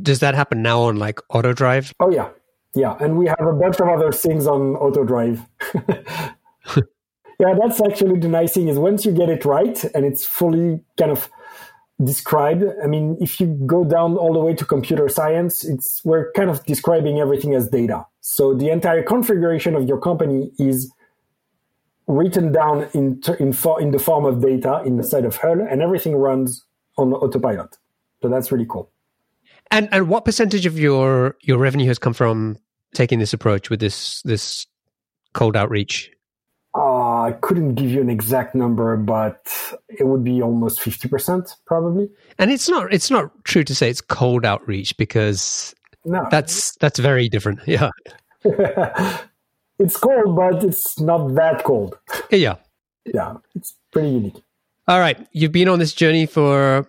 Does 0.02 0.22
that 0.22 0.34
happen 0.34 0.64
now 0.64 0.82
on 0.84 0.96
like 0.96 1.20
AutoDrive? 1.32 1.94
Oh 2.00 2.10
yeah, 2.10 2.30
yeah, 2.74 2.96
and 3.00 3.18
we 3.18 3.28
have 3.28 3.42
a 3.42 3.54
bunch 3.54 3.80
of 3.80 3.90
other 3.90 4.12
things 4.12 4.48
on 4.48 4.76
AutoDrive. 4.76 5.46
yeah, 7.40 7.54
that's 7.62 7.82
actually 7.82 8.20
the 8.20 8.30
nice 8.30 8.54
thing 8.54 8.70
is 8.70 8.80
once 8.80 9.06
you 9.06 9.12
get 9.12 9.30
it 9.30 9.44
right 9.44 9.84
and 9.94 10.06
it's 10.06 10.26
fully 10.26 10.80
kind 10.98 11.12
of 11.12 11.30
described. 12.04 12.64
I 12.82 12.88
mean, 12.88 13.18
if 13.20 13.42
you 13.42 13.48
go 13.66 13.84
down 13.84 14.16
all 14.16 14.32
the 14.34 14.40
way 14.40 14.54
to 14.54 14.64
computer 14.64 15.10
science, 15.10 15.66
it's 15.66 16.02
we're 16.06 16.32
kind 16.32 16.50
of 16.50 16.64
describing 16.66 17.20
everything 17.20 17.54
as 17.54 17.68
data. 17.68 18.06
So 18.22 18.54
the 18.54 18.70
entire 18.70 19.04
configuration 19.04 19.76
of 19.76 19.88
your 19.88 20.00
company 20.00 20.52
is 20.58 20.90
written 22.10 22.52
down 22.52 22.90
in 22.94 23.22
in, 23.40 23.54
in 23.80 23.92
the 23.92 24.00
form 24.04 24.26
of 24.26 24.42
data 24.42 24.82
inside 24.86 25.24
of 25.24 25.38
Hull, 25.38 25.62
and 25.62 25.82
everything 25.82 26.16
runs 26.16 26.66
on 26.98 27.14
autopilot. 27.14 27.78
So 28.22 28.28
that's 28.28 28.52
really 28.52 28.66
cool. 28.68 28.92
And 29.72 29.88
and 29.92 30.10
what 30.10 30.26
percentage 30.26 30.66
of 30.66 30.78
your 30.78 31.38
your 31.42 31.60
revenue 31.60 31.88
has 31.88 32.00
come 32.00 32.14
from 32.14 32.58
taking 32.94 33.20
this 33.20 33.32
approach 33.32 33.70
with 33.70 33.80
this 33.80 34.22
this 34.24 34.66
cold 35.34 35.56
outreach? 35.56 36.12
Uh, 36.76 37.22
I 37.24 37.32
couldn't 37.42 37.76
give 37.76 37.90
you 37.90 38.02
an 38.02 38.10
exact 38.10 38.54
number, 38.54 38.96
but 38.98 39.48
it 39.88 40.06
would 40.06 40.24
be 40.24 40.42
almost 40.42 40.82
fifty 40.82 41.08
percent, 41.08 41.56
probably. 41.66 42.10
And 42.40 42.52
it's 42.52 42.68
not 42.68 42.92
it's 42.92 43.12
not 43.12 43.32
true 43.46 43.64
to 43.64 43.76
say 43.76 43.90
it's 43.90 44.02
cold 44.02 44.46
outreach 44.46 44.98
because 44.98 45.76
no. 46.06 46.28
that's 46.32 46.76
that's 46.78 47.00
very 47.00 47.30
different. 47.30 47.60
Yeah, 47.68 47.92
it's 49.80 49.98
cold, 49.98 50.36
but 50.36 50.64
it's 50.64 51.00
not 51.00 51.34
that 51.36 51.64
cold. 51.64 51.98
Yeah, 52.32 52.56
yeah, 53.06 53.38
it's 53.56 53.76
pretty 53.92 54.10
unique. 54.10 54.44
All 54.88 55.00
right, 55.00 55.28
you've 55.32 55.52
been 55.52 55.70
on 55.70 55.80
this 55.80 55.94
journey 55.94 56.26
for 56.26 56.88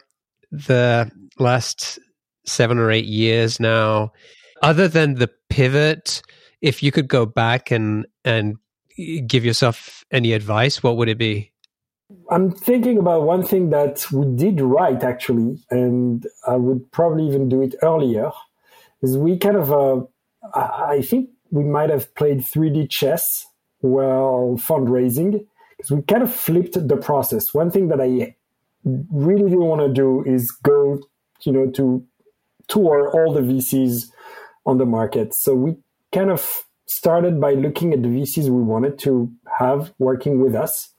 the 0.50 1.10
last 1.38 1.98
seven 2.44 2.78
or 2.78 2.90
eight 2.90 3.06
years 3.06 3.60
now. 3.60 4.12
Other 4.62 4.88
than 4.88 5.14
the 5.14 5.30
pivot, 5.48 6.22
if 6.60 6.82
you 6.82 6.92
could 6.92 7.08
go 7.08 7.24
back 7.26 7.70
and 7.70 8.06
and 8.24 8.56
give 9.26 9.44
yourself 9.44 10.04
any 10.10 10.32
advice, 10.32 10.82
what 10.82 10.96
would 10.96 11.08
it 11.08 11.18
be? 11.18 11.52
I'm 12.30 12.50
thinking 12.50 12.98
about 12.98 13.22
one 13.22 13.44
thing 13.44 13.70
that 13.70 14.04
we 14.12 14.26
did 14.36 14.60
right 14.60 15.02
actually, 15.02 15.58
and 15.70 16.26
I 16.46 16.56
would 16.56 16.90
probably 16.92 17.26
even 17.26 17.48
do 17.48 17.62
it 17.62 17.74
earlier. 17.82 18.30
Is 19.02 19.16
we 19.16 19.38
kind 19.38 19.56
of, 19.56 19.72
uh, 19.72 20.02
I 20.54 21.00
think 21.02 21.30
we 21.50 21.64
might 21.64 21.90
have 21.90 22.14
played 22.14 22.38
3D 22.38 22.90
chess 22.90 23.46
while 23.80 24.56
fundraising 24.58 25.46
because 25.76 25.90
we 25.90 26.02
kind 26.02 26.22
of 26.22 26.34
flipped 26.34 26.88
the 26.88 26.96
process. 26.96 27.54
One 27.54 27.70
thing 27.70 27.88
that 27.88 28.00
I 28.00 28.36
really 28.84 29.44
didn't 29.44 29.64
want 29.64 29.80
to 29.82 29.92
do 29.92 30.24
is 30.24 30.50
go, 30.50 31.00
you 31.42 31.52
know, 31.52 31.70
to 31.70 32.04
tour 32.68 33.10
all 33.12 33.32
the 33.32 33.40
VCs 33.40 34.06
on 34.66 34.78
the 34.78 34.86
market. 34.86 35.34
So 35.34 35.54
we 35.54 35.76
kind 36.12 36.30
of 36.30 36.64
started 36.86 37.40
by 37.40 37.54
looking 37.54 37.92
at 37.92 38.02
the 38.02 38.08
VCs 38.08 38.44
we 38.44 38.62
wanted 38.62 38.98
to 39.00 39.32
have 39.58 39.92
working 39.98 40.40
with 40.40 40.54
us 40.54 40.92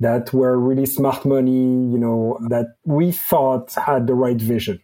that 0.00 0.32
were 0.32 0.58
really 0.58 0.86
smart 0.86 1.24
money, 1.24 1.50
you 1.52 1.98
know, 1.98 2.38
that 2.48 2.66
we 2.84 3.12
thought 3.12 3.72
had 3.74 4.06
the 4.06 4.14
right 4.14 4.40
vision. 4.40 4.80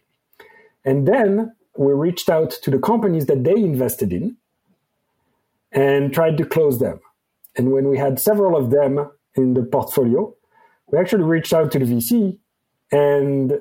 And 0.85 1.07
then 1.07 1.53
we 1.77 1.91
reached 1.93 2.29
out 2.29 2.51
to 2.51 2.71
the 2.71 2.79
companies 2.79 3.25
that 3.25 3.43
they 3.43 3.55
invested 3.55 4.13
in 4.13 4.37
and 5.71 6.13
tried 6.13 6.37
to 6.37 6.45
close 6.45 6.79
them. 6.79 6.99
And 7.57 7.71
when 7.71 7.89
we 7.89 7.97
had 7.97 8.19
several 8.19 8.55
of 8.55 8.71
them 8.71 9.09
in 9.35 9.53
the 9.53 9.63
portfolio, 9.63 10.33
we 10.91 10.97
actually 10.97 11.23
reached 11.23 11.53
out 11.53 11.71
to 11.73 11.79
the 11.79 11.85
VC 11.85 12.37
and 12.91 13.53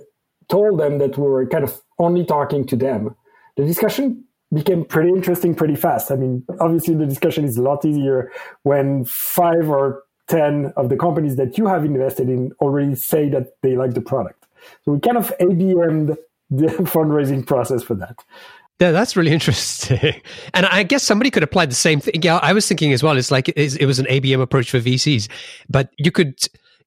told 0.49 0.81
them 0.81 0.99
that 0.99 1.17
we 1.19 1.25
were 1.25 1.47
kind 1.47 1.65
of 1.65 1.81
only 1.99 2.25
talking 2.25 2.67
to 2.67 2.77
them, 2.77 3.15
the 3.57 3.65
discussion 3.65 4.25
became 4.55 4.85
pretty 4.85 5.11
interesting 5.11 5.55
pretty 5.55 5.75
fast. 5.75 6.11
I 6.11 6.17
mean, 6.17 6.45
obviously 6.61 6.95
the 6.95 7.07
discussion 7.07 7.45
is 7.45 7.59
a 7.59 7.63
lot 7.63 7.85
easier 7.85 8.33
when 8.63 9.05
five 9.05 9.69
or 9.69 10.03
10 10.29 10.73
of 10.77 10.89
the 10.89 10.97
companies 10.97 11.37
that 11.37 11.59
you 11.59 11.67
have 11.67 11.85
invested 11.85 12.29
in 12.29 12.53
already 12.61 12.95
say 12.95 13.29
that 13.31 13.49
they 13.63 13.77
like 13.77 13.95
the 13.95 14.01
product. 14.01 14.47
So 14.85 14.93
we 14.93 15.01
kind 15.01 15.17
of 15.17 15.37
ABM'd 15.39 16.17
the 16.51 16.67
fundraising 16.93 17.47
process 17.47 17.83
for 17.83 17.95
that. 17.97 18.17
Yeah, 18.81 18.93
that's 18.93 19.17
really 19.17 19.31
interesting. 19.33 20.21
And 20.55 20.67
I 20.67 20.83
guess 20.83 21.03
somebody 21.03 21.31
could 21.31 21.43
apply 21.43 21.67
the 21.67 21.75
same 21.75 22.01
thing. 22.01 22.23
Yeah, 22.23 22.37
I 22.37 22.53
was 22.53 22.67
thinking 22.67 22.93
as 22.93 23.03
well. 23.03 23.17
It's 23.17 23.31
like 23.31 23.49
it 23.49 23.87
was 23.87 23.99
an 23.99 24.07
ABM 24.07 24.41
approach 24.41 24.71
for 24.71 24.79
VCs, 24.79 25.29
but 25.69 25.91
you 25.99 26.11
could 26.11 26.39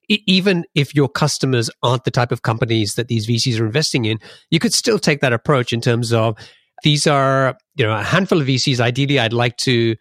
even 0.08 0.64
if 0.74 0.94
your 0.94 1.08
customers 1.08 1.70
aren't 1.82 2.04
the 2.04 2.10
type 2.10 2.32
of 2.32 2.42
companies 2.42 2.96
that 2.96 3.08
these 3.08 3.26
VCs 3.26 3.60
are 3.60 3.66
investing 3.66 4.04
in, 4.04 4.18
you 4.50 4.58
could 4.58 4.74
still 4.74 4.98
take 4.98 5.20
that 5.20 5.32
approach 5.32 5.72
in 5.72 5.80
terms 5.80 6.12
of 6.12 6.36
these 6.82 7.06
are, 7.06 7.56
you 7.76 7.86
know, 7.86 7.96
a 7.96 8.02
handful 8.02 8.40
of 8.40 8.46
VCs. 8.46 8.80
Ideally, 8.80 9.18
I'd 9.18 9.32
like 9.32 9.56
to 9.58 9.96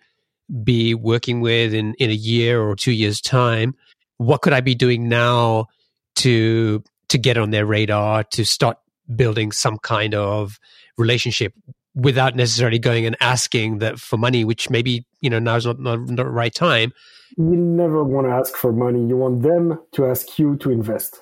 be 0.64 0.94
working 0.96 1.40
with 1.40 1.74
in, 1.74 1.94
in 1.96 2.10
a 2.10 2.14
year 2.14 2.62
or 2.62 2.76
two 2.76 2.92
years' 2.92 3.22
time. 3.22 3.76
What 4.18 4.42
could 4.42 4.54
I 4.54 4.62
be 4.62 4.76
doing 4.76 5.08
now 5.08 5.68
to 6.18 6.84
to 7.10 7.18
get 7.18 7.38
on 7.38 7.52
their 7.52 7.66
radar, 7.66 8.24
to 8.24 8.46
start 8.46 8.78
building 9.16 9.52
some 9.52 9.78
kind 9.78 10.16
of 10.16 10.60
relationship 10.98 11.54
without 11.96 12.36
necessarily 12.36 12.80
going 12.80 13.06
and 13.06 13.18
asking 13.20 13.80
that 13.80 14.00
for 14.00 14.18
money, 14.18 14.46
which 14.46 14.70
maybe, 14.70 15.06
you 15.20 15.30
know, 15.30 15.40
now 15.40 15.56
is 15.56 15.66
not, 15.66 15.80
not, 15.80 16.00
not 16.00 16.16
the 16.16 16.26
right 16.26 16.54
time 16.54 16.94
you 17.38 17.56
never 17.56 18.04
want 18.04 18.28
to 18.28 18.32
ask 18.32 18.56
for 18.56 18.72
money. 18.72 19.06
You 19.06 19.18
want 19.18 19.42
them 19.42 19.80
to 19.94 20.06
ask 20.06 20.38
you 20.38 20.58
to 20.58 20.72
invest. 20.72 21.22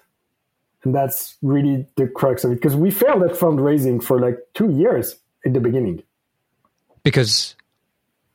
And 0.83 0.95
that's 0.95 1.37
really 1.41 1.85
the 1.97 2.07
crux 2.07 2.43
of 2.43 2.51
it. 2.51 2.55
Because 2.55 2.75
we 2.75 2.89
failed 2.89 3.23
at 3.23 3.31
fundraising 3.31 4.01
for 4.01 4.19
like 4.19 4.37
two 4.53 4.71
years 4.71 5.17
at 5.45 5.53
the 5.53 5.59
beginning. 5.59 6.03
Because? 7.03 7.55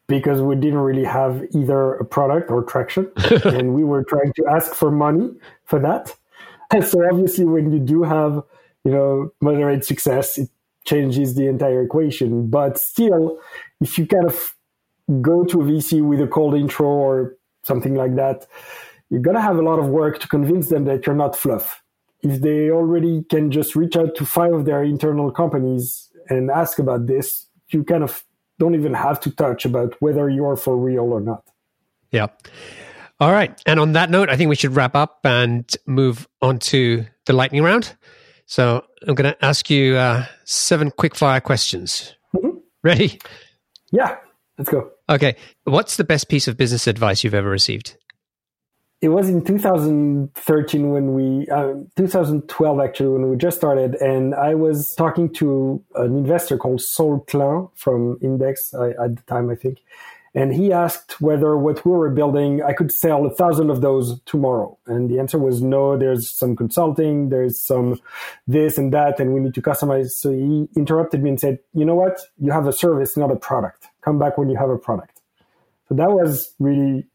Because 0.06 0.42
we 0.42 0.54
didn't 0.54 0.78
really 0.78 1.04
have 1.04 1.42
either 1.54 1.94
a 1.94 2.04
product 2.04 2.50
or 2.50 2.62
traction. 2.62 3.10
and 3.44 3.74
we 3.74 3.82
were 3.82 4.04
trying 4.04 4.32
to 4.36 4.46
ask 4.50 4.74
for 4.74 4.90
money 4.90 5.30
for 5.64 5.78
that. 5.80 6.14
And 6.70 6.84
so 6.84 7.04
obviously 7.08 7.44
when 7.44 7.72
you 7.72 7.78
do 7.78 8.02
have, 8.02 8.42
you 8.84 8.92
know, 8.92 9.32
moderate 9.40 9.84
success, 9.84 10.38
it 10.38 10.50
changes 10.84 11.34
the 11.34 11.46
entire 11.46 11.82
equation. 11.82 12.48
But 12.48 12.78
still, 12.78 13.38
if 13.80 13.98
you 13.98 14.06
kind 14.06 14.26
of 14.26 14.54
go 15.20 15.44
to 15.44 15.60
a 15.60 15.64
VC 15.64 16.02
with 16.02 16.20
a 16.20 16.26
cold 16.26 16.54
intro 16.54 16.86
or 16.86 17.36
something 17.62 17.94
like 17.94 18.16
that, 18.16 18.46
you're 19.10 19.20
going 19.20 19.36
to 19.36 19.42
have 19.42 19.58
a 19.58 19.62
lot 19.62 19.78
of 19.78 19.88
work 19.88 20.18
to 20.20 20.28
convince 20.28 20.68
them 20.68 20.84
that 20.84 21.06
you're 21.06 21.16
not 21.16 21.36
fluff. 21.36 21.82
If 22.22 22.40
they 22.40 22.70
already 22.70 23.22
can 23.28 23.50
just 23.50 23.76
reach 23.76 23.96
out 23.96 24.14
to 24.16 24.24
five 24.24 24.52
of 24.52 24.64
their 24.64 24.82
internal 24.82 25.30
companies 25.30 26.10
and 26.28 26.50
ask 26.50 26.78
about 26.78 27.06
this, 27.06 27.46
you 27.68 27.84
kind 27.84 28.02
of 28.02 28.24
don't 28.58 28.74
even 28.74 28.94
have 28.94 29.20
to 29.20 29.30
touch 29.30 29.64
about 29.64 29.94
whether 30.00 30.30
you're 30.30 30.56
for 30.56 30.76
real 30.76 31.12
or 31.12 31.20
not. 31.20 31.44
Yeah. 32.10 32.28
All 33.20 33.32
right. 33.32 33.60
And 33.66 33.78
on 33.78 33.92
that 33.92 34.10
note, 34.10 34.30
I 34.30 34.36
think 34.36 34.48
we 34.48 34.56
should 34.56 34.74
wrap 34.74 34.94
up 34.94 35.20
and 35.24 35.70
move 35.86 36.26
on 36.40 36.58
to 36.60 37.04
the 37.26 37.32
lightning 37.32 37.62
round. 37.62 37.94
So 38.46 38.84
I'm 39.06 39.14
going 39.14 39.32
to 39.32 39.44
ask 39.44 39.70
you 39.70 39.96
uh, 39.96 40.26
seven 40.44 40.90
quick 40.90 41.14
fire 41.14 41.40
questions. 41.40 42.14
Mm-hmm. 42.34 42.58
Ready? 42.82 43.18
Yeah, 43.90 44.16
let's 44.58 44.70
go. 44.70 44.90
Okay. 45.08 45.36
What's 45.64 45.96
the 45.96 46.04
best 46.04 46.28
piece 46.28 46.48
of 46.48 46.56
business 46.56 46.86
advice 46.86 47.24
you've 47.24 47.34
ever 47.34 47.48
received? 47.48 47.96
it 49.04 49.08
was 49.08 49.28
in 49.28 49.44
2013 49.44 50.90
when 50.90 51.12
we, 51.12 51.46
uh, 51.48 51.74
2012 51.96 52.80
actually, 52.80 53.08
when 53.10 53.28
we 53.28 53.36
just 53.36 53.58
started. 53.58 53.96
And 53.96 54.34
I 54.34 54.54
was 54.54 54.94
talking 54.94 55.30
to 55.34 55.84
an 55.96 56.16
investor 56.16 56.56
called 56.56 56.80
Saul 56.80 57.20
Klein 57.28 57.68
from 57.74 58.18
Index 58.22 58.72
at 58.72 59.16
the 59.16 59.22
time, 59.26 59.50
I 59.50 59.56
think. 59.56 59.80
And 60.36 60.52
he 60.52 60.72
asked 60.72 61.20
whether 61.20 61.56
what 61.56 61.84
we 61.84 61.92
were 61.92 62.10
building, 62.10 62.60
I 62.60 62.72
could 62.72 62.90
sell 62.90 63.24
a 63.24 63.32
thousand 63.32 63.70
of 63.70 63.82
those 63.82 64.20
tomorrow. 64.26 64.76
And 64.86 65.08
the 65.08 65.20
answer 65.20 65.38
was 65.38 65.62
no, 65.62 65.96
there's 65.96 66.28
some 66.28 66.56
consulting, 66.56 67.28
there's 67.28 67.64
some 67.64 68.00
this 68.48 68.76
and 68.76 68.92
that, 68.92 69.20
and 69.20 69.32
we 69.32 69.38
need 69.38 69.54
to 69.54 69.62
customize. 69.62 70.10
So 70.10 70.32
he 70.32 70.68
interrupted 70.76 71.22
me 71.22 71.30
and 71.30 71.40
said, 71.40 71.60
you 71.72 71.84
know 71.84 71.94
what? 71.94 72.18
You 72.38 72.50
have 72.50 72.66
a 72.66 72.72
service, 72.72 73.16
not 73.16 73.30
a 73.30 73.36
product. 73.36 73.86
Come 74.02 74.18
back 74.18 74.36
when 74.36 74.48
you 74.48 74.56
have 74.56 74.70
a 74.70 74.78
product. 74.78 75.20
So 75.88 75.94
that 75.94 76.10
was 76.10 76.52
really, 76.58 77.06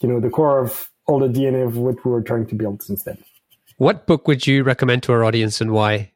you 0.00 0.08
know, 0.08 0.18
the 0.18 0.30
core 0.30 0.58
of 0.58 0.90
all 1.06 1.20
the 1.20 1.28
DNA 1.28 1.64
of 1.64 1.76
what 1.76 2.04
we 2.04 2.10
were 2.10 2.22
trying 2.22 2.46
to 2.46 2.56
build 2.56 2.82
since 2.82 3.04
then. 3.04 3.18
What 3.76 4.06
book 4.06 4.26
would 4.26 4.48
you 4.48 4.64
recommend 4.64 5.04
to 5.04 5.12
our 5.12 5.22
audience 5.22 5.60
and 5.60 5.70
why? 5.70 6.10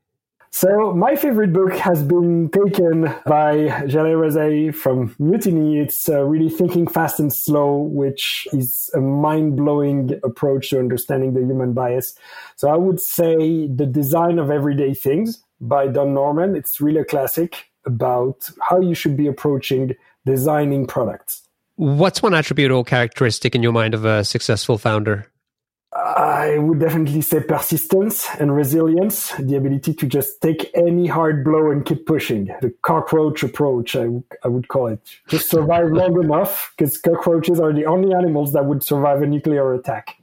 So 0.50 0.92
my 0.92 1.14
favorite 1.14 1.52
book 1.52 1.74
has 1.74 2.02
been 2.02 2.48
taken 2.50 3.02
by 3.26 3.68
Jaleh 3.86 4.16
Rezaei 4.16 4.74
from 4.74 5.14
Mutiny. 5.18 5.78
It's 5.78 6.08
uh, 6.08 6.22
really 6.22 6.48
thinking 6.48 6.86
fast 6.86 7.20
and 7.20 7.32
slow, 7.32 7.76
which 7.76 8.48
is 8.52 8.90
a 8.94 9.00
mind-blowing 9.00 10.18
approach 10.24 10.70
to 10.70 10.78
understanding 10.78 11.34
the 11.34 11.40
human 11.40 11.74
bias. 11.74 12.14
So 12.56 12.68
I 12.68 12.76
would 12.76 13.00
say 13.00 13.68
The 13.68 13.86
Design 13.86 14.38
of 14.38 14.50
Everyday 14.50 14.94
Things 14.94 15.44
by 15.60 15.86
Don 15.86 16.14
Norman. 16.14 16.56
It's 16.56 16.80
really 16.80 17.00
a 17.00 17.04
classic 17.04 17.70
about 17.84 18.48
how 18.68 18.80
you 18.80 18.94
should 18.94 19.16
be 19.16 19.26
approaching 19.26 19.94
designing 20.26 20.86
products. 20.86 21.42
What's 21.76 22.22
one 22.22 22.34
attribute 22.34 22.70
or 22.70 22.84
characteristic 22.84 23.54
in 23.54 23.62
your 23.62 23.72
mind 23.72 23.94
of 23.94 24.04
a 24.04 24.24
successful 24.24 24.78
founder? 24.78 25.30
I 26.18 26.58
would 26.58 26.80
definitely 26.80 27.20
say 27.20 27.38
persistence 27.38 28.26
and 28.40 28.56
resilience, 28.56 29.30
the 29.38 29.54
ability 29.54 29.94
to 29.94 30.06
just 30.06 30.42
take 30.42 30.68
any 30.74 31.06
hard 31.06 31.44
blow 31.44 31.70
and 31.70 31.84
keep 31.84 32.06
pushing. 32.06 32.46
The 32.60 32.74
cockroach 32.82 33.44
approach, 33.44 33.94
I, 33.94 34.08
I 34.42 34.48
would 34.48 34.66
call 34.66 34.88
it. 34.88 35.00
Just 35.28 35.48
survive 35.48 35.92
long 35.92 36.20
enough, 36.24 36.74
because 36.76 36.98
cockroaches 36.98 37.60
are 37.60 37.72
the 37.72 37.86
only 37.86 38.12
animals 38.12 38.52
that 38.54 38.64
would 38.64 38.82
survive 38.82 39.22
a 39.22 39.26
nuclear 39.28 39.72
attack. 39.74 40.16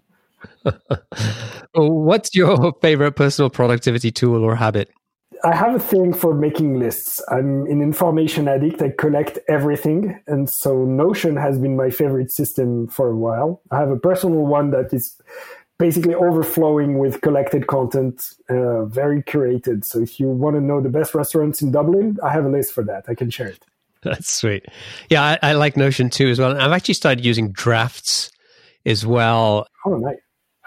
What's 1.74 2.36
your 2.36 2.74
favorite 2.82 3.14
personal 3.14 3.50
productivity 3.50 4.12
tool 4.12 4.44
or 4.44 4.58
habit? 4.58 4.92
I 5.46 5.56
have 5.56 5.76
a 5.76 5.80
thing 5.80 6.14
for 6.14 6.34
making 6.34 6.78
lists. 6.78 7.22
I'm 7.30 7.68
an 7.68 7.82
information 7.82 8.48
addict. 8.48 8.82
I 8.82 8.90
collect 8.98 9.40
everything. 9.48 10.20
And 10.28 10.50
so 10.50 10.84
Notion 10.84 11.38
has 11.38 11.58
been 11.58 11.78
my 11.78 11.90
favorite 11.90 12.32
system 12.32 12.88
for 12.88 13.10
a 13.10 13.16
while. 13.16 13.62
I 13.72 13.78
have 13.78 13.92
a 13.92 13.98
personal 13.98 14.46
one 14.46 14.72
that 14.72 14.94
is 14.94 15.16
basically 15.78 16.16
overflowing 16.16 17.00
with 17.00 17.22
collected 17.22 17.68
content, 17.68 18.24
uh, 18.50 18.86
very 18.86 19.22
curated. 19.22 19.84
So 19.86 20.02
if 20.02 20.20
you 20.20 20.30
want 20.30 20.56
to 20.56 20.62
know 20.62 20.82
the 20.82 20.90
best 20.90 21.14
restaurants 21.14 21.62
in 21.62 21.72
Dublin, 21.72 22.18
I 22.24 22.32
have 22.32 22.46
a 22.46 22.50
list 22.50 22.72
for 22.72 22.84
that. 22.86 23.06
I 23.08 23.16
can 23.16 23.30
share 23.30 23.48
it. 23.48 23.64
That's 24.04 24.32
sweet. 24.32 24.66
Yeah, 25.10 25.24
I, 25.24 25.40
I 25.42 25.54
like 25.54 25.76
Notion 25.76 26.10
too 26.10 26.30
as 26.30 26.40
well. 26.40 26.56
I've 26.60 26.72
actually 26.72 26.94
started 26.94 27.26
using 27.26 27.52
drafts 27.52 28.32
as 28.86 29.06
well. 29.06 29.68
Oh, 29.86 29.98
nice. 29.98 30.18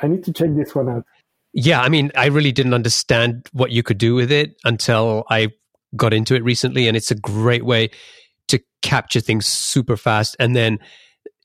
I 0.02 0.08
need 0.08 0.24
to 0.24 0.32
check 0.32 0.54
this 0.54 0.74
one 0.74 0.88
out. 0.88 1.04
Yeah, 1.52 1.80
I 1.80 1.88
mean, 1.88 2.12
I 2.14 2.26
really 2.26 2.52
didn't 2.52 2.74
understand 2.74 3.48
what 3.52 3.70
you 3.70 3.82
could 3.82 3.98
do 3.98 4.14
with 4.14 4.30
it 4.30 4.56
until 4.64 5.24
I 5.30 5.48
got 5.96 6.12
into 6.12 6.34
it 6.34 6.44
recently, 6.44 6.86
and 6.86 6.96
it's 6.96 7.10
a 7.10 7.14
great 7.14 7.64
way 7.64 7.90
to 8.48 8.60
capture 8.82 9.20
things 9.20 9.46
super 9.46 9.96
fast. 9.96 10.36
And 10.38 10.54
then 10.54 10.78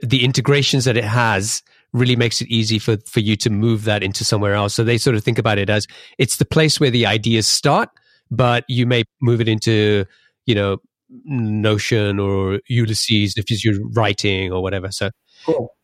the 0.02 0.24
integrations 0.24 0.86
that 0.86 0.98
it 0.98 1.06
has 1.06 1.64
really 1.94 2.16
makes 2.16 2.42
it 2.42 2.48
easy 2.50 2.80
for, 2.80 2.98
for 3.06 3.20
you 3.20 3.36
to 3.38 3.50
move 3.50 3.84
that 3.86 4.04
into 4.04 4.26
somewhere 4.26 4.54
else. 4.56 4.74
So 4.74 4.84
they 4.84 4.98
sort 4.98 5.16
of 5.16 5.24
think 5.24 5.38
about 5.38 5.58
it 5.58 5.70
as 5.70 5.88
it's 6.18 6.38
the 6.38 6.46
place 6.46 6.80
where 6.80 6.90
the 6.90 7.06
ideas 7.06 7.48
start, 7.48 7.90
but 8.32 8.66
you 8.68 8.86
may 8.86 9.04
move 9.22 9.40
it 9.40 9.48
into, 9.48 10.06
you 10.46 10.56
know, 10.56 10.78
Notion 11.26 12.20
or 12.20 12.60
Ulysses 12.68 13.36
if 13.38 13.64
you're 13.64 13.80
writing 13.92 14.52
or 14.52 14.64
whatever. 14.64 14.92
So 14.92 15.12
cool. 15.46 15.76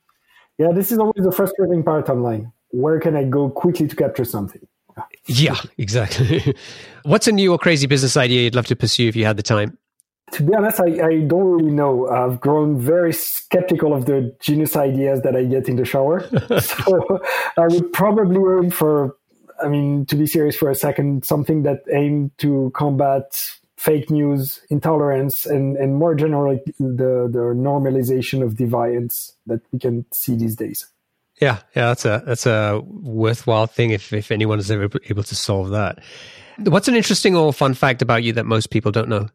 Yeah, 0.58 0.72
this 0.74 0.92
is 0.92 0.98
always 0.98 1.24
the 1.24 1.32
frustrating 1.32 1.84
part 1.84 2.10
online 2.10 2.52
where 2.72 3.00
can 3.00 3.16
I 3.16 3.24
go 3.24 3.50
quickly 3.50 3.88
to 3.88 3.96
capture 3.96 4.26
something? 4.26 4.62
Yeah, 5.28 5.56
exactly. 5.78 6.56
What's 7.04 7.28
a 7.28 7.32
new 7.32 7.52
or 7.52 7.58
crazy 7.58 7.88
business 7.88 8.18
idea 8.18 8.44
you'd 8.44 8.56
love 8.56 8.68
to 8.68 8.76
pursue 8.76 9.08
if 9.08 9.16
you 9.16 9.26
had 9.26 9.38
the 9.38 9.44
time? 9.44 9.78
To 10.34 10.44
be 10.44 10.54
honest, 10.54 10.80
I, 10.80 10.86
I 10.86 11.20
don't 11.22 11.46
really 11.46 11.72
know. 11.72 12.08
I've 12.08 12.40
grown 12.40 12.80
very 12.80 13.14
skeptical 13.14 13.94
of 13.94 14.06
the 14.06 14.36
genius 14.40 14.76
ideas 14.76 15.22
that 15.22 15.36
I 15.36 15.44
get 15.44 15.68
in 15.68 15.76
the 15.76 15.86
shower. 15.86 16.22
so 16.60 17.20
I 17.58 17.68
would 17.68 17.92
probably 17.94 18.38
aim 18.58 18.72
for, 18.72 19.16
I 19.64 19.68
mean, 19.68 20.06
to 20.08 20.16
be 20.16 20.28
serious 20.28 20.56
for 20.56 20.70
a 20.70 20.76
second, 20.76 21.26
something 21.26 21.64
that 21.64 21.84
aimed 21.92 22.32
to 22.40 22.72
combat 22.76 23.40
fake 23.78 24.10
news, 24.10 24.60
intolerance, 24.70 25.46
and, 25.46 25.78
and 25.78 25.96
more 25.96 26.14
generally, 26.14 26.60
the, 26.80 27.30
the 27.32 27.54
normalization 27.56 28.44
of 28.44 28.56
deviance 28.56 29.32
that 29.48 29.62
we 29.72 29.80
can 29.80 30.06
see 30.12 30.36
these 30.36 30.56
days. 30.56 30.86
Yeah, 31.42 31.60
yeah, 31.74 31.88
that's 31.88 32.04
a 32.04 32.22
that's 32.26 32.46
a 32.46 32.82
worthwhile 32.84 33.68
thing 33.68 33.92
if 33.92 34.12
if 34.12 34.30
anyone 34.30 34.60
is 34.60 34.70
ever 34.70 34.90
able 35.10 35.24
to 35.24 35.36
solve 35.36 35.70
that. 35.70 36.00
What's 36.58 36.90
an 36.90 36.96
interesting 36.96 37.36
or 37.36 37.54
fun 37.54 37.74
fact 37.74 38.02
about 38.02 38.24
you 38.24 38.34
that 38.34 38.46
most 38.46 38.70
people 38.72 38.92
don't 38.92 39.08
know? 39.08 39.30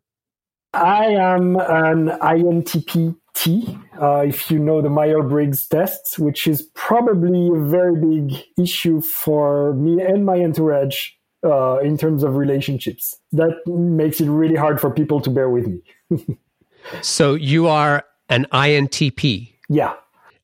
I 0.74 1.06
am 1.06 1.56
an 1.56 2.08
INTP 2.18 3.16
T, 3.34 3.78
uh, 4.00 4.24
if 4.26 4.50
you 4.50 4.58
know 4.58 4.80
the 4.80 4.88
Myers 4.88 5.24
Briggs 5.28 5.66
tests, 5.66 6.18
which 6.18 6.46
is 6.46 6.62
probably 6.74 7.48
a 7.48 7.60
very 7.60 7.96
big 7.96 8.42
issue 8.58 9.00
for 9.00 9.74
me 9.74 10.02
and 10.02 10.24
my 10.24 10.38
entourage 10.40 11.10
uh, 11.44 11.78
in 11.78 11.96
terms 11.96 12.22
of 12.22 12.36
relationships. 12.36 13.16
That 13.32 13.54
makes 13.66 14.20
it 14.20 14.28
really 14.28 14.56
hard 14.56 14.80
for 14.80 14.90
people 14.90 15.20
to 15.20 15.30
bear 15.30 15.50
with 15.50 15.66
me. 15.66 16.38
so 17.02 17.34
you 17.34 17.66
are 17.68 18.04
an 18.28 18.46
INTP? 18.52 19.52
Yeah. 19.68 19.94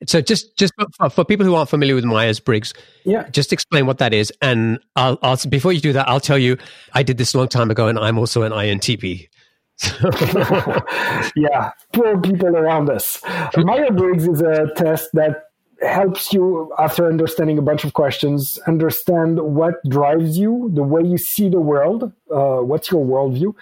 So 0.06 0.20
just 0.20 0.56
just 0.56 0.72
for, 0.96 1.10
for 1.10 1.24
people 1.24 1.44
who 1.44 1.54
aren't 1.54 1.68
familiar 1.68 1.94
with 1.94 2.04
Myers 2.04 2.40
Briggs, 2.40 2.72
yeah, 3.04 3.28
just 3.28 3.52
explain 3.52 3.84
what 3.84 3.98
that 3.98 4.14
is, 4.14 4.32
and 4.40 4.78
I'll, 4.96 5.18
I'll 5.22 5.36
before 5.48 5.74
you 5.74 5.80
do 5.80 5.92
that, 5.92 6.08
I'll 6.08 6.20
tell 6.20 6.38
you 6.38 6.56
I 6.94 7.02
did 7.02 7.18
this 7.18 7.34
a 7.34 7.38
long 7.38 7.48
time 7.48 7.70
ago, 7.70 7.86
and 7.86 7.98
I'm 7.98 8.16
also 8.16 8.42
an 8.42 8.52
INTP. 8.52 9.28
yeah, 11.36 11.72
poor 11.92 12.20
people 12.20 12.56
around 12.56 12.90
us. 12.90 13.20
Myers 13.56 13.90
Briggs 13.92 14.28
is 14.28 14.40
a 14.40 14.68
test 14.76 15.10
that 15.14 15.44
helps 15.82 16.32
you, 16.32 16.72
after 16.78 17.06
understanding 17.06 17.58
a 17.58 17.62
bunch 17.62 17.84
of 17.84 17.94
questions, 17.94 18.58
understand 18.66 19.40
what 19.40 19.74
drives 19.88 20.36
you, 20.36 20.70
the 20.74 20.82
way 20.82 21.02
you 21.02 21.16
see 21.16 21.48
the 21.48 21.60
world, 21.60 22.12
uh, 22.30 22.58
what's 22.58 22.90
your 22.90 23.04
worldview, 23.04 23.54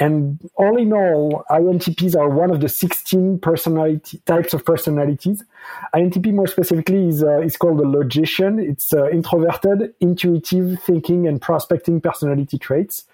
and 0.00 0.40
all 0.56 0.78
in 0.78 0.94
all, 0.94 1.44
INTPs 1.50 2.16
are 2.16 2.30
one 2.30 2.50
of 2.50 2.60
the 2.62 2.70
16 2.70 3.38
personality 3.40 4.22
types 4.24 4.54
of 4.54 4.64
personalities. 4.64 5.44
INTP 5.94 6.32
more 6.32 6.46
specifically 6.46 7.08
is, 7.08 7.22
uh, 7.22 7.40
is 7.40 7.58
called 7.58 7.78
a 7.80 7.86
logician. 7.86 8.58
It's 8.58 8.94
uh, 8.94 9.10
introverted, 9.10 9.92
intuitive 10.00 10.80
thinking 10.82 11.28
and 11.28 11.40
prospecting 11.40 12.00
personality 12.00 12.56
traits. 12.56 13.04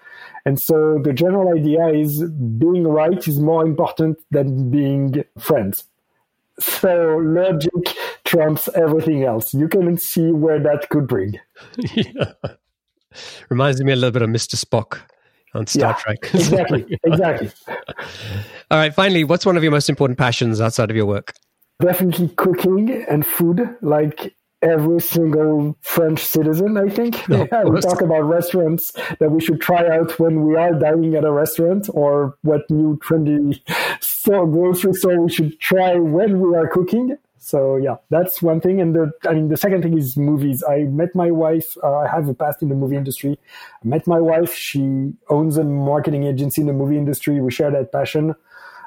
And 0.45 0.59
so 0.59 0.99
the 1.03 1.13
general 1.13 1.53
idea 1.57 1.87
is 1.87 2.23
being 2.57 2.87
right 2.87 3.27
is 3.27 3.39
more 3.39 3.65
important 3.65 4.17
than 4.31 4.69
being 4.69 5.23
friends. 5.37 5.85
So 6.59 7.17
logic 7.23 7.71
trumps 8.25 8.67
everything 8.75 9.23
else. 9.23 9.53
You 9.53 9.67
can 9.67 9.97
see 9.97 10.31
where 10.31 10.59
that 10.59 10.89
could 10.89 11.07
bring. 11.07 11.39
yeah. 11.93 12.31
Reminds 13.49 13.81
me 13.83 13.91
a 13.91 13.95
little 13.95 14.11
bit 14.11 14.21
of 14.21 14.29
Mr. 14.29 14.55
Spock 14.55 14.99
on 15.53 15.67
Star 15.67 15.91
yeah, 15.91 15.95
Trek. 15.95 16.17
exactly, 16.33 16.99
exactly. 17.03 17.51
All 18.71 18.77
right. 18.77 18.93
Finally, 18.93 19.23
what's 19.23 19.45
one 19.45 19.57
of 19.57 19.63
your 19.63 19.71
most 19.71 19.89
important 19.89 20.17
passions 20.17 20.61
outside 20.61 20.89
of 20.89 20.95
your 20.95 21.05
work? 21.05 21.33
Definitely 21.81 22.29
cooking 22.29 23.05
and 23.07 23.25
food, 23.25 23.75
like 23.81 24.35
every 24.61 24.99
single 24.99 25.77
French 25.81 26.23
citizen, 26.23 26.77
I 26.77 26.89
think. 26.89 27.27
No, 27.29 27.47
yeah, 27.51 27.63
we 27.63 27.79
talk 27.81 28.01
about 28.01 28.21
restaurants 28.21 28.91
that 29.19 29.29
we 29.29 29.41
should 29.41 29.61
try 29.61 29.87
out 29.87 30.19
when 30.19 30.43
we 30.45 30.55
are 30.55 30.73
dining 30.73 31.15
at 31.15 31.23
a 31.23 31.31
restaurant 31.31 31.89
or 31.93 32.37
what 32.41 32.69
new 32.69 32.97
trendy 32.97 33.59
store, 34.01 34.47
grocery 34.47 34.93
store 34.93 35.21
we 35.21 35.31
should 35.31 35.59
try 35.59 35.95
when 35.95 36.39
we 36.39 36.55
are 36.55 36.67
cooking. 36.67 37.17
So 37.39 37.77
yeah, 37.77 37.95
that's 38.09 38.41
one 38.41 38.59
thing. 38.59 38.81
And 38.81 38.93
the, 38.93 39.11
I 39.25 39.33
mean, 39.33 39.47
the 39.47 39.55
second 39.55 39.81
thing 39.81 39.97
is 39.97 40.17
movies. 40.17 40.63
I 40.67 40.79
met 40.79 41.15
my 41.15 41.31
wife. 41.31 41.77
Uh, 41.81 41.99
I 41.99 42.07
have 42.09 42.27
a 42.27 42.33
past 42.33 42.61
in 42.61 42.67
the 42.67 42.75
movie 42.75 42.97
industry. 42.97 43.39
I 43.83 43.87
met 43.87 44.05
my 44.05 44.19
wife. 44.19 44.53
She 44.53 45.13
owns 45.29 45.57
a 45.57 45.63
marketing 45.63 46.23
agency 46.23 46.59
in 46.59 46.67
the 46.67 46.73
movie 46.73 46.97
industry. 46.97 47.39
We 47.39 47.51
share 47.51 47.71
that 47.71 47.93
passion. 47.93 48.35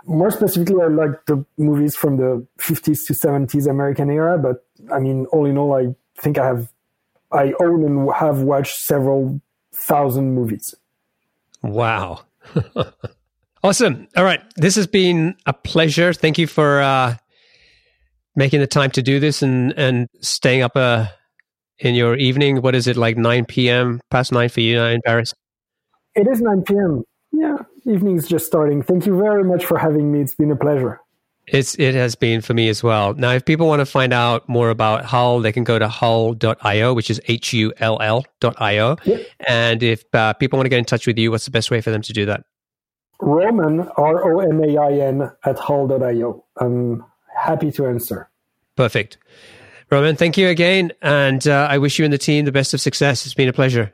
More 0.05 0.31
specifically, 0.31 0.83
I 0.83 0.89
like 0.89 1.25
the 1.27 1.45
movies 1.57 1.97
from 1.97 2.16
the 2.16 2.47
50s 2.59 3.07
to 3.07 3.14
70s 3.14 3.66
American 3.66 4.11
era. 4.11 4.37
But 4.37 4.62
I 4.93 4.99
mean, 4.99 5.26
all 5.26 5.47
in 5.47 5.59
all, 5.59 5.74
I 5.74 5.95
think 6.20 6.39
I 6.39 6.47
have, 6.47 6.72
I 7.33 7.53
own 7.61 7.85
and 7.85 8.12
have 8.14 8.43
watched 8.43 8.78
several 8.78 9.41
thousand 9.74 10.35
movies. 10.35 10.74
Wow. 11.62 12.22
awesome. 13.62 14.09
All 14.16 14.24
right. 14.24 14.41
This 14.57 14.76
has 14.76 14.87
been 14.87 15.37
a 15.47 15.53
pleasure. 15.53 16.12
Thank 16.12 16.39
you 16.39 16.47
for, 16.47 16.81
uh, 16.81 17.16
making 18.37 18.61
the 18.61 18.66
time 18.66 18.91
to 18.91 19.03
do 19.03 19.20
this 19.20 19.43
and 19.43 19.72
and 19.76 20.09
staying 20.20 20.62
up 20.62 20.76
uh, 20.76 21.07
in 21.78 21.95
your 21.95 22.16
evening. 22.16 22.62
What 22.62 22.74
is 22.74 22.87
it 22.87 22.97
like 22.97 23.16
9 23.16 23.45
p.m. 23.47 24.01
past 24.11 24.33
nine 24.33 24.49
for 24.49 24.61
you 24.61 24.81
uh, 24.81 24.89
in 24.89 25.01
Paris? 25.05 25.35
It 26.14 26.26
is 26.26 26.41
9 26.41 26.62
p.m. 26.62 27.05
Yeah, 27.33 27.59
evening's 27.85 28.26
just 28.26 28.47
starting. 28.47 28.83
Thank 28.83 29.07
you 29.07 29.16
very 29.16 29.45
much 29.45 29.64
for 29.64 29.78
having 29.78 30.12
me. 30.12 30.20
It's 30.20 30.35
been 30.35 30.51
a 30.51 30.57
pleasure. 30.57 31.01
It's 31.51 31.74
it 31.80 31.94
has 31.94 32.14
been 32.14 32.40
for 32.40 32.55
me 32.55 32.68
as 32.68 32.82
well. 32.82 33.14
Now, 33.14 33.32
if 33.32 33.44
people 33.44 33.66
want 33.66 33.80
to 33.80 33.86
find 33.86 34.12
out 34.12 34.48
more 34.48 34.70
about 34.70 35.05
Hull, 35.05 35.40
they 35.40 35.51
can 35.51 35.64
go 35.64 35.78
to 35.78 35.88
hull.io, 35.88 36.94
which 36.94 37.11
is 37.11 37.20
H 37.26 37.53
U 37.53 37.72
L 37.78 38.01
L.io. 38.01 38.96
Yep. 39.05 39.26
And 39.48 39.82
if 39.82 40.05
uh, 40.14 40.32
people 40.34 40.59
want 40.59 40.66
to 40.66 40.70
get 40.70 40.78
in 40.78 40.84
touch 40.84 41.09
with 41.09 41.18
you, 41.18 41.30
what's 41.32 41.44
the 41.44 41.51
best 41.51 41.70
way 41.70 41.80
for 41.80 41.90
them 41.90 42.03
to 42.03 42.12
do 42.12 42.24
that? 42.26 42.44
Romain 43.20 43.80
R 43.96 44.32
O 44.32 44.40
M 44.40 44.62
A 44.62 44.78
I 44.78 44.92
N, 44.92 45.30
at 45.44 45.59
hull.io. 45.59 46.44
I'm 46.59 47.05
happy 47.36 47.72
to 47.72 47.86
answer. 47.86 48.30
Perfect. 48.76 49.18
Romain, 49.90 50.14
thank 50.14 50.38
you 50.38 50.48
again. 50.48 50.92
And 51.03 51.46
uh, 51.48 51.66
I 51.68 51.78
wish 51.78 51.98
you 51.98 52.05
and 52.05 52.14
the 52.14 52.18
team 52.18 52.44
the 52.44 52.53
best 52.53 52.72
of 52.74 52.80
success. 52.80 53.26
It's 53.26 53.34
been 53.34 53.48
a 53.48 53.53
pleasure. 53.53 53.92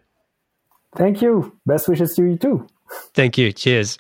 Thank 0.95 1.23
you. 1.23 1.57
Best 1.65 1.89
wishes 1.89 2.15
to 2.17 2.25
you 2.25 2.37
too. 2.37 2.67
Thank 3.15 3.39
you. 3.39 3.53
Cheers. 3.53 3.99